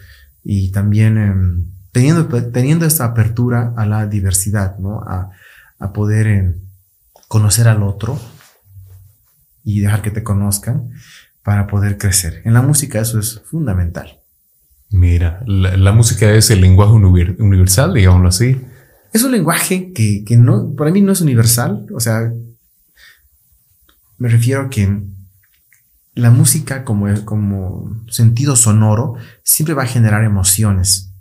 y 0.43 0.71
también 0.71 1.19
em, 1.19 1.67
teniendo, 1.93 2.29
teniendo 2.51 2.87
esta 2.87 3.05
apertura 3.05 3.75
a 3.77 3.85
la 3.87 4.07
diversidad, 4.07 4.79
¿no? 4.79 5.01
A, 5.03 5.31
a 5.79 5.93
poder 5.93 6.27
em, 6.27 6.55
conocer 7.29 7.69
al 7.69 7.83
otro 7.83 8.19
y 9.65 9.81
dejar 9.81 10.03
que 10.03 10.11
te 10.11 10.23
conozcan 10.23 10.91
para 11.47 11.69
poder 11.69 11.97
crecer. 11.97 12.43
En 12.45 12.55
la 12.55 12.61
música 12.61 13.01
eso 13.01 13.21
es 13.21 13.41
fundamental. 13.45 14.19
Mira, 14.91 15.45
la, 15.47 15.93
música 15.93 16.29
es 16.33 16.51
el 16.51 16.61
lenguaje 16.61 16.91
universal, 16.91 17.95
digámoslo 17.95 18.31
así. 18.31 18.61
Es 19.13 19.23
un 19.23 19.31
lenguaje 19.31 19.93
que, 19.93 20.25
que, 20.25 20.37
no, 20.37 20.75
para 20.75 20.91
mí 20.91 21.03
no 21.03 21.13
es 21.13 21.21
universal. 21.21 21.87
O 21.95 22.01
sea, 22.01 22.33
me 24.19 24.29
refiero 24.29 24.63
a 24.63 24.71
que 24.71 25.05
la 26.17 26.31
música 26.31 26.83
como, 26.85 27.15
como 27.25 27.97
sentido 28.09 28.57
sonoro 28.57 29.15
siempre 29.45 29.77
va 29.77 29.85
a 29.85 29.87
generar 29.87 30.25
emociones, 30.25 31.13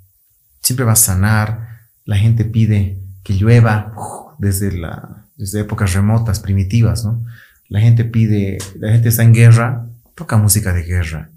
siempre 0.64 0.88
va 0.88 0.94
a 0.94 0.96
sanar. 0.96 1.82
La 2.04 2.18
gente 2.18 2.46
pide 2.46 3.00
que 3.22 3.34
llueva 3.34 3.94
desde, 4.40 4.72
la, 4.72 5.28
desde 5.36 5.60
épocas 5.60 5.94
remotas, 5.94 6.40
primitivas, 6.40 7.06
¿no? 7.06 7.24
La 7.68 7.80
gente 7.80 8.06
pide, 8.06 8.58
la 8.80 8.92
gente 8.92 9.10
está 9.10 9.22
en 9.22 9.34
guerra, 9.34 9.86
toca 10.16 10.38
música 10.38 10.74
de 10.74 10.84
guerra. 10.84 11.32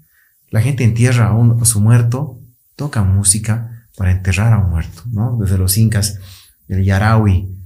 La 0.49 0.61
gente 0.61 0.83
entierra 0.83 1.27
a, 1.27 1.33
un, 1.33 1.63
su 1.65 1.79
muerto, 1.79 2.39
toca 2.75 3.03
música 3.03 3.87
para 3.95 4.11
enterrar 4.11 4.53
a 4.53 4.59
un 4.59 4.71
muerto, 4.71 5.03
¿no? 5.11 5.37
Desde 5.39 5.57
los 5.57 5.77
incas, 5.77 6.19
el 6.67 6.83
yarawi, 6.83 7.59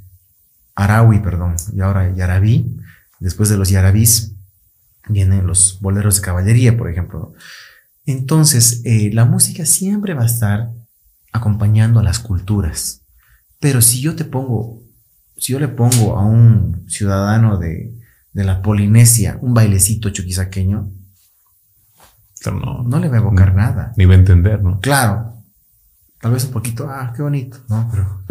Arawi, 0.75 1.19
perdón, 1.19 1.55
y 1.73 1.81
ahora 1.81 2.13
Yarabí. 2.13 2.77
Después 3.19 3.49
de 3.49 3.57
los 3.57 3.69
Yarabís 3.69 4.33
vienen 5.07 5.45
los 5.45 5.79
boleros 5.81 6.15
de 6.15 6.21
caballería, 6.21 6.77
por 6.77 6.89
ejemplo. 6.89 7.33
Entonces, 8.05 8.81
eh, 8.83 9.11
la 9.13 9.25
música 9.25 9.65
siempre 9.65 10.13
va 10.13 10.23
a 10.23 10.27
estar 10.27 10.71
acompañando 11.31 11.99
a 11.99 12.03
las 12.03 12.19
culturas. 12.19 13.01
Pero 13.59 13.81
si 13.81 14.01
yo 14.01 14.15
te 14.15 14.25
pongo, 14.25 14.81
si 15.37 15.53
yo 15.53 15.59
le 15.59 15.67
pongo 15.67 16.17
a 16.17 16.25
un 16.25 16.85
ciudadano 16.89 17.57
de, 17.57 17.93
de 18.33 18.43
la 18.43 18.61
Polinesia 18.61 19.37
un 19.41 19.53
bailecito 19.53 20.09
chuquisaqueño, 20.09 20.91
no, 22.51 22.83
no 22.83 22.99
le 22.99 23.09
va 23.09 23.17
a 23.17 23.19
evocar 23.19 23.53
nada. 23.55 23.93
Ni 23.95 24.05
va 24.05 24.13
a 24.13 24.17
entender, 24.17 24.61
¿no? 24.63 24.79
Claro. 24.79 25.33
Tal 26.19 26.31
vez 26.31 26.45
un 26.45 26.51
poquito, 26.51 26.87
ah, 26.89 27.11
qué 27.15 27.21
bonito, 27.21 27.57
¿no? 27.69 27.87
Pero 27.91 28.21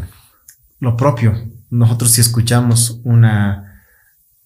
lo 0.81 0.97
propio. 0.97 1.35
Nosotros 1.71 2.11
si 2.11 2.21
escuchamos 2.21 3.01
una, 3.05 3.85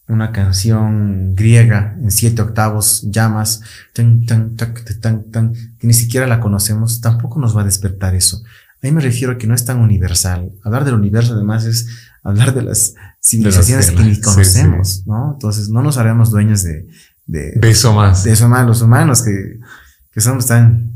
una 0.09 0.33
canción 0.33 1.35
griega 1.35 1.97
en 2.01 2.11
siete 2.11 2.43
octavos, 2.43 3.03
llamas, 3.11 3.63
tan, 3.95 4.27
tan, 4.27 4.55
tan, 4.57 5.31
tan, 5.31 5.53
que 5.53 5.87
ni 5.87 5.93
siquiera 5.93 6.27
la 6.27 6.41
conocemos, 6.41 7.01
tampoco 7.01 7.41
nos 7.41 7.57
va 7.57 7.63
a 7.63 7.65
despertar 7.65 8.15
eso. 8.15 8.43
Ahí 8.83 8.93
me 8.93 9.01
refiero 9.01 9.33
a 9.33 9.39
que 9.39 9.47
no 9.47 9.55
es 9.55 9.65
tan 9.65 9.81
universal. 9.81 10.53
Hablar 10.63 10.85
del 10.85 10.95
universo 10.95 11.35
además 11.35 11.65
es 11.65 11.89
hablar 12.23 12.55
de 12.55 12.63
las 12.63 12.95
civilizaciones 13.23 13.91
que 13.91 14.03
ni 14.03 14.21
conocemos, 14.21 15.05
¿no? 15.07 15.33
Entonces 15.33 15.69
no 15.71 15.83
nos 15.83 15.97
haremos 15.97 16.31
dueños 16.31 16.63
de, 16.63 16.87
de, 17.27 17.59
eso 17.63 17.93
más. 17.93 18.25
De 18.25 18.33
eso 18.33 18.49
más, 18.49 18.67
los 18.67 18.83
humanos 18.83 19.23
que, 19.23 19.59
que 20.11 20.21
somos 20.21 20.47
tan 20.47 20.93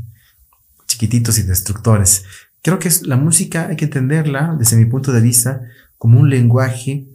chiquititos 0.87 1.37
y 1.37 1.43
destructores. 1.43 2.23
Creo 2.61 2.79
que 2.79 2.87
es, 2.87 3.07
la 3.07 3.17
música 3.17 3.67
hay 3.67 3.75
que 3.75 3.85
entenderla 3.85 4.55
desde 4.57 4.77
mi 4.77 4.85
punto 4.85 5.11
de 5.11 5.21
vista 5.21 5.61
como 5.97 6.19
un 6.19 6.29
lenguaje 6.29 7.07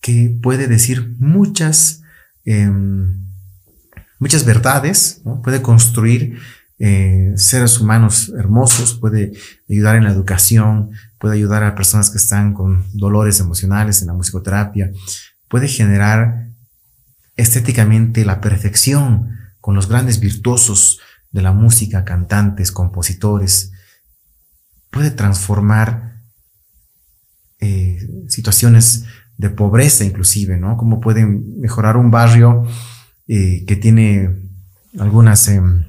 que 0.00 0.36
puede 0.42 0.68
decir 0.68 1.14
muchas, 1.18 2.02
em, 2.44 3.26
muchas 4.18 4.44
verdades, 4.44 5.22
puede 5.42 5.62
construir 5.62 6.38
eh, 6.78 7.32
seres 7.36 7.80
humanos 7.80 8.32
hermosos, 8.38 8.94
puede 8.94 9.32
ayudar 9.68 9.96
en 9.96 10.04
la 10.04 10.10
educación, 10.10 10.90
puede 11.18 11.34
ayudar 11.34 11.64
a 11.64 11.74
personas 11.74 12.10
que 12.10 12.18
están 12.18 12.52
con 12.52 12.84
dolores 12.92 13.40
emocionales 13.40 14.02
en 14.02 14.08
la 14.08 14.14
musicoterapia, 14.14 14.90
puede 15.48 15.68
generar 15.68 16.45
estéticamente 17.36 18.24
la 18.24 18.40
perfección 18.40 19.30
con 19.60 19.74
los 19.74 19.88
grandes 19.88 20.20
virtuosos 20.20 21.00
de 21.30 21.42
la 21.42 21.52
música, 21.52 22.04
cantantes, 22.04 22.72
compositores, 22.72 23.72
puede 24.90 25.10
transformar 25.10 26.22
eh, 27.60 27.98
situaciones 28.28 29.04
de 29.36 29.50
pobreza 29.50 30.04
inclusive, 30.04 30.56
¿no? 30.56 30.76
Cómo 30.76 31.00
pueden 31.00 31.60
mejorar 31.60 31.96
un 31.96 32.10
barrio 32.10 32.64
eh, 33.28 33.64
que 33.66 33.76
tiene 33.76 34.30
algunas 34.98 35.48
em, 35.48 35.84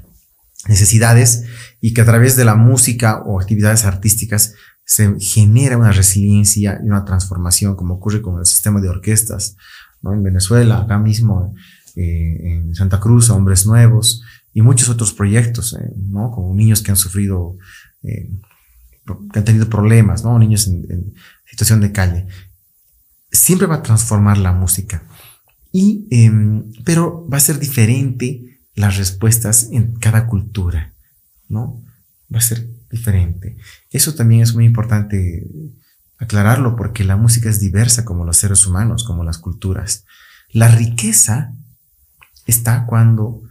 necesidades 0.67 1.45
y 1.79 1.93
que 1.93 2.01
a 2.01 2.05
través 2.05 2.35
de 2.35 2.45
la 2.45 2.55
música 2.55 3.21
o 3.25 3.39
actividades 3.39 3.85
artísticas 3.85 4.55
se 4.83 5.15
genera 5.19 5.77
una 5.77 5.91
resiliencia 5.91 6.79
y 6.83 6.87
una 6.87 7.05
transformación, 7.05 7.75
como 7.75 7.95
ocurre 7.95 8.21
con 8.21 8.39
el 8.39 8.45
sistema 8.45 8.81
de 8.81 8.89
orquestas, 8.89 9.55
¿no? 10.01 10.13
En 10.13 10.23
Venezuela, 10.23 10.79
acá 10.79 10.97
mismo, 10.99 11.53
eh, 11.95 12.37
en 12.43 12.75
Santa 12.75 12.99
Cruz, 12.99 13.29
Hombres 13.29 13.65
Nuevos 13.65 14.23
y 14.53 14.61
muchos 14.61 14.89
otros 14.89 15.13
proyectos, 15.13 15.73
eh, 15.73 15.93
¿no? 15.95 16.31
Como 16.31 16.53
niños 16.55 16.81
que 16.81 16.91
han 16.91 16.97
sufrido, 16.97 17.57
que 18.01 19.39
han 19.39 19.45
tenido 19.45 19.69
problemas, 19.69 20.23
¿no? 20.23 20.37
Niños 20.37 20.67
en 20.67 21.13
situación 21.45 21.81
de 21.81 21.91
calle 21.91 22.27
siempre 23.31 23.67
va 23.67 23.75
a 23.75 23.83
transformar 23.83 24.37
la 24.37 24.51
música. 24.51 25.03
Y, 25.71 26.07
em, 26.11 26.71
pero 26.85 27.27
va 27.31 27.37
a 27.37 27.41
ser 27.41 27.59
diferente 27.59 28.61
las 28.73 28.97
respuestas 28.97 29.69
en 29.71 29.95
cada 29.95 30.27
cultura, 30.27 30.93
¿no? 31.49 31.83
Va 32.33 32.39
a 32.39 32.41
ser 32.41 32.69
diferente. 32.89 33.57
Eso 33.91 34.15
también 34.15 34.41
es 34.41 34.53
muy 34.53 34.65
importante 34.65 35.47
aclararlo 36.19 36.75
porque 36.75 37.03
la 37.03 37.15
música 37.15 37.49
es 37.49 37.59
diversa 37.59 38.05
como 38.05 38.25
los 38.25 38.37
seres 38.37 38.65
humanos, 38.65 39.03
como 39.03 39.23
las 39.23 39.37
culturas. 39.37 40.05
La 40.51 40.67
riqueza 40.67 41.53
está 42.45 42.85
cuando 42.85 43.41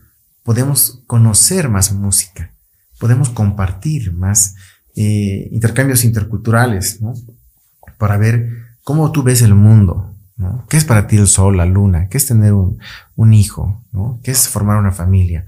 podemos 0.43 1.03
conocer 1.07 1.69
más 1.69 1.93
música, 1.93 2.55
podemos 2.99 3.31
compartir 3.31 4.13
más 4.13 4.55
eh, 4.95 5.49
intercambios 5.53 6.05
interculturales, 6.05 7.01
¿no? 7.01 7.15
Para 7.99 8.17
ver 8.17 8.51
cómo 8.83 9.13
tú 9.13 9.23
ves 9.23 9.43
el 9.43 9.55
mundo, 9.55 10.15
¿no? 10.37 10.65
¿Qué 10.69 10.77
es 10.77 10.85
para 10.85 11.07
ti 11.07 11.17
el 11.17 11.27
sol, 11.27 11.57
la 11.57 11.67
luna? 11.67 12.09
¿Qué 12.09 12.17
es 12.17 12.27
tener 12.27 12.53
un, 12.53 12.79
un 13.15 13.35
hijo? 13.35 13.85
¿no? 13.93 14.21
¿Qué 14.23 14.31
es 14.31 14.49
formar 14.49 14.77
una 14.79 14.93
familia? 14.93 15.47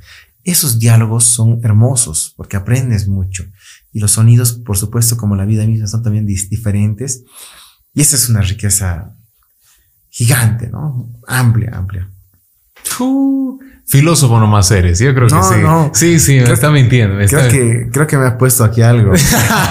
Esos 0.50 0.78
diálogos 0.78 1.24
son 1.24 1.60
hermosos 1.62 2.32
porque 2.34 2.56
aprendes 2.56 3.06
mucho. 3.06 3.44
Y 3.92 4.00
los 4.00 4.12
sonidos, 4.12 4.54
por 4.54 4.78
supuesto, 4.78 5.18
como 5.18 5.36
la 5.36 5.44
vida 5.44 5.66
misma, 5.66 5.86
son 5.86 6.02
también 6.02 6.24
diferentes. 6.24 7.22
Y 7.92 8.00
esa 8.00 8.16
es 8.16 8.30
una 8.30 8.40
riqueza 8.40 9.14
gigante, 10.08 10.70
¿no? 10.70 11.12
Amplia, 11.26 11.72
amplia. 11.74 12.10
filósofo 13.86 14.40
nomás 14.40 14.70
eres, 14.70 15.00
yo 15.00 15.14
creo 15.14 15.28
que 15.28 15.34
sí. 15.34 15.60
No. 15.60 15.90
Sí, 15.92 16.18
sí, 16.18 16.40
me 16.40 16.50
está 16.50 16.70
mintiendo. 16.70 17.18
creo, 17.26 17.50
Que, 17.50 17.90
creo 17.92 18.06
que 18.06 18.16
me 18.16 18.26
ha 18.26 18.38
puesto 18.38 18.64
aquí 18.64 18.80
algo. 18.80 19.12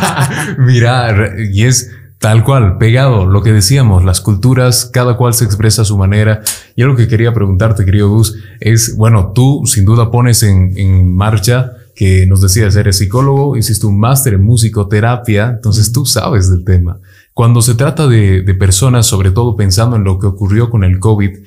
Mira, 0.60 1.34
y 1.40 1.64
es 1.64 1.92
Tal 2.20 2.44
cual, 2.44 2.80
pegado, 2.80 3.28
lo 3.28 3.44
que 3.44 3.54
decíamos, 3.54 4.04
las 4.04 4.22
culturas, 4.22 4.90
cada 4.92 5.18
cual 5.18 5.36
se 5.36 5.46
expresa 5.46 5.84
a 5.84 5.86
su 5.86 5.98
manera. 5.98 6.42
Y 6.76 6.82
algo 6.82 6.96
que 6.96 7.08
quería 7.08 7.34
preguntarte, 7.34 7.86
querido 7.86 8.10
Gus, 8.10 8.36
es, 8.60 8.96
bueno, 8.98 9.34
tú 9.36 9.64
sin 9.66 9.86
duda 9.86 10.10
pones 10.10 10.42
en, 10.42 11.14
marcha 11.14 11.74
que 11.96 12.26
nos 12.26 12.42
decías, 12.42 12.76
eres 12.76 12.98
psicólogo, 12.98 13.56
hiciste 13.56 13.86
un 13.86 14.00
máster 14.00 14.34
en 14.34 14.44
musicoterapia, 14.44 15.50
entonces 15.56 15.92
tú 15.92 16.06
sabes 16.06 16.50
del 16.50 16.64
tema. 16.64 17.00
Cuando 17.34 17.62
se 17.62 17.76
trata 17.76 18.08
de, 18.08 18.42
de 18.42 18.54
personas, 18.56 19.06
sobre 19.06 19.32
todo 19.32 19.56
pensando 19.56 19.96
en 19.96 20.04
lo 20.04 20.18
que 20.18 20.28
ocurrió 20.28 20.70
con 20.70 20.84
el 20.84 21.00
COVID, 21.00 21.38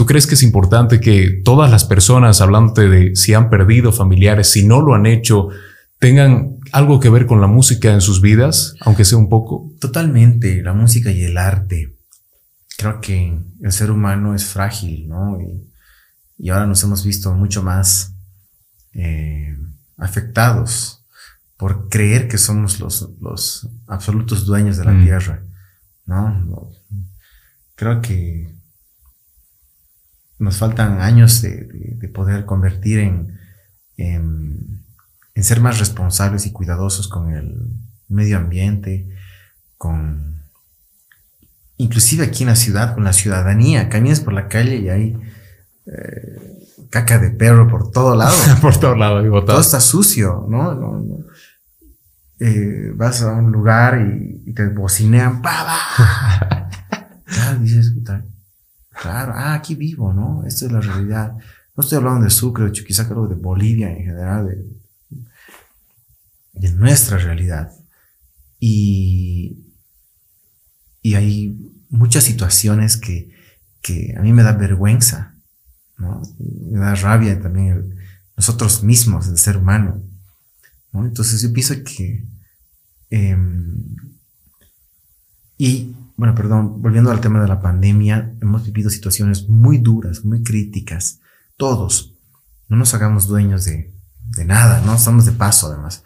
¿Tú 0.00 0.06
crees 0.06 0.26
que 0.26 0.32
es 0.32 0.42
importante 0.42 0.98
que 0.98 1.42
todas 1.44 1.70
las 1.70 1.84
personas, 1.84 2.40
hablándote 2.40 2.88
de 2.88 3.16
si 3.16 3.34
han 3.34 3.50
perdido 3.50 3.92
familiares, 3.92 4.48
si 4.48 4.66
no 4.66 4.80
lo 4.80 4.94
han 4.94 5.04
hecho, 5.04 5.50
tengan 6.00 6.58
algo 6.72 6.98
que 6.98 7.10
ver 7.10 7.26
con 7.26 7.40
la 7.40 7.46
música 7.46 7.92
en 7.92 8.00
sus 8.00 8.20
vidas, 8.20 8.74
aunque 8.80 9.04
sea 9.04 9.18
un 9.18 9.28
poco? 9.28 9.70
Totalmente, 9.80 10.62
la 10.62 10.72
música 10.72 11.12
y 11.12 11.22
el 11.22 11.36
arte. 11.36 11.96
Creo 12.76 13.00
que 13.00 13.38
el 13.60 13.72
ser 13.72 13.90
humano 13.90 14.34
es 14.34 14.46
frágil, 14.46 15.08
¿no? 15.08 15.38
Y, 15.40 15.68
ahora 16.48 16.66
nos 16.66 16.82
hemos 16.82 17.04
visto 17.04 17.34
mucho 17.34 17.62
más 17.62 18.14
eh, 18.94 19.56
afectados 19.98 21.04
por 21.58 21.90
creer 21.90 22.28
que 22.28 22.38
somos 22.38 22.80
los, 22.80 23.10
los 23.20 23.68
absolutos 23.86 24.46
dueños 24.46 24.78
de 24.78 24.84
la 24.86 24.92
mm. 24.92 25.04
tierra, 25.04 25.44
¿no? 26.06 26.70
Creo 27.74 28.00
que 28.00 28.54
nos 30.38 30.56
faltan 30.56 31.02
años 31.02 31.42
de, 31.42 32.10
poder 32.14 32.46
convertir 32.46 33.00
en 33.00 33.38
en 34.00 34.79
ser 35.44 35.60
más 35.60 35.78
responsables 35.78 36.46
y 36.46 36.52
cuidadosos 36.52 37.08
con 37.08 37.30
el 37.34 37.56
medio 38.08 38.38
ambiente, 38.38 39.08
con 39.76 40.42
inclusive 41.76 42.24
aquí 42.24 42.42
en 42.42 42.50
la 42.50 42.56
ciudad, 42.56 42.94
con 42.94 43.04
la 43.04 43.12
ciudadanía. 43.12 43.88
Caminas 43.88 44.20
por 44.20 44.32
la 44.32 44.48
calle 44.48 44.76
y 44.76 44.88
hay 44.88 45.16
eh, 45.86 46.50
caca 46.90 47.18
de 47.18 47.30
perro 47.30 47.68
por 47.68 47.90
todo 47.90 48.14
lado. 48.14 48.34
por 48.60 48.76
todo 48.76 48.94
lado, 48.94 49.44
Todo 49.44 49.60
está 49.60 49.80
sucio, 49.80 50.46
¿no? 50.48 51.24
Eh, 52.38 52.92
vas 52.94 53.22
a 53.22 53.32
un 53.32 53.52
lugar 53.52 54.00
y, 54.00 54.52
te 54.54 54.66
bocinean, 54.68 55.42
¡pa, 55.42 56.68
claro, 57.26 57.58
dices, 57.60 57.94
claro, 58.90 59.32
ah, 59.36 59.54
aquí 59.54 59.74
vivo, 59.74 60.12
¿no? 60.12 60.44
Esta 60.46 60.66
es 60.66 60.72
la 60.72 60.80
realidad. 60.80 61.34
No 61.76 61.82
estoy 61.82 61.98
hablando 61.98 62.24
de 62.24 62.30
Sucre, 62.30 62.64
de 62.64 62.72
creo 62.72 63.28
de 63.28 63.34
Bolivia 63.34 63.90
en 63.90 64.04
general, 64.04 64.46
de, 64.48 64.79
de 66.52 66.72
nuestra 66.72 67.18
realidad. 67.18 67.72
Y, 68.58 69.66
y 71.02 71.14
hay 71.14 71.56
muchas 71.88 72.24
situaciones 72.24 72.96
que, 72.96 73.30
que 73.80 74.14
a 74.16 74.20
mí 74.20 74.32
me 74.32 74.42
da 74.42 74.52
vergüenza, 74.52 75.36
¿no? 75.96 76.22
me 76.38 76.78
da 76.78 76.94
rabia 76.94 77.40
también 77.40 77.96
nosotros 78.36 78.82
mismos, 78.82 79.28
el 79.28 79.38
ser 79.38 79.56
humano. 79.56 80.02
¿no? 80.92 81.04
Entonces 81.04 81.42
yo 81.42 81.52
pienso 81.52 81.74
que... 81.84 82.26
Em, 83.10 83.96
y 85.56 85.94
bueno, 86.16 86.34
perdón, 86.34 86.80
volviendo 86.80 87.10
al 87.10 87.20
tema 87.20 87.40
de 87.40 87.48
la 87.48 87.60
pandemia, 87.60 88.34
hemos 88.40 88.64
vivido 88.64 88.88
situaciones 88.88 89.48
muy 89.48 89.78
duras, 89.78 90.24
muy 90.24 90.42
críticas, 90.42 91.20
todos. 91.56 92.14
No 92.68 92.76
nos 92.76 92.94
hagamos 92.94 93.26
dueños 93.26 93.64
de, 93.64 93.94
de 94.24 94.44
nada, 94.44 94.80
¿no? 94.82 94.94
Estamos 94.94 95.26
de 95.26 95.32
paso 95.32 95.66
además 95.66 96.04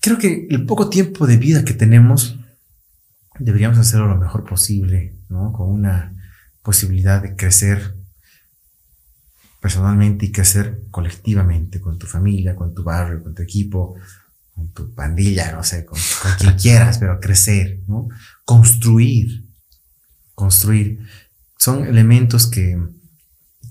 creo 0.00 0.18
que 0.18 0.46
el 0.50 0.66
poco 0.66 0.88
tiempo 0.88 1.26
de 1.26 1.36
vida 1.36 1.64
que 1.64 1.74
tenemos 1.74 2.38
deberíamos 3.38 3.78
hacerlo 3.78 4.08
lo 4.08 4.16
mejor 4.16 4.44
posible, 4.44 5.16
¿no? 5.28 5.52
Con 5.52 5.68
una 5.68 6.14
posibilidad 6.62 7.22
de 7.22 7.36
crecer 7.36 7.96
personalmente 9.60 10.26
y 10.26 10.32
crecer 10.32 10.82
colectivamente 10.90 11.80
con 11.80 11.98
tu 11.98 12.06
familia, 12.06 12.56
con 12.56 12.74
tu 12.74 12.82
barrio, 12.82 13.22
con 13.22 13.34
tu 13.34 13.42
equipo, 13.42 13.94
con 14.54 14.72
tu 14.72 14.94
pandilla, 14.94 15.52
no 15.52 15.62
sé, 15.62 15.84
con, 15.84 15.98
quien 16.38 16.54
quieras, 16.58 16.98
pero 16.98 17.20
crecer, 17.20 17.80
¿no? 17.86 18.08
Construir, 18.44 19.46
construir. 20.34 21.00
Son 21.58 21.86
elementos 21.86 22.46
que, 22.46 22.78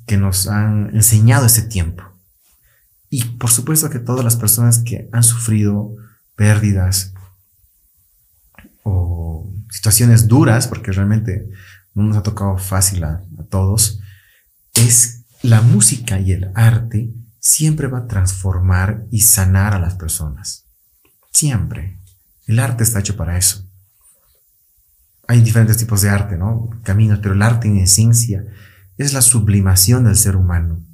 que 0.05 0.17
nos 0.17 0.47
han 0.47 0.95
enseñado 0.95 1.47
ese 1.47 1.63
tiempo. 1.63 2.03
Y 3.09 3.23
por 3.23 3.49
supuesto 3.49 3.89
que 3.89 3.97
todas 3.97 4.23
las 4.23 4.35
personas 4.35 4.79
que 4.79 5.09
han 5.11 5.23
sufrido 5.23 5.95
pérdidas 6.39 7.13
o 8.83 9.53
situaciones 9.69 10.29
duras, 10.29 10.69
porque 10.69 10.93
realmente 10.93 11.49
no 11.93 12.03
nos 12.03 12.15
ha 12.15 12.23
tocado 12.23 12.57
fácil 12.57 13.03
a, 13.03 13.21
todos, 13.49 13.99
es 14.73 15.25
la 15.41 15.61
música 15.61 16.17
y 16.17 16.31
el 16.31 16.49
arte 16.55 17.13
siempre 17.41 17.87
va 17.87 17.99
a 17.99 18.07
transformar 18.07 19.05
y 19.11 19.21
sanar 19.21 19.73
a 19.73 19.79
las 19.79 19.95
personas. 19.95 20.65
Siempre. 21.33 21.99
El 22.47 22.59
arte 22.59 22.83
está 22.83 22.99
hecho 22.99 23.17
para 23.17 23.37
eso. 23.37 23.69
Hay 25.27 25.41
diferentes 25.41 25.75
tipos 25.75 26.01
de 26.01 26.09
arte, 26.09 26.37
¿no? 26.37 26.69
Caminos, 26.83 27.19
pero 27.21 27.33
el 27.33 27.41
arte 27.41 27.67
en 27.67 27.79
esencia 27.79 28.45
es 28.97 29.11
la 29.11 29.21
sublimación 29.21 30.05
del 30.05 30.15
ser 30.15 30.37
humano, 30.37 30.85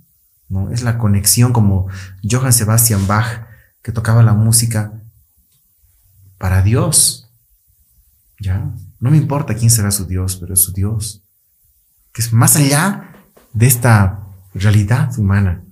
¿no? 0.50 0.72
Es 0.72 0.82
la 0.82 0.98
conexión 0.98 1.54
como 1.54 1.88
Johann 2.24 2.52
Sebastian 2.52 3.06
Bach, 3.06 3.46
que 3.84 3.92
tocaba 3.92 4.24
la 4.24 4.34
música 4.34 5.05
para 6.38 6.62
Dios. 6.62 7.30
¿Ya? 8.40 8.72
No 9.00 9.12
me 9.12 9.18
importa 9.18 9.56
quién 9.56 9.70
será 9.70 9.92
su 9.92 10.06
Dios, 10.06 10.38
pero 10.38 10.54
es 10.54 10.60
su 10.60 10.74
Dios. 10.74 11.24
Que 12.12 12.22
es 12.22 12.34
más 12.34 12.56
allá 12.56 13.12
de 13.54 13.68
esta 13.68 14.26
realidad 14.54 15.18
humana. 15.18 15.64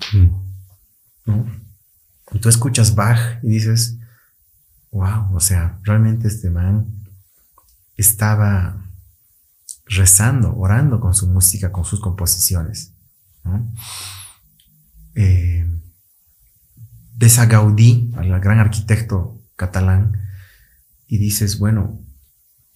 ¿no? 1.25 1.45
Y 2.31 2.39
tú 2.39 2.49
escuchas 2.49 2.95
Bach 2.95 3.39
y 3.43 3.49
dices, 3.49 3.97
wow, 4.91 5.35
o 5.35 5.39
sea, 5.39 5.79
realmente 5.83 6.27
este 6.27 6.49
man 6.49 7.03
estaba 7.95 8.83
rezando, 9.85 10.55
orando 10.55 10.99
con 10.99 11.13
su 11.13 11.27
música, 11.27 11.71
con 11.71 11.85
sus 11.85 11.99
composiciones. 11.99 12.93
Eh, 15.15 15.69
ves 17.15 17.39
a 17.39 17.45
Gaudí, 17.45 18.11
al 18.17 18.39
gran 18.39 18.59
arquitecto 18.59 19.41
catalán, 19.55 20.22
y 21.13 21.19
dices, 21.19 21.59
bueno, 21.59 22.01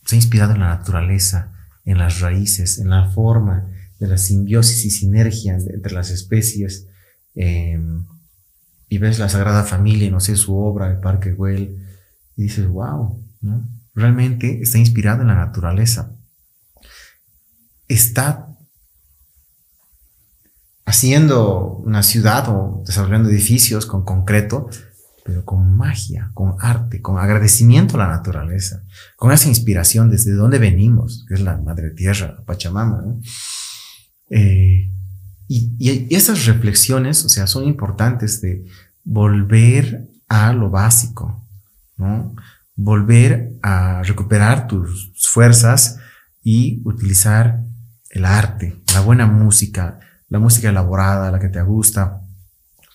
se 0.06 0.14
ha 0.14 0.20
inspirado 0.20 0.54
en 0.54 0.60
la 0.60 0.68
naturaleza, 0.68 1.54
en 1.86 1.98
las 1.98 2.20
raíces, 2.20 2.78
en 2.78 2.92
la 2.92 3.10
forma, 3.10 3.72
de 3.98 4.06
la 4.06 4.20
simbiosis 4.20 4.86
y 4.86 4.92
sinergia 4.92 5.56
entre 5.56 5.92
las 5.92 6.12
especies. 6.12 6.86
Em, 7.34 8.06
y 8.90 9.00
ves 9.00 9.18
la 9.18 9.28
Sagrada 9.28 9.64
Familia, 9.64 10.12
no 10.12 10.20
sé, 10.20 10.36
su 10.36 10.56
obra, 10.56 10.92
el 10.92 11.00
Parque 11.00 11.34
Güell, 11.34 11.84
y 12.36 12.44
dices, 12.44 12.68
wow, 12.68 13.20
¿no? 13.42 13.68
realmente 13.96 14.62
está 14.62 14.78
inspirado 14.78 15.24
en 15.24 15.30
la 15.30 15.36
naturaleza. 15.36 16.16
Está 17.88 18.56
haciendo 20.86 21.82
una 21.84 22.04
ciudad 22.04 22.50
o 22.50 22.84
desarrollando 22.86 23.30
edificios 23.30 23.88
con 23.88 24.06
concreto, 24.06 24.70
pero 25.28 25.44
con 25.44 25.76
magia, 25.76 26.32
con 26.34 26.56
arte, 26.62 27.02
con 27.02 27.20
agradecimiento 27.20 27.96
a 27.96 28.08
la 28.08 28.08
naturaleza, 28.08 28.86
con 29.18 29.34
esa 29.34 29.50
inspiración 29.50 30.10
desde 30.10 30.32
donde 30.32 30.58
venimos, 30.58 31.26
que 31.28 31.34
es 31.34 31.42
la 31.42 31.58
Madre 31.58 31.92
Tierra, 31.92 32.38
Pachamama. 32.46 33.04
Eh, 34.30 34.90
y, 35.50 35.76
y, 35.78 36.16
esas 36.16 36.46
reflexiones, 36.46 37.26
o 37.26 37.30
sea, 37.30 37.46
son 37.46 37.66
importantes 37.66 38.40
de 38.40 38.64
volver 39.04 40.08
a 40.30 40.54
lo 40.54 40.70
básico, 40.70 41.46
¿no? 41.98 42.34
Volver 42.78 43.52
a 43.62 44.04
recuperar 44.04 44.68
tus 44.68 45.12
fuerzas 45.30 46.00
y 46.42 46.82
utilizar 46.86 47.66
el 48.12 48.24
arte, 48.24 48.82
la 48.94 49.02
buena 49.02 49.26
música, 49.26 50.00
la 50.30 50.40
música 50.40 50.70
elaborada, 50.70 51.32
la 51.32 51.40
que 51.40 51.50
te 51.50 51.62
gusta, 51.64 52.22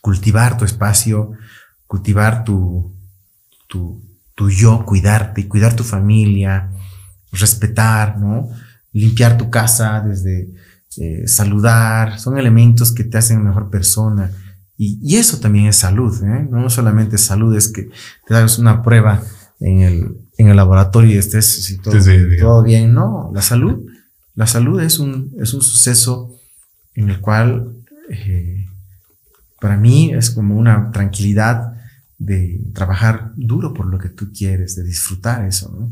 cultivar 0.00 0.56
tu 0.56 0.64
espacio, 0.64 1.32
cultivar 1.92 2.42
tu, 2.42 2.90
tu, 3.68 4.02
tu 4.34 4.48
yo, 4.48 4.82
cuidarte 4.86 5.42
y 5.42 5.44
cuidar 5.44 5.76
tu 5.76 5.84
familia, 5.84 6.70
respetar, 7.32 8.18
¿no? 8.18 8.48
Limpiar 8.94 9.36
tu 9.36 9.50
casa 9.50 10.00
desde 10.00 10.54
eh, 10.96 11.28
saludar, 11.28 12.18
son 12.18 12.38
elementos 12.38 12.92
que 12.92 13.04
te 13.04 13.18
hacen 13.18 13.44
mejor 13.44 13.68
persona. 13.68 14.30
Y, 14.78 15.16
eso 15.16 15.38
también 15.38 15.66
es 15.66 15.76
salud, 15.76 16.18
¿eh? 16.24 16.48
no 16.50 16.70
solamente 16.70 17.18
salud, 17.18 17.54
es 17.54 17.68
que 17.68 17.90
te 18.26 18.34
hagas 18.34 18.58
una 18.58 18.82
prueba 18.82 19.22
en 19.60 19.82
el, 19.82 20.16
en 20.38 20.48
el 20.48 20.56
laboratorio 20.56 21.14
y 21.14 21.18
estés 21.18 21.78
todo, 21.82 22.62
bien. 22.62 22.94
No, 22.94 23.30
la 23.34 23.42
salud, 23.42 23.86
la 24.34 24.46
salud 24.46 24.80
es 24.80 24.98
un, 24.98 25.30
es 25.38 25.52
un 25.52 25.60
suceso 25.60 26.34
en 26.94 27.10
el 27.10 27.20
cual 27.20 27.84
eh, 28.08 28.64
para 29.60 29.76
mí 29.76 30.14
es 30.14 30.30
como 30.30 30.56
una 30.56 30.90
tranquilidad 30.90 31.71
de 32.24 32.60
trabajar 32.74 33.32
duro 33.36 33.74
por 33.74 33.86
lo 33.86 33.98
que 33.98 34.08
tú 34.08 34.30
quieres, 34.32 34.76
de 34.76 34.84
disfrutar 34.84 35.44
eso, 35.44 35.90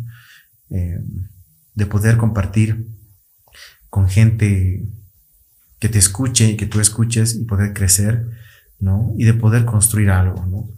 de 0.68 1.86
poder 1.86 2.16
compartir 2.16 2.86
con 3.88 4.08
gente 4.08 4.86
que 5.80 5.88
te 5.88 5.98
escuche 5.98 6.50
y 6.50 6.56
que 6.56 6.66
tú 6.66 6.78
escuches 6.78 7.34
y 7.34 7.44
poder 7.44 7.72
crecer, 7.72 8.28
¿no? 8.78 9.12
Y 9.16 9.24
de 9.24 9.34
poder 9.34 9.64
construir 9.64 10.10
algo, 10.10 10.46
¿no? 10.46 10.68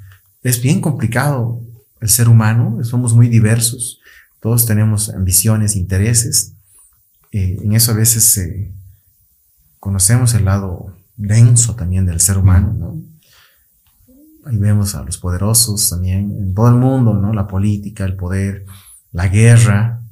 Es 0.43 0.63
bien 0.63 0.81
complicado 0.81 1.61
el 2.01 2.09
ser 2.09 2.29
humano, 2.29 2.83
somos 2.85 3.15
muy 3.15 3.29
diversos, 3.29 4.01
todos 4.41 4.65
tenemos 4.65 5.11
ambiciones, 5.11 5.77
intereses, 5.77 6.55
eh, 7.33 7.59
en 7.63 7.73
eso 7.73 7.93
a 7.93 7.95
veces 7.95 8.39
eh, 8.39 8.73
conocemos 9.79 10.35
el 10.35 10.45
lado 10.45 10.97
denso 11.17 11.75
también 11.77 12.07
del 12.07 12.21
ser 12.21 12.39
humano, 12.39 12.73
¿no? 12.73 13.03
Ahí 14.45 14.57
vemos 14.57 14.95
a 14.95 15.03
los 15.03 15.19
poderosos 15.19 15.89
también 15.89 16.37
en 16.39 16.55
todo 16.55 16.69
el 16.69 16.75
mundo, 16.75 17.15
¿no? 17.15 17.33
La 17.33 17.47
política, 17.47 18.05
el 18.05 18.17
poder, 18.17 18.65
la 19.13 19.29
guerra, 19.29 20.03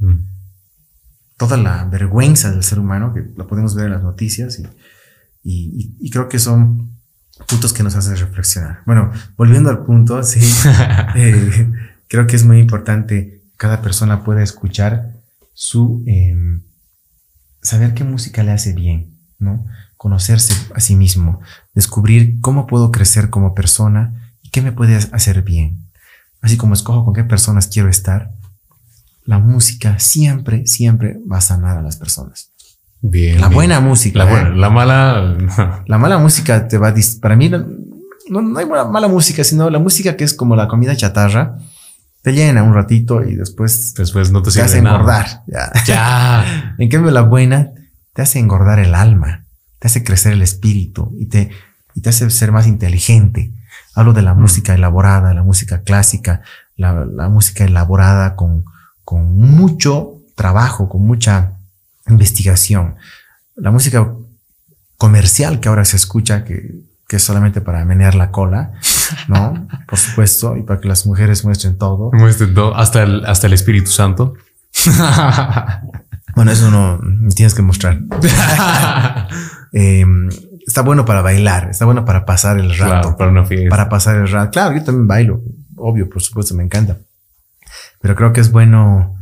toda 1.37 1.57
la 1.57 1.85
vergüenza 1.85 2.51
del 2.51 2.62
ser 2.62 2.78
humano, 2.78 3.12
que 3.12 3.24
la 3.37 3.47
podemos 3.47 3.74
ver 3.74 3.87
en 3.87 3.93
las 3.93 4.03
noticias, 4.03 4.61
y, 5.43 5.97
y, 5.99 6.11
creo 6.11 6.28
que 6.28 6.39
son 6.39 7.01
puntos 7.49 7.72
que 7.72 7.83
nos 7.83 7.97
hacen 7.97 8.16
reflexionar. 8.16 8.83
Bueno, 8.85 9.11
volviendo 9.37 9.70
al 9.70 9.85
punto, 9.85 10.22
sí, 10.22 10.41
eh, 11.16 11.72
creo 12.09 12.26
que 12.26 12.37
es 12.37 12.45
muy 12.45 12.59
importante 12.59 13.41
cada 13.61 13.83
persona 13.83 14.24
pueda 14.24 14.43
escuchar 14.43 15.20
su, 15.53 16.03
em, 16.07 16.62
saber 17.61 17.93
qué 17.93 18.05
música 18.05 18.43
le 18.43 18.53
hace 18.53 18.72
bien, 18.72 19.18
¿no? 19.39 19.66
Conocerse 20.01 20.55
a 20.74 20.80
sí 20.80 20.96
mismo, 20.96 21.40
descubrir 21.74 22.40
cómo 22.40 22.66
puedo 22.66 22.90
crecer 22.90 23.28
como 23.28 23.55
persona 23.55 24.34
y 24.40 24.48
qué 24.48 24.62
me 24.62 24.72
puede 24.72 24.96
hacer 24.96 25.42
bien. 25.42 25.90
Así 26.40 26.57
como 26.57 26.72
escojo 26.72 27.05
con 27.05 27.12
qué 27.12 27.22
personas 27.22 27.66
quiero 27.66 27.90
estar, 27.90 28.30
la 29.26 29.38
música 29.38 29.98
siempre, 29.98 30.66
siempre 30.66 31.18
va 31.30 31.36
a 31.36 31.42
sanar 31.42 31.76
a 31.76 31.82
las 31.82 31.98
personas. 31.98 32.51
Bien. 33.03 33.42
La 33.42 33.48
buena 33.48 33.80
música. 33.80 34.20
La, 34.20 34.24
buena, 34.24 34.48
¿eh? 34.48 34.57
la 34.57 34.70
mala. 34.70 35.84
La 35.86 35.98
mala 35.98 36.16
música 36.16 36.66
te 36.66 36.78
va 36.78 36.88
a. 36.88 36.94
Para 37.20 37.36
mí, 37.36 37.51
no, 37.51 38.40
no 38.40 38.59
hay 38.59 38.64
mala 38.64 39.07
música, 39.07 39.44
sino 39.44 39.68
la 39.68 39.78
música 39.78 40.16
que 40.16 40.24
es 40.24 40.32
como 40.32 40.57
la 40.57 40.66
comida 40.66 40.96
chatarra. 40.96 41.59
Te 42.22 42.32
llena 42.32 42.62
un 42.62 42.72
ratito 42.72 43.22
y 43.22 43.36
después. 43.36 43.92
Después 43.92 44.32
no 44.32 44.40
te, 44.40 44.51
te 44.51 44.62
hace 44.62 44.78
engordar. 44.78 45.44
Ya. 45.46 45.70
ya. 45.84 46.74
en 46.78 46.88
cambio, 46.88 47.11
la 47.11 47.20
buena 47.20 47.72
te 48.14 48.22
hace 48.22 48.38
engordar 48.38 48.78
el 48.78 48.94
alma, 48.94 49.46
te 49.81 49.89
hace 49.89 50.05
crecer 50.05 50.35
el 50.35 50.43
espíritu 50.43 51.12
y 51.18 51.26
te, 51.26 51.51
y 51.95 52.03
te 52.03 52.11
hace 52.11 52.31
ser 52.31 52.53
más 52.53 52.68
inteligente. 52.68 53.53
Hablo 53.95 54.12
de 54.12 54.22
la 54.22 54.35
mm. 54.35 54.41
música 54.41 54.74
elaborada, 54.74 55.35
la 55.35 55.43
música 55.43 55.83
clásica, 55.83 56.43
la, 56.76 57.05
la 57.05 57.28
música 57.28 57.64
elaborada 57.64 58.37
con, 58.37 58.64
con 59.05 59.37
mucho 59.37 60.12
trabajo, 60.37 60.89
con 60.89 61.05
mucha 61.05 61.55
investigación. 62.07 62.97
La 63.57 63.70
música 63.70 64.12
comercial 64.97 65.61
que 65.61 65.68
ahora 65.70 65.85
se 65.87 65.97
escucha, 65.97 66.45
que, 66.45 66.74
que 67.09 67.16
es 67.16 67.22
solamente 67.22 67.62
para 67.62 67.85
menear 67.87 68.14
la 68.14 68.31
cola, 68.31 68.72
¿no? 69.28 69.66
Por 69.89 69.99
supuesto, 69.99 70.57
y 70.59 70.62
para 70.62 70.78
que 70.78 70.89
las 70.89 71.07
mujeres 71.07 71.43
muestren 71.45 71.78
todo. 71.78 72.11
Muestren 72.12 72.55
todo, 72.55 72.76
hasta 72.76 73.03
el, 73.03 73.24
hasta 73.24 73.47
el 73.47 73.55
Espíritu 73.55 73.91
Santo. 73.91 74.35
bueno, 76.37 76.53
eso 76.53 76.70
no 76.70 77.01
tienes 77.35 77.55
que 77.55 77.62
mostrar. 77.62 77.99
Em, 79.72 80.28
está 80.66 80.82
bueno 80.82 81.04
para 81.04 81.22
bailar, 81.22 81.70
está 81.70 81.84
bueno 81.84 82.04
para 82.04 82.24
pasar 82.24 82.58
el 82.58 82.76
rato. 82.76 83.16
para 83.16 83.30
una 83.30 83.44
fiesta. 83.44 83.68
Para 83.68 83.88
pasar 83.88 84.16
el 84.16 84.28
rato. 84.28 84.50
Claro, 84.50 84.76
yo 84.76 84.84
también 84.84 85.06
bailo, 85.06 85.42
obvio, 85.76 86.08
por 86.08 86.22
supuesto, 86.22 86.54
me 86.54 86.64
encanta. 86.64 86.98
Pero 88.00 88.14
creo 88.14 88.32
que 88.32 88.40
es 88.40 88.50
bueno 88.50 89.16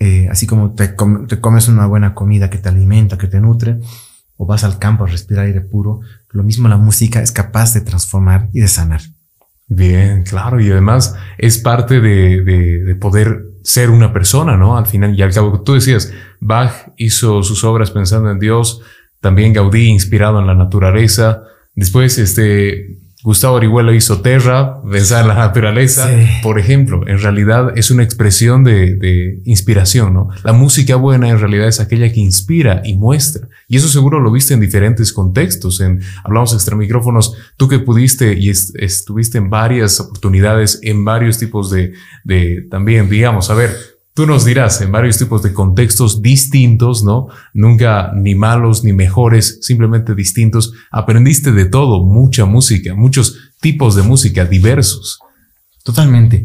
eh, 0.00 0.28
así 0.30 0.46
como 0.46 0.74
te, 0.74 0.88
te, 0.88 1.40
comes 1.40 1.68
una 1.68 1.86
buena 1.86 2.14
comida 2.14 2.50
que 2.50 2.58
te 2.58 2.68
alimenta, 2.68 3.18
que 3.18 3.26
te 3.26 3.40
nutre, 3.40 3.80
o 4.36 4.46
vas 4.46 4.62
al 4.62 4.78
campo 4.78 5.04
a 5.04 5.08
respirar 5.08 5.46
aire 5.46 5.60
puro, 5.60 6.00
lo 6.30 6.44
mismo 6.44 6.68
la 6.68 6.76
música 6.76 7.20
es 7.20 7.32
capaz 7.32 7.74
de 7.74 7.80
transformar 7.80 8.48
y 8.52 8.60
de 8.60 8.68
sanar. 8.68 9.00
Bien, 9.66 10.22
claro, 10.22 10.60
y 10.60 10.70
además 10.70 11.14
es 11.36 11.58
parte 11.58 12.00
de, 12.00 12.42
de, 12.42 12.84
de 12.84 12.94
poder 12.94 13.44
ser 13.64 13.90
una 13.90 14.12
persona, 14.12 14.56
¿no? 14.56 14.78
Al 14.78 14.86
final 14.86 15.18
y 15.18 15.22
al 15.22 15.32
cabo, 15.32 15.60
tú 15.62 15.74
decías, 15.74 16.12
Bach 16.40 16.92
hizo 16.96 17.42
sus 17.42 17.64
obras 17.64 17.90
pensando 17.90 18.30
en 18.30 18.38
Dios, 18.38 18.80
también 19.20 19.52
Gaudí 19.52 19.88
inspirado 19.88 20.40
en 20.40 20.46
la 20.46 20.54
naturaleza, 20.54 21.42
después 21.74 22.18
este 22.18 22.98
Gustavo 23.24 23.56
Orihuela 23.56 23.92
hizo 23.92 24.20
Terra, 24.20 24.80
pensar 24.82 25.22
en 25.22 25.28
la 25.28 25.34
naturaleza, 25.34 26.08
por 26.40 26.58
ejemplo, 26.60 27.06
en 27.08 27.20
realidad 27.20 27.76
es 27.76 27.90
una 27.90 28.04
expresión 28.04 28.62
de, 28.62 28.94
de, 28.94 29.42
inspiración, 29.44 30.14
¿no? 30.14 30.28
La 30.44 30.52
música 30.52 30.94
buena 30.94 31.28
en 31.28 31.40
realidad 31.40 31.66
es 31.66 31.80
aquella 31.80 32.12
que 32.12 32.20
inspira 32.20 32.80
y 32.84 32.96
muestra. 32.96 33.48
Y 33.66 33.76
eso 33.76 33.88
seguro 33.88 34.20
lo 34.20 34.30
viste 34.30 34.54
en 34.54 34.60
diferentes 34.60 35.12
contextos. 35.12 35.80
En, 35.80 36.00
hablamos 36.22 36.54
extra 36.54 36.76
micrófonos, 36.76 37.34
tú 37.56 37.68
que 37.68 37.80
pudiste 37.80 38.38
y 38.38 38.50
estuviste 38.50 39.38
en 39.38 39.50
varias 39.50 39.98
oportunidades, 39.98 40.78
en 40.82 41.04
varios 41.04 41.38
tipos 41.38 41.70
de, 41.70 41.94
de, 42.22 42.68
también, 42.70 43.10
digamos, 43.10 43.50
a 43.50 43.54
ver, 43.54 43.97
Tú 44.18 44.26
nos 44.26 44.44
dirás 44.44 44.80
en 44.80 44.90
varios 44.90 45.16
tipos 45.16 45.44
de 45.44 45.54
contextos 45.54 46.20
distintos, 46.20 47.04
¿no? 47.04 47.28
Nunca 47.54 48.10
ni 48.16 48.34
malos 48.34 48.82
ni 48.82 48.92
mejores, 48.92 49.60
simplemente 49.62 50.16
distintos. 50.16 50.72
Aprendiste 50.90 51.52
de 51.52 51.66
todo, 51.66 52.04
mucha 52.04 52.44
música, 52.44 52.96
muchos 52.96 53.52
tipos 53.60 53.94
de 53.94 54.02
música 54.02 54.44
diversos. 54.44 55.20
Totalmente. 55.84 56.44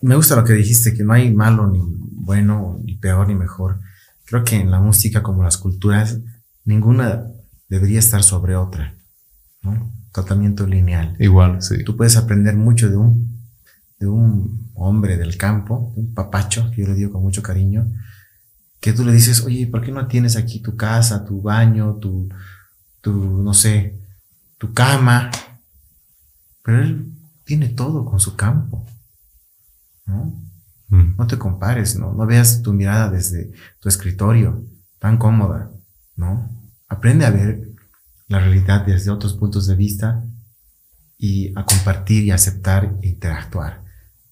Me 0.00 0.16
gusta 0.16 0.34
lo 0.34 0.42
que 0.42 0.54
dijiste, 0.54 0.94
que 0.94 1.04
no 1.04 1.12
hay 1.12 1.32
malo 1.32 1.68
ni 1.68 1.78
bueno, 2.12 2.80
ni 2.82 2.96
peor 2.96 3.28
ni 3.28 3.36
mejor. 3.36 3.78
Creo 4.24 4.42
que 4.42 4.56
en 4.56 4.72
la 4.72 4.80
música 4.80 5.22
como 5.22 5.44
las 5.44 5.58
culturas, 5.58 6.18
ninguna 6.64 7.28
debería 7.68 8.00
estar 8.00 8.24
sobre 8.24 8.56
otra, 8.56 8.96
¿no? 9.62 9.92
Tratamiento 10.10 10.66
lineal. 10.66 11.14
Igual, 11.20 11.62
sí. 11.62 11.84
Tú 11.84 11.96
puedes 11.96 12.16
aprender 12.16 12.56
mucho 12.56 12.90
de 12.90 12.96
un 12.96 13.41
de 14.02 14.08
un 14.08 14.72
hombre 14.74 15.16
del 15.16 15.36
campo, 15.36 15.92
un 15.94 16.12
papacho, 16.12 16.70
que 16.72 16.82
yo 16.82 16.88
le 16.88 16.94
digo 16.94 17.12
con 17.12 17.22
mucho 17.22 17.40
cariño, 17.40 17.86
que 18.80 18.92
tú 18.92 19.04
le 19.04 19.12
dices, 19.12 19.44
oye, 19.44 19.68
¿por 19.68 19.80
qué 19.80 19.92
no 19.92 20.08
tienes 20.08 20.34
aquí 20.36 20.60
tu 20.60 20.76
casa, 20.76 21.24
tu 21.24 21.40
baño, 21.40 21.94
tu, 21.94 22.28
tu 23.00 23.12
no 23.12 23.54
sé, 23.54 24.00
tu 24.58 24.72
cama? 24.72 25.30
Pero 26.64 26.82
él 26.82 27.12
tiene 27.44 27.68
todo 27.68 28.04
con 28.04 28.18
su 28.18 28.34
campo, 28.34 28.84
¿no? 30.04 30.42
Mm. 30.88 31.14
No 31.16 31.26
te 31.28 31.38
compares, 31.38 31.96
¿no? 31.96 32.12
No 32.12 32.26
veas 32.26 32.60
tu 32.62 32.72
mirada 32.72 33.08
desde 33.08 33.52
tu 33.78 33.88
escritorio 33.88 34.64
tan 34.98 35.16
cómoda, 35.16 35.70
¿no? 36.16 36.50
Aprende 36.88 37.24
a 37.24 37.30
ver 37.30 37.70
la 38.26 38.40
realidad 38.40 38.84
desde 38.84 39.12
otros 39.12 39.34
puntos 39.34 39.68
de 39.68 39.76
vista 39.76 40.24
y 41.18 41.56
a 41.56 41.64
compartir 41.64 42.24
y 42.24 42.32
aceptar 42.32 42.96
e 43.00 43.10
interactuar. 43.10 43.81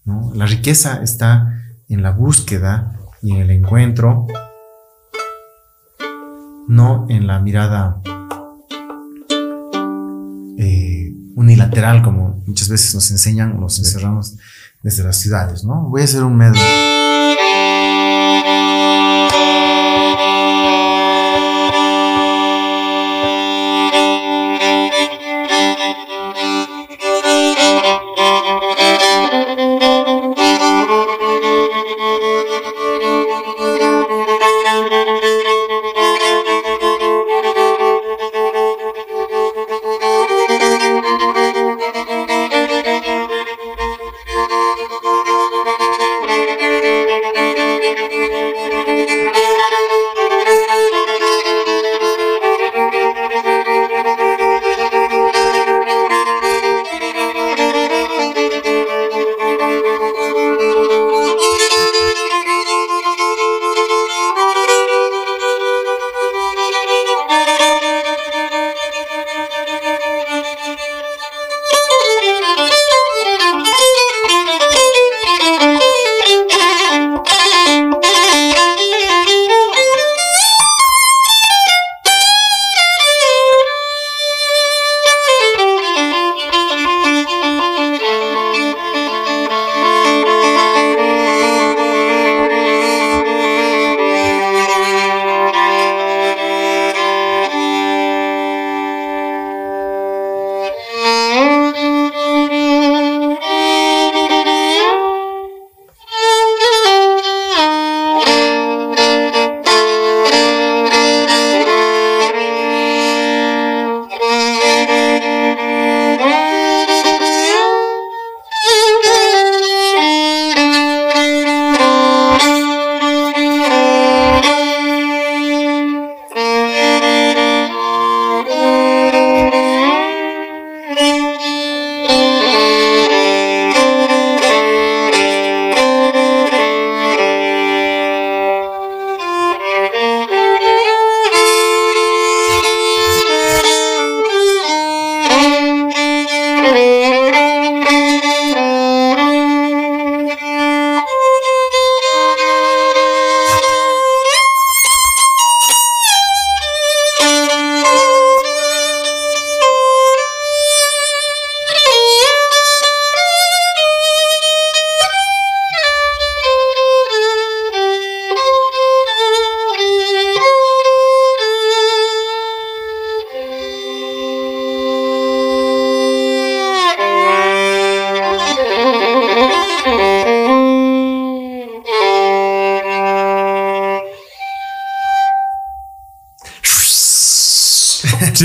La 0.04 0.46
riqueza 0.46 1.02
está 1.02 1.52
en 1.88 2.02
la 2.02 2.12
búsqueda 2.12 2.98
y 3.22 3.32
en 3.32 3.38
el 3.38 3.50
encuentro, 3.50 4.26
no 6.68 7.06
en 7.08 7.26
la 7.26 7.40
mirada 7.40 8.00
eh, 10.58 11.12
unilateral 11.34 12.02
como 12.02 12.42
muchas 12.46 12.68
veces 12.68 12.94
nos 12.94 13.10
enseñan 13.10 13.52
o 13.56 13.60
nos 13.60 13.78
encerramos 13.78 14.36
desde 14.82 15.04
las 15.04 15.16
ciudades, 15.16 15.64
¿no? 15.64 15.88
Voy 15.88 16.02
a 16.02 16.04
hacer 16.04 16.22
un 16.22 16.36
medio. 16.36 16.99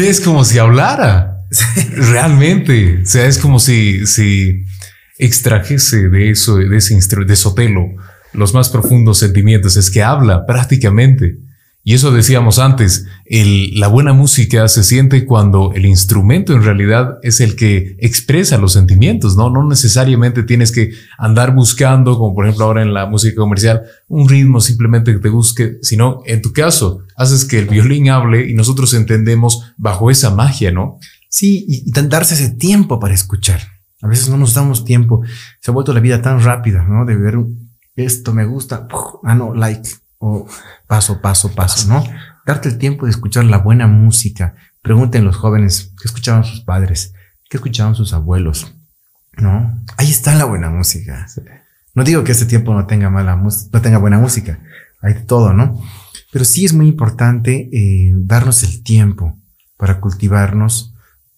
Es 0.04 0.22
como 0.22 0.44
si 0.44 0.58
hablara. 0.58 1.42
Realmente. 1.96 3.02
O 3.04 3.06
sea, 3.06 3.26
es 3.26 3.38
como 3.38 3.60
si, 3.60 4.06
si 4.06 4.66
extrajese 5.18 6.10
de 6.10 6.32
eso, 6.32 6.58
de 6.58 6.78
ese 6.78 6.96
de 7.26 7.36
Sotelo, 7.36 7.88
los 8.34 8.54
más 8.54 8.70
profundos 8.70 9.20
sentimientos, 9.20 9.78
es 9.78 9.90
que 9.90 10.04
habla 10.04 10.46
prácticamente. 10.46 11.38
Y 11.84 11.94
eso 11.94 12.12
decíamos 12.12 12.60
antes, 12.60 13.06
la 13.28 13.88
buena 13.88 14.14
música 14.14 14.68
se 14.68 14.84
siente 14.84 15.26
cuando 15.26 15.72
el 15.74 15.86
instrumento 15.86 16.54
en 16.54 16.64
realidad 16.64 17.18
es 17.24 17.42
el 17.42 17.56
que 17.56 17.98
expresa 18.00 18.60
los 18.60 18.74
sentimientos, 18.74 19.36
¿no? 19.36 19.50
No 19.50 19.68
necesariamente 19.68 20.44
tienes 20.44 20.72
que 20.72 20.92
andar 21.18 21.56
buscando, 21.56 22.20
como 22.20 22.36
por 22.36 22.46
ejemplo 22.46 22.66
ahora 22.66 22.84
en 22.84 22.94
la 22.94 23.08
música 23.08 23.36
comercial, 23.36 23.82
un 24.08 24.30
ritmo 24.30 24.60
simplemente 24.60 25.12
que 25.12 25.20
te 25.20 25.30
busque, 25.30 25.80
sino 25.82 26.22
en 26.26 26.44
tu 26.44 26.54
caso, 26.54 27.00
haces 27.16 27.46
que 27.46 27.58
el 27.58 27.66
violín 27.66 28.10
hable 28.10 28.48
y 28.48 28.54
nosotros 28.54 28.94
entendemos 28.94 29.74
bajo 29.78 30.12
esa 30.12 30.30
magia, 30.30 30.72
¿no? 30.72 31.00
Sí, 31.28 31.66
y, 31.68 31.92
darse 31.92 32.36
ese 32.36 32.50
tiempo 32.50 33.00
para 33.00 33.16
escuchar. 33.16 33.60
A 34.04 34.08
veces 34.08 34.30
no 34.30 34.38
nos 34.38 34.54
damos 34.54 34.86
tiempo. 34.86 35.24
Se 35.62 35.72
ha 35.72 35.74
vuelto 35.74 35.94
la 35.94 36.00
vida 36.00 36.22
tan 36.22 36.44
rápida, 36.44 36.84
¿no? 36.84 37.06
De 37.06 37.16
ver 37.16 37.40
esto 37.96 38.34
me 38.34 38.46
gusta, 38.46 38.88
ah, 39.24 39.34
no, 39.34 39.56
like 39.56 39.90
o 40.20 40.46
paso, 40.86 41.22
paso, 41.22 41.52
paso, 41.54 41.88
¿no? 41.88 42.04
Darte 42.46 42.70
el 42.70 42.78
tiempo 42.78 43.06
de 43.06 43.12
escuchar 43.12 43.46
la 43.46 43.58
buena 43.58 43.88
música. 43.88 44.56
Pregunten 44.82 45.26
los 45.26 45.36
jóvenes 45.36 45.94
qué 46.00 46.08
escuchaban 46.08 46.44
sus 46.44 46.62
padres, 46.62 47.14
qué 47.50 47.58
escuchaban 47.58 47.96
sus 47.96 48.14
abuelos, 48.14 48.76
¿no? 49.38 49.84
Ahí 49.98 50.10
está 50.12 50.36
la 50.36 50.46
buena 50.46 50.70
música. 50.70 51.28
No 51.96 52.04
digo 52.04 52.24
que 52.24 52.32
este 52.32 52.46
tiempo 52.46 52.74
no 52.74 52.86
tenga 52.86 53.10
mala 53.10 53.36
no 53.36 53.82
tenga 53.82 53.98
buena 53.98 54.20
música, 54.20 54.60
hay 55.02 55.14
de 55.14 55.22
todo, 55.22 55.54
¿no? 55.54 55.82
Pero 56.32 56.46
sí 56.46 56.66
es 56.66 56.74
muy 56.74 56.88
importante 56.88 57.70
eh, 57.72 58.14
darnos 58.18 58.64
el 58.64 58.84
tiempo 58.84 59.40
para 59.78 60.00
cultivarnos, 60.00 60.94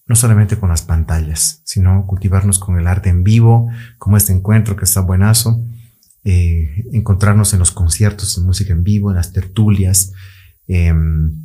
no 0.08 0.16
solamente 0.16 0.58
con 0.58 0.70
las 0.70 0.82
pantallas, 0.82 1.62
sino 1.64 2.06
cultivarnos 2.08 2.60
con 2.60 2.78
el 2.80 2.88
arte 2.88 3.10
en 3.10 3.24
vivo, 3.24 3.70
como 3.98 4.18
este 4.18 4.34
encuentro 4.34 4.76
que 4.76 4.86
está 4.86 5.02
buenazo 5.02 5.64
eh, 6.30 6.84
encontrarnos 6.92 7.54
en 7.54 7.60
los 7.60 7.72
conciertos 7.72 8.36
de 8.36 8.46
música 8.46 8.74
en 8.74 8.84
vivo, 8.84 9.12
en 9.12 9.16
las 9.16 9.32
tertulias. 9.32 10.12
Em, 10.68 11.44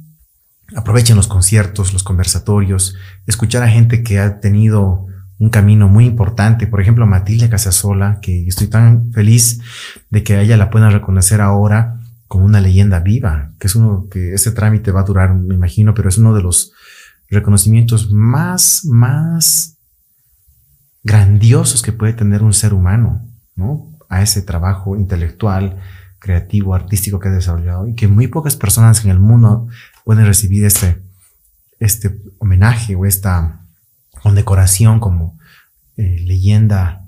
aprovechen 0.76 1.16
los 1.16 1.28
conciertos, 1.28 1.92
los 1.92 2.02
conversatorios, 2.02 2.96
escuchar 3.26 3.62
a 3.62 3.68
gente 3.68 4.02
que 4.02 4.18
ha 4.18 4.40
tenido 4.40 5.06
un 5.38 5.50
camino 5.50 5.88
muy 5.88 6.06
importante. 6.06 6.66
Por 6.66 6.80
ejemplo, 6.80 7.06
Matilde 7.06 7.48
Casasola, 7.48 8.18
que 8.20 8.46
estoy 8.46 8.68
tan 8.68 9.12
feliz 9.12 9.60
de 10.10 10.22
que 10.22 10.40
ella 10.40 10.56
la 10.56 10.70
pueda 10.70 10.90
reconocer 10.90 11.40
ahora 11.40 12.00
como 12.28 12.44
una 12.44 12.60
leyenda 12.60 13.00
viva, 13.00 13.52
que 13.58 13.66
es 13.66 13.74
uno 13.74 14.06
que 14.10 14.34
ese 14.34 14.52
trámite 14.52 14.90
va 14.90 15.00
a 15.00 15.04
durar, 15.04 15.34
me 15.34 15.54
imagino, 15.54 15.94
pero 15.94 16.08
es 16.08 16.16
uno 16.16 16.34
de 16.34 16.42
los 16.42 16.72
reconocimientos 17.28 18.10
más, 18.10 18.84
más 18.84 19.76
grandiosos 21.02 21.82
que 21.82 21.92
puede 21.92 22.12
tener 22.12 22.42
un 22.42 22.52
ser 22.52 22.72
humano, 22.72 23.28
¿no? 23.54 23.92
a 24.12 24.22
ese 24.22 24.42
trabajo 24.42 24.94
intelectual, 24.94 25.80
creativo, 26.22 26.74
artístico 26.74 27.18
que 27.18 27.28
ha 27.28 27.32
desarrollado 27.32 27.88
y 27.88 27.96
que 27.96 28.06
muy 28.06 28.28
pocas 28.28 28.54
personas 28.54 29.04
en 29.04 29.10
el 29.10 29.18
mundo 29.18 29.66
pueden 30.04 30.24
recibir 30.24 30.64
este, 30.64 31.02
este 31.80 32.16
homenaje 32.38 32.94
o 32.94 33.04
esta 33.04 33.66
condecoración 34.22 35.00
como 35.00 35.36
eh, 35.96 36.20
leyenda 36.24 37.04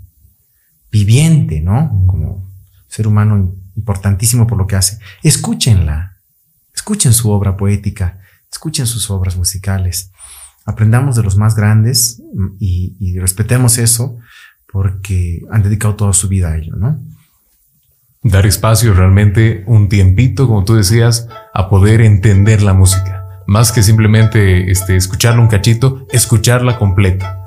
viviente, 0.91 1.61
¿no? 1.61 2.05
Como 2.09 2.51
ser 2.89 3.07
humano 3.07 3.55
importantísimo 3.77 4.49
por 4.49 4.59
lo 4.59 4.67
que 4.67 4.75
hace. 4.75 4.99
Escúchenla, 5.23 6.17
escuchen 6.75 7.13
su 7.13 7.31
obra 7.31 7.57
poética, 7.57 8.19
escuchen 8.51 8.87
sus 8.87 9.11
obras 9.11 9.37
musicales, 9.37 10.11
aprendamos 10.67 11.15
de 11.15 11.23
los 11.23 11.37
más 11.37 11.55
grandes 11.55 12.21
y, 12.59 12.97
y 12.99 13.17
respetemos 13.21 13.79
eso 13.79 14.19
porque 14.73 15.41
han 15.53 15.63
dedicado 15.63 15.95
toda 15.95 16.13
su 16.13 16.27
vida 16.27 16.49
a 16.49 16.57
ello, 16.57 16.75
¿no? 16.75 17.01
Dar 18.25 18.47
espacio 18.47 18.95
realmente 18.95 19.65
un 19.67 19.91
tiempito, 19.91 20.47
como 20.47 20.65
tú 20.65 20.75
decías, 20.75 21.29
a 21.53 21.69
poder 21.69 22.01
entender 22.01 22.63
la 22.63 22.73
música. 22.73 23.27
Más 23.47 23.71
que 23.71 23.83
simplemente 23.83 24.71
este, 24.71 24.97
escucharla 24.97 25.43
un 25.43 25.49
cachito, 25.49 26.07
escucharla 26.11 26.79
completa. 26.79 27.39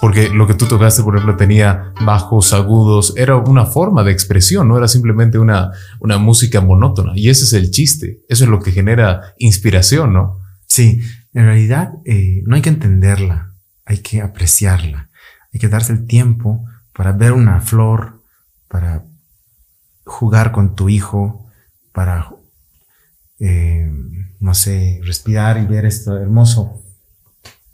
Porque 0.00 0.28
lo 0.28 0.48
que 0.48 0.54
tú 0.54 0.66
tocaste, 0.66 1.04
por 1.04 1.14
ejemplo, 1.14 1.36
tenía 1.36 1.92
bajos, 2.04 2.52
agudos, 2.52 3.14
era 3.16 3.36
una 3.36 3.66
forma 3.66 4.02
de 4.02 4.10
expresión, 4.10 4.66
no 4.66 4.76
era 4.76 4.88
simplemente 4.88 5.38
una, 5.38 5.70
una 6.00 6.18
música 6.18 6.60
monótona. 6.60 7.12
Y 7.14 7.30
ese 7.30 7.44
es 7.44 7.52
el 7.52 7.70
chiste, 7.70 8.20
eso 8.28 8.44
es 8.44 8.50
lo 8.50 8.60
que 8.60 8.72
genera 8.72 9.34
inspiración, 9.38 10.12
¿no? 10.12 10.40
Sí, 10.66 11.00
en 11.32 11.44
realidad 11.44 11.92
eh, 12.04 12.42
no 12.46 12.56
hay 12.56 12.62
que 12.62 12.68
entenderla, 12.68 13.54
hay 13.84 13.98
que 13.98 14.20
apreciarla. 14.20 15.08
Hay 15.54 15.60
que 15.60 15.68
darse 15.68 15.92
el 15.92 16.06
tiempo 16.06 16.64
para 16.92 17.12
ver 17.12 17.32
una 17.32 17.60
flor, 17.60 18.20
para 18.68 19.04
jugar 20.06 20.52
con 20.52 20.74
tu 20.74 20.88
hijo, 20.88 21.46
para, 21.92 22.30
eh, 23.40 23.90
no 24.40 24.54
sé, 24.54 25.00
respirar 25.04 25.58
y 25.58 25.66
ver 25.66 25.84
esto 25.84 26.16
hermoso, 26.16 26.82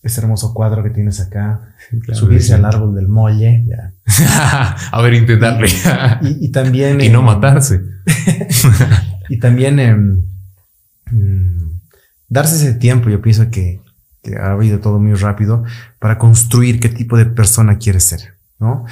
este 0.03 0.20
hermoso 0.20 0.53
cuadro 0.53 0.83
que 0.83 0.91
tienes 0.91 1.20
acá, 1.20 1.74
subirse 2.12 2.55
al 2.55 2.64
árbol 2.64 2.95
del 2.97 3.07
molle. 3.07 3.64
a 4.91 5.01
ver, 5.03 5.14
intentarle. 5.14 5.68
y, 6.22 6.51
también... 6.51 7.01
y 7.03 7.09
no 7.09 7.20
em, 7.20 7.26
matarse. 7.26 7.83
y 9.28 9.39
también 9.39 9.78
em, 9.78 10.22
mm, 11.12 11.80
darse 12.28 12.57
ese 12.57 12.74
tiempo, 12.74 13.09
yo 13.11 13.22
pienso 13.22 13.49
que 13.51 13.80
que 14.22 14.37
ha 14.37 14.53
habido 14.53 14.78
todo 14.78 14.99
muy 14.99 15.14
rápido, 15.14 15.64
para 15.99 16.18
construir 16.18 16.80
qué 16.80 16.89
tipo 16.89 17.16
de 17.16 17.26
persona 17.26 17.78
quieres 17.78 18.05
ser, 18.05 18.35
¿no? 18.59 18.85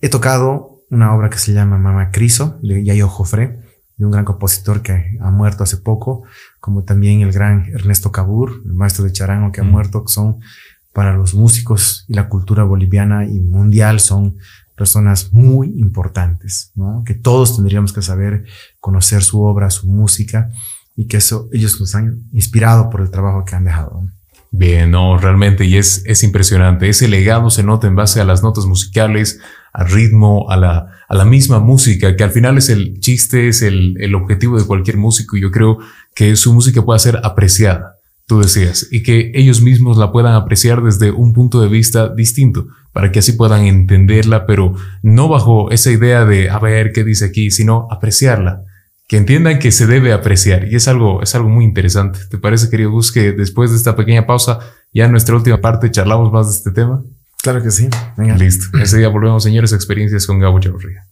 He 0.00 0.08
tocado 0.08 0.73
una 0.90 1.14
obra 1.14 1.30
que 1.30 1.38
se 1.38 1.52
llama 1.52 1.78
Mama 1.78 2.10
Criso, 2.10 2.58
de 2.62 2.84
Yayo 2.84 3.08
Jofre, 3.08 3.60
de 3.96 4.04
un 4.04 4.10
gran 4.10 4.24
compositor 4.24 4.82
que 4.82 5.18
ha 5.20 5.30
muerto 5.30 5.62
hace 5.62 5.76
poco, 5.76 6.24
como 6.60 6.84
también 6.84 7.20
el 7.20 7.32
gran 7.32 7.66
Ernesto 7.66 8.10
Cabur, 8.10 8.62
el 8.64 8.74
maestro 8.74 9.04
de 9.04 9.12
charango 9.12 9.52
que 9.52 9.60
ha 9.60 9.64
mm. 9.64 9.70
muerto, 9.70 10.04
que 10.04 10.12
son 10.12 10.40
para 10.92 11.16
los 11.16 11.34
músicos 11.34 12.04
y 12.08 12.14
la 12.14 12.28
cultura 12.28 12.64
boliviana 12.64 13.26
y 13.26 13.40
mundial 13.40 14.00
son 14.00 14.38
personas 14.76 15.32
muy 15.32 15.68
importantes, 15.78 16.72
¿no? 16.74 17.02
Que 17.04 17.14
todos 17.14 17.56
tendríamos 17.56 17.92
que 17.92 18.02
saber 18.02 18.44
conocer 18.80 19.22
su 19.22 19.42
obra, 19.42 19.70
su 19.70 19.88
música 19.88 20.50
y 20.96 21.06
que 21.06 21.18
eso 21.18 21.48
ellos 21.52 21.80
nos 21.80 21.94
han 21.94 22.24
inspirado 22.32 22.90
por 22.90 23.00
el 23.00 23.10
trabajo 23.10 23.44
que 23.44 23.54
han 23.54 23.64
dejado. 23.64 24.08
Bien, 24.56 24.92
no, 24.92 25.18
realmente, 25.18 25.64
y 25.64 25.78
es, 25.78 26.04
es 26.06 26.22
impresionante. 26.22 26.88
Ese 26.88 27.08
legado 27.08 27.50
se 27.50 27.64
nota 27.64 27.88
en 27.88 27.96
base 27.96 28.20
a 28.20 28.24
las 28.24 28.44
notas 28.44 28.66
musicales, 28.66 29.40
al 29.72 29.90
ritmo, 29.90 30.48
a 30.48 30.56
la, 30.56 30.86
a 31.08 31.14
la 31.16 31.24
misma 31.24 31.58
música, 31.58 32.14
que 32.14 32.22
al 32.22 32.30
final 32.30 32.56
es 32.56 32.68
el 32.68 33.00
chiste, 33.00 33.48
es 33.48 33.62
el, 33.62 33.96
el 33.98 34.14
objetivo 34.14 34.56
de 34.56 34.64
cualquier 34.64 34.96
músico. 34.96 35.36
Y 35.36 35.40
yo 35.40 35.50
creo 35.50 35.78
que 36.14 36.36
su 36.36 36.54
música 36.54 36.82
pueda 36.82 37.00
ser 37.00 37.18
apreciada, 37.24 37.96
tú 38.28 38.42
decías, 38.42 38.86
y 38.92 39.02
que 39.02 39.32
ellos 39.34 39.60
mismos 39.60 39.96
la 39.96 40.12
puedan 40.12 40.36
apreciar 40.36 40.84
desde 40.84 41.10
un 41.10 41.32
punto 41.32 41.60
de 41.60 41.66
vista 41.66 42.08
distinto, 42.14 42.68
para 42.92 43.10
que 43.10 43.18
así 43.18 43.32
puedan 43.32 43.64
entenderla, 43.64 44.46
pero 44.46 44.76
no 45.02 45.26
bajo 45.26 45.72
esa 45.72 45.90
idea 45.90 46.24
de 46.24 46.48
a 46.48 46.60
ver 46.60 46.92
qué 46.92 47.02
dice 47.02 47.24
aquí, 47.24 47.50
sino 47.50 47.88
apreciarla 47.90 48.62
que 49.06 49.16
entiendan 49.16 49.58
que 49.58 49.70
se 49.70 49.86
debe 49.86 50.12
apreciar 50.12 50.66
y 50.66 50.76
es 50.76 50.88
algo, 50.88 51.22
es 51.22 51.34
algo 51.34 51.48
muy 51.48 51.64
interesante. 51.64 52.20
¿Te 52.30 52.38
parece, 52.38 52.70
querido 52.70 52.90
Gus, 52.90 53.12
que 53.12 53.32
después 53.32 53.70
de 53.70 53.76
esta 53.76 53.96
pequeña 53.96 54.26
pausa, 54.26 54.60
ya 54.92 55.04
en 55.04 55.10
nuestra 55.10 55.34
última 55.34 55.60
parte, 55.60 55.90
charlamos 55.90 56.32
más 56.32 56.48
de 56.48 56.52
este 56.54 56.70
tema? 56.70 57.02
Claro 57.42 57.62
que 57.62 57.70
sí. 57.70 57.88
Venga. 58.16 58.36
Listo. 58.36 58.78
Ese 58.78 58.98
día 58.98 59.08
volvemos, 59.08 59.42
señores, 59.42 59.72
a 59.72 59.76
experiencias 59.76 60.26
con 60.26 60.38
Gabo 60.38 60.58
Chavarría. 60.60 61.06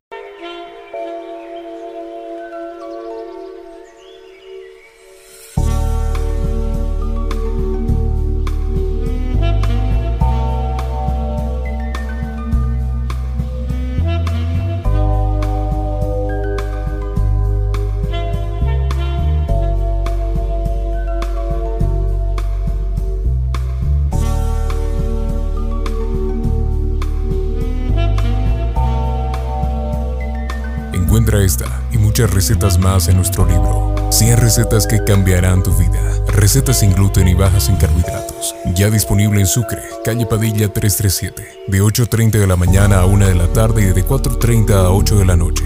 Recetas 32.42 32.76
más 32.76 33.06
en 33.06 33.14
nuestro 33.14 33.46
libro. 33.46 33.94
100 34.10 34.36
recetas 34.38 34.88
que 34.88 35.04
cambiarán 35.04 35.62
tu 35.62 35.72
vida. 35.76 36.00
Recetas 36.26 36.80
sin 36.80 36.92
gluten 36.92 37.28
y 37.28 37.34
bajas 37.34 37.68
en 37.68 37.76
carbohidratos. 37.76 38.56
Ya 38.74 38.90
disponible 38.90 39.38
en 39.38 39.46
Sucre, 39.46 39.80
calle 40.04 40.26
Padilla 40.26 40.66
337. 40.66 41.68
De 41.68 41.80
8.30 41.80 42.32
de 42.32 42.46
la 42.48 42.56
mañana 42.56 42.98
a 42.98 43.06
1 43.06 43.28
de 43.28 43.36
la 43.36 43.46
tarde 43.52 43.82
y 43.82 43.92
de 43.92 44.04
4.30 44.04 44.72
a 44.72 44.90
8 44.90 45.18
de 45.20 45.24
la 45.24 45.36
noche. 45.36 45.62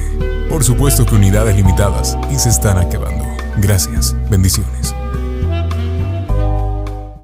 Por 0.50 0.62
supuesto 0.64 1.06
que 1.06 1.14
unidades 1.14 1.56
limitadas 1.56 2.18
y 2.30 2.38
se 2.38 2.50
están 2.50 2.76
acabando. 2.76 3.24
Gracias. 3.56 4.14
Bendiciones. 4.28 4.94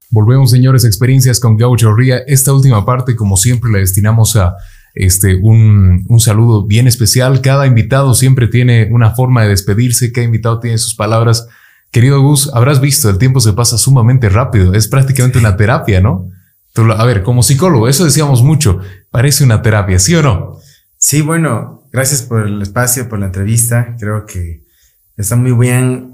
Volvemos, 0.08 0.50
señores, 0.50 0.86
experiencias 0.86 1.40
con 1.40 1.58
Gaucho 1.58 1.94
Ría. 1.94 2.20
Esta 2.26 2.54
última 2.54 2.86
parte, 2.86 3.16
como 3.16 3.36
siempre, 3.36 3.70
la 3.70 3.80
destinamos 3.80 4.34
a 4.36 4.56
este, 4.94 5.36
un, 5.36 6.04
un 6.08 6.20
saludo 6.20 6.66
bien 6.66 6.86
especial. 6.86 7.40
Cada 7.40 7.66
invitado 7.66 8.14
siempre 8.14 8.48
tiene 8.48 8.88
una 8.90 9.12
forma 9.12 9.42
de 9.42 9.48
despedirse, 9.48 10.12
cada 10.12 10.24
invitado 10.24 10.60
tiene 10.60 10.78
sus 10.78 10.94
palabras. 10.94 11.48
Querido 11.90 12.20
Gus, 12.22 12.50
habrás 12.54 12.80
visto, 12.80 13.10
el 13.10 13.18
tiempo 13.18 13.40
se 13.40 13.52
pasa 13.52 13.76
sumamente 13.76 14.28
rápido, 14.30 14.72
es 14.72 14.88
prácticamente 14.88 15.38
una 15.38 15.56
terapia, 15.56 16.00
¿no? 16.00 16.30
A 16.96 17.04
ver, 17.04 17.22
como 17.22 17.42
psicólogo, 17.42 17.86
eso 17.86 18.04
decíamos 18.04 18.42
mucho, 18.42 18.80
parece 19.10 19.44
una 19.44 19.60
terapia, 19.60 19.98
¿sí 19.98 20.14
o 20.14 20.22
no? 20.22 20.56
Sí, 20.96 21.20
bueno, 21.20 21.82
gracias 21.92 22.22
por 22.22 22.46
el 22.46 22.62
espacio, 22.62 23.08
por 23.08 23.18
la 23.18 23.26
entrevista. 23.26 23.96
Creo 23.98 24.24
que 24.24 24.64
está 25.16 25.36
muy 25.36 25.52
bien 25.52 26.12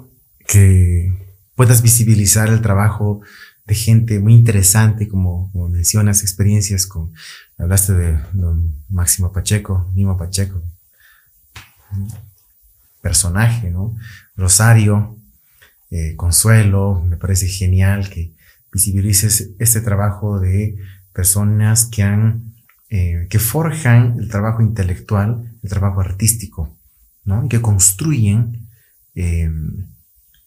que 0.49 1.13
puedas 1.55 1.83
visibilizar 1.83 2.49
el 2.49 2.61
trabajo 2.61 3.21
de 3.69 3.75
gente 3.75 4.19
muy 4.19 4.35
interesante, 4.35 5.09
como, 5.09 5.53
como 5.53 5.69
mencionas, 5.69 6.23
experiencias 6.23 6.87
con, 6.87 7.13
hablaste 7.59 7.93
de 7.93 8.19
don 8.33 8.83
Máximo 8.89 9.31
Pacheco, 9.31 9.91
Mimo 9.95 10.17
Pacheco, 10.17 10.63
personaje, 13.03 13.71
¿no? 13.71 13.95
Rosario, 14.37 15.19
eh, 15.91 16.17
Consuelo, 16.17 17.05
me 17.07 17.19
parece 17.19 17.47
genial 17.47 18.09
que 18.09 18.33
visibilices 18.73 19.51
este 19.59 19.83
trabajo 19.83 20.41
de 20.41 20.79
personas 21.13 21.85
que 21.85 22.03
han, 22.03 22.55
eh, 22.89 23.27
que 23.29 23.39
forjan 23.39 24.17
el 24.19 24.31
trabajo 24.31 24.63
intelectual, 24.63 25.59
el 25.63 25.69
trabajo 25.69 26.01
artístico, 26.01 26.75
¿no? 27.25 27.47
Que 27.51 27.61
construyen 27.61 28.67
eh, 29.15 29.51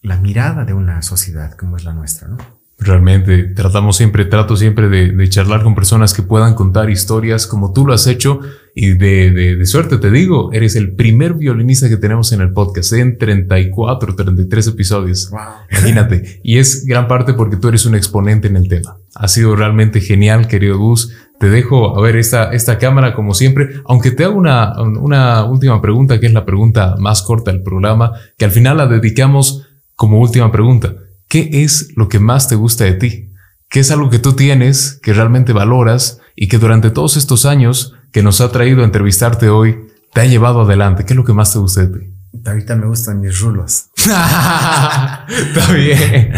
la 0.01 0.17
mirada 0.17 0.65
de 0.65 0.73
una 0.73 1.03
sociedad 1.03 1.55
como 1.55 1.77
es 1.77 1.83
la 1.83 1.93
nuestra, 1.93 2.27
¿no? 2.27 2.60
Realmente 2.83 3.43
tratamos 3.43 3.95
siempre, 3.95 4.25
trato 4.25 4.57
siempre 4.57 4.89
de, 4.89 5.29
charlar 5.29 5.61
con 5.61 5.75
personas 5.75 6.15
que 6.15 6.23
puedan 6.23 6.55
contar 6.55 6.89
historias 6.89 7.45
como 7.45 7.73
tú 7.73 7.85
lo 7.85 7.93
has 7.93 8.07
hecho 8.07 8.39
y 8.73 8.93
de, 8.93 9.29
de, 9.29 9.65
suerte 9.67 9.99
te 9.99 10.09
digo, 10.09 10.51
eres 10.51 10.75
el 10.75 10.95
primer 10.95 11.35
violinista 11.35 11.89
que 11.89 11.97
tenemos 11.97 12.31
en 12.31 12.41
el 12.41 12.53
podcast 12.53 12.93
en 12.93 13.19
34, 13.19 14.15
33 14.15 14.67
episodios. 14.67 15.29
Wow. 15.29 15.39
Imagínate. 15.69 16.39
y 16.43 16.57
es 16.57 16.83
gran 16.87 17.07
parte 17.07 17.35
porque 17.35 17.57
tú 17.57 17.67
eres 17.67 17.85
un 17.85 17.93
exponente 17.93 18.47
en 18.47 18.55
el 18.55 18.67
tema. 18.67 18.97
Ha 19.13 19.27
sido 19.27 19.55
realmente 19.55 20.01
genial, 20.01 20.47
querido 20.47 20.79
Gus. 20.79 21.13
Te 21.39 21.51
dejo 21.51 21.99
a 21.99 22.01
ver 22.01 22.15
esta, 22.15 22.51
esta 22.51 22.79
cámara 22.79 23.13
como 23.13 23.35
siempre, 23.35 23.69
aunque 23.85 24.09
te 24.09 24.23
hago 24.23 24.35
una, 24.35 24.81
una 24.81 25.45
última 25.45 25.79
pregunta, 25.83 26.19
que 26.19 26.25
es 26.25 26.33
la 26.33 26.45
pregunta 26.45 26.95
más 26.97 27.21
corta 27.21 27.51
del 27.51 27.61
programa, 27.61 28.13
que 28.39 28.45
al 28.45 28.51
final 28.51 28.77
la 28.77 28.87
dedicamos 28.87 29.67
como 29.95 30.19
última 30.19 30.51
pregunta. 30.51 30.95
¿Qué 31.31 31.63
es 31.63 31.93
lo 31.95 32.09
que 32.09 32.19
más 32.19 32.49
te 32.49 32.55
gusta 32.55 32.83
de 32.83 32.91
ti? 32.91 33.31
¿Qué 33.69 33.79
es 33.79 33.89
algo 33.89 34.09
que 34.09 34.19
tú 34.19 34.33
tienes, 34.33 34.99
que 35.01 35.13
realmente 35.13 35.53
valoras 35.53 36.19
y 36.35 36.49
que 36.49 36.57
durante 36.57 36.89
todos 36.89 37.15
estos 37.15 37.45
años 37.45 37.93
que 38.11 38.21
nos 38.21 38.41
ha 38.41 38.51
traído 38.51 38.81
a 38.81 38.83
entrevistarte 38.83 39.47
hoy 39.47 39.79
te 40.13 40.19
ha 40.19 40.25
llevado 40.25 40.63
adelante? 40.63 41.05
¿Qué 41.05 41.13
es 41.13 41.17
lo 41.17 41.23
que 41.23 41.31
más 41.31 41.53
te 41.53 41.59
gusta 41.59 41.85
de 41.85 41.99
ti? 41.99 42.13
Ahorita 42.45 42.75
me 42.75 42.85
gustan 42.85 43.21
mis 43.21 43.39
rulos. 43.39 43.85
Está 43.95 45.71
bien. 45.73 46.33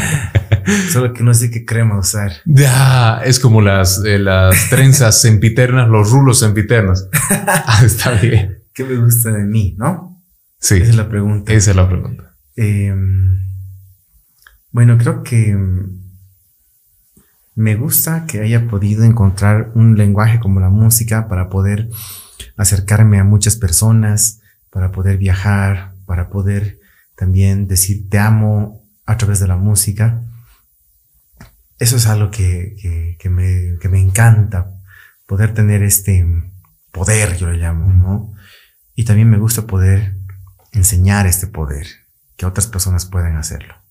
Solo 0.92 1.12
que 1.12 1.24
no 1.24 1.34
sé 1.34 1.50
qué 1.50 1.66
crema 1.66 1.98
usar. 1.98 2.32
Ya, 2.46 3.20
es 3.26 3.40
como 3.40 3.62
las, 3.62 4.00
eh, 4.06 4.20
las 4.20 4.70
trenzas 4.70 5.20
sempiternas, 5.20 5.90
los 5.90 6.12
rulos 6.12 6.38
sempiternos. 6.38 7.08
Ah, 7.32 7.82
está 7.84 8.12
bien. 8.12 8.60
¿Qué 8.76 8.84
me 8.84 8.98
gusta 8.98 9.32
de 9.32 9.44
mí, 9.44 9.76
no? 9.80 10.22
Sí. 10.60 10.76
Esa 10.76 10.92
es 10.92 10.96
la 10.96 11.10
pregunta. 11.10 11.52
Esa 11.52 11.72
es 11.72 11.76
la 11.76 11.90
pregunta. 11.90 12.36
Eh, 12.56 12.94
bueno, 14.74 14.98
creo 14.98 15.22
que 15.22 15.56
mm, 15.56 16.02
me 17.56 17.76
gusta 17.76 18.26
que 18.26 18.42
haya 18.42 18.68
podido 18.68 19.04
encontrar 19.04 19.72
un 19.76 19.96
lenguaje 19.96 20.40
como 20.40 20.60
la 20.60 20.70
música 20.70 21.28
para 21.28 21.48
poder 21.48 21.90
acercarme 22.58 23.20
a 23.20 23.24
muchas 23.24 23.56
personas, 23.56 24.42
para 24.72 24.92
poder 24.92 25.18
viajar, 25.18 25.94
para 26.08 26.30
poder 26.30 26.80
también 27.16 27.68
decir 27.68 28.10
te 28.10 28.18
amo 28.18 28.84
a 29.06 29.16
través 29.18 29.40
de 29.40 29.48
la 29.48 29.58
música. 29.58 30.24
Eso 31.78 31.96
es 31.98 32.08
algo 32.08 32.32
que, 32.32 33.16
me, 33.26 33.78
que 33.80 33.90
me 33.90 34.00
encanta, 34.00 34.74
poder 35.28 35.54
tener 35.54 35.84
este 35.84 36.26
poder, 36.92 37.38
yo 37.38 37.46
lo 37.48 37.54
llamo, 37.54 37.94
¿no? 37.94 38.34
Y 38.96 39.06
también 39.06 39.30
me 39.30 39.38
gusta 39.38 39.68
poder 39.68 40.16
enseñar 40.72 41.28
este 41.28 41.46
poder, 41.46 41.86
que 42.38 42.48
otras 42.48 42.66
personas 42.66 43.06
puedan 43.06 43.38
hacerlo. 43.38 43.83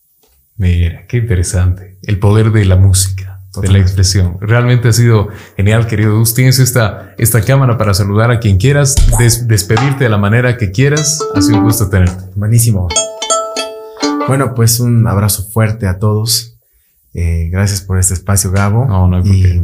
Mira, 0.62 1.06
qué 1.08 1.16
interesante. 1.16 1.98
El 2.02 2.20
poder 2.20 2.52
de 2.52 2.64
la 2.64 2.76
música, 2.76 3.40
de 3.60 3.66
la 3.66 3.78
expresión. 3.78 4.36
Realmente 4.40 4.86
ha 4.86 4.92
sido 4.92 5.28
genial, 5.56 5.88
querido 5.88 6.16
Dus. 6.16 6.34
Tienes 6.34 6.60
esta, 6.60 7.16
esta 7.18 7.40
cámara 7.40 7.76
para 7.76 7.94
saludar 7.94 8.30
a 8.30 8.38
quien 8.38 8.58
quieras, 8.58 8.94
despedirte 9.48 10.04
de 10.04 10.08
la 10.08 10.18
manera 10.18 10.56
que 10.56 10.70
quieras. 10.70 11.20
Ha 11.34 11.42
sido 11.42 11.58
un 11.58 11.64
gusto 11.64 11.90
tenerte. 11.90 12.26
Buenísimo. 12.36 12.86
Bueno, 14.28 14.54
pues 14.54 14.78
un 14.78 15.04
abrazo 15.08 15.50
fuerte 15.50 15.88
a 15.88 15.98
todos. 15.98 16.60
Eh, 17.12 17.48
gracias 17.50 17.80
por 17.80 17.98
este 17.98 18.14
espacio, 18.14 18.52
Gabo. 18.52 18.86
No, 18.86 19.08
no 19.08 19.16
hay 19.16 19.22
por 19.24 19.32
qué. 19.32 19.62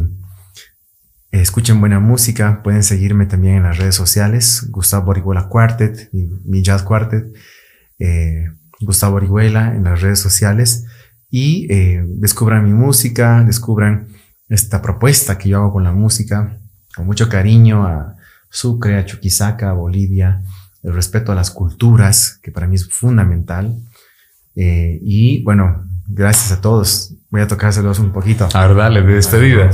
Escuchen 1.31 1.79
buena 1.79 2.01
música, 2.01 2.61
pueden 2.61 2.83
seguirme 2.83 3.25
también 3.25 3.55
en 3.55 3.63
las 3.63 3.77
redes 3.77 3.95
sociales, 3.95 4.67
Gustavo 4.69 5.11
Orihuela 5.11 5.47
Quartet, 5.47 6.09
mi, 6.11 6.61
Jazz 6.61 6.83
Quartet. 6.83 7.33
Eh, 7.99 8.47
Gustavo 8.81 9.17
Orihuela 9.17 9.75
en 9.75 9.83
las 9.83 10.01
redes 10.01 10.19
sociales 10.19 10.85
y 11.29 11.71
eh, 11.71 12.03
descubran 12.07 12.65
mi 12.65 12.73
música, 12.73 13.43
descubran 13.43 14.07
esta 14.47 14.81
propuesta 14.81 15.37
que 15.37 15.49
yo 15.49 15.59
hago 15.59 15.73
con 15.73 15.83
la 15.83 15.91
música, 15.91 16.57
con 16.95 17.05
mucho 17.05 17.29
cariño 17.29 17.85
a 17.85 18.15
Sucre, 18.49 18.97
a 18.97 19.05
Chuquisaca, 19.05 19.69
a 19.69 19.73
Bolivia, 19.73 20.41
el 20.83 20.93
respeto 20.93 21.31
a 21.31 21.35
las 21.35 21.51
culturas, 21.51 22.39
que 22.41 22.51
para 22.51 22.67
mí 22.67 22.75
es 22.75 22.89
fundamental. 22.89 23.77
Eh, 24.55 24.99
y 25.03 25.43
bueno, 25.43 25.85
gracias 26.07 26.51
a 26.51 26.61
todos. 26.61 27.13
Voy 27.29 27.41
a 27.41 27.47
tocárselos 27.47 27.99
un 27.99 28.11
poquito. 28.11 28.49
A 28.53 28.67
ver, 28.67 28.75
dale, 28.75 29.01
de 29.03 29.13
despedida. 29.13 29.69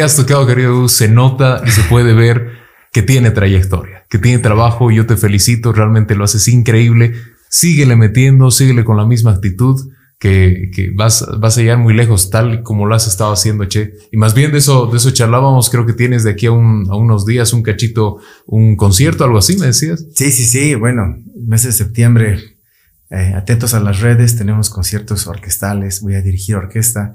Que 0.00 0.04
has 0.04 0.16
tocado, 0.16 0.46
querido 0.46 0.88
se 0.88 1.08
nota 1.08 1.62
y 1.66 1.70
se 1.70 1.82
puede 1.82 2.14
ver 2.14 2.52
que 2.90 3.02
tiene 3.02 3.32
trayectoria, 3.32 4.06
que 4.08 4.16
tiene 4.16 4.38
trabajo. 4.38 4.90
Yo 4.90 5.04
te 5.04 5.14
felicito, 5.18 5.74
realmente 5.74 6.14
lo 6.14 6.24
haces 6.24 6.48
increíble. 6.48 7.12
Síguele 7.50 7.96
metiendo, 7.96 8.50
síguele 8.50 8.82
con 8.82 8.96
la 8.96 9.04
misma 9.04 9.32
actitud 9.32 9.78
que, 10.18 10.70
que, 10.74 10.90
vas, 10.90 11.26
vas 11.38 11.58
a 11.58 11.60
llegar 11.60 11.76
muy 11.76 11.92
lejos, 11.92 12.30
tal 12.30 12.62
como 12.62 12.86
lo 12.86 12.94
has 12.94 13.08
estado 13.08 13.30
haciendo, 13.30 13.66
Che. 13.66 13.92
Y 14.10 14.16
más 14.16 14.32
bien 14.32 14.52
de 14.52 14.56
eso, 14.56 14.86
de 14.86 14.96
eso 14.96 15.10
charlábamos, 15.10 15.68
creo 15.68 15.84
que 15.84 15.92
tienes 15.92 16.24
de 16.24 16.30
aquí 16.30 16.46
a, 16.46 16.52
un, 16.52 16.86
a 16.90 16.96
unos 16.96 17.26
días 17.26 17.52
un 17.52 17.62
cachito, 17.62 18.20
un 18.46 18.76
concierto, 18.76 19.24
algo 19.24 19.36
así, 19.36 19.58
me 19.58 19.66
decías. 19.66 20.06
Sí, 20.14 20.32
sí, 20.32 20.44
sí, 20.44 20.76
bueno, 20.76 21.14
mes 21.46 21.64
de 21.64 21.72
septiembre, 21.72 22.56
eh, 23.10 23.34
atentos 23.36 23.74
a 23.74 23.80
las 23.80 24.00
redes, 24.00 24.38
tenemos 24.38 24.70
conciertos 24.70 25.26
orquestales, 25.26 26.00
voy 26.00 26.14
a 26.14 26.22
dirigir 26.22 26.56
orquesta, 26.56 27.12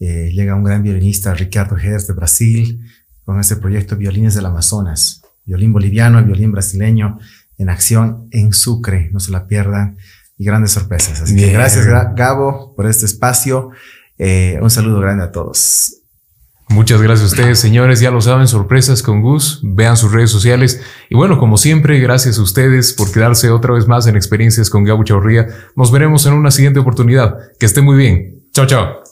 eh, 0.00 0.30
llega 0.32 0.54
un 0.54 0.64
gran 0.64 0.82
violinista, 0.82 1.34
Ricardo 1.34 1.76
Herz 1.76 2.06
de 2.06 2.14
Brasil, 2.14 2.80
con 3.24 3.40
este 3.40 3.56
proyecto 3.56 3.96
Violines 3.96 4.34
del 4.34 4.46
Amazonas, 4.46 5.22
violín 5.44 5.72
boliviano 5.72 6.20
y 6.20 6.24
violín 6.24 6.52
brasileño 6.52 7.18
en 7.58 7.70
acción 7.70 8.28
en 8.30 8.52
Sucre, 8.52 9.10
no 9.12 9.20
se 9.20 9.32
la 9.32 9.46
pierdan 9.46 9.96
y 10.38 10.44
grandes 10.44 10.72
sorpresas. 10.72 11.20
Así 11.20 11.36
que 11.36 11.50
gracias 11.50 11.86
Gabo 12.14 12.74
por 12.76 12.86
este 12.86 13.06
espacio. 13.06 13.70
Eh, 14.18 14.58
un 14.60 14.70
saludo 14.70 15.00
grande 15.00 15.24
a 15.24 15.32
todos. 15.32 15.94
Muchas 16.68 17.00
gracias 17.00 17.30
a 17.30 17.34
ustedes, 17.34 17.58
señores. 17.60 18.00
Ya 18.00 18.10
lo 18.10 18.20
saben, 18.20 18.48
sorpresas 18.48 19.02
con 19.02 19.22
Gus. 19.22 19.60
Vean 19.62 19.96
sus 19.96 20.12
redes 20.12 20.30
sociales. 20.30 20.80
Y 21.08 21.14
bueno, 21.14 21.38
como 21.38 21.56
siempre, 21.56 22.00
gracias 22.00 22.38
a 22.38 22.42
ustedes 22.42 22.92
por 22.92 23.12
quedarse 23.12 23.50
otra 23.50 23.72
vez 23.72 23.86
más 23.86 24.06
en 24.06 24.16
experiencias 24.16 24.68
con 24.68 24.84
Gabo 24.84 25.04
Chaurría. 25.04 25.46
Nos 25.76 25.92
veremos 25.92 26.26
en 26.26 26.34
una 26.34 26.50
siguiente 26.50 26.80
oportunidad. 26.80 27.36
Que 27.58 27.66
esté 27.66 27.82
muy 27.82 27.96
bien. 27.96 28.42
Chao, 28.52 28.66
chao. 28.66 29.05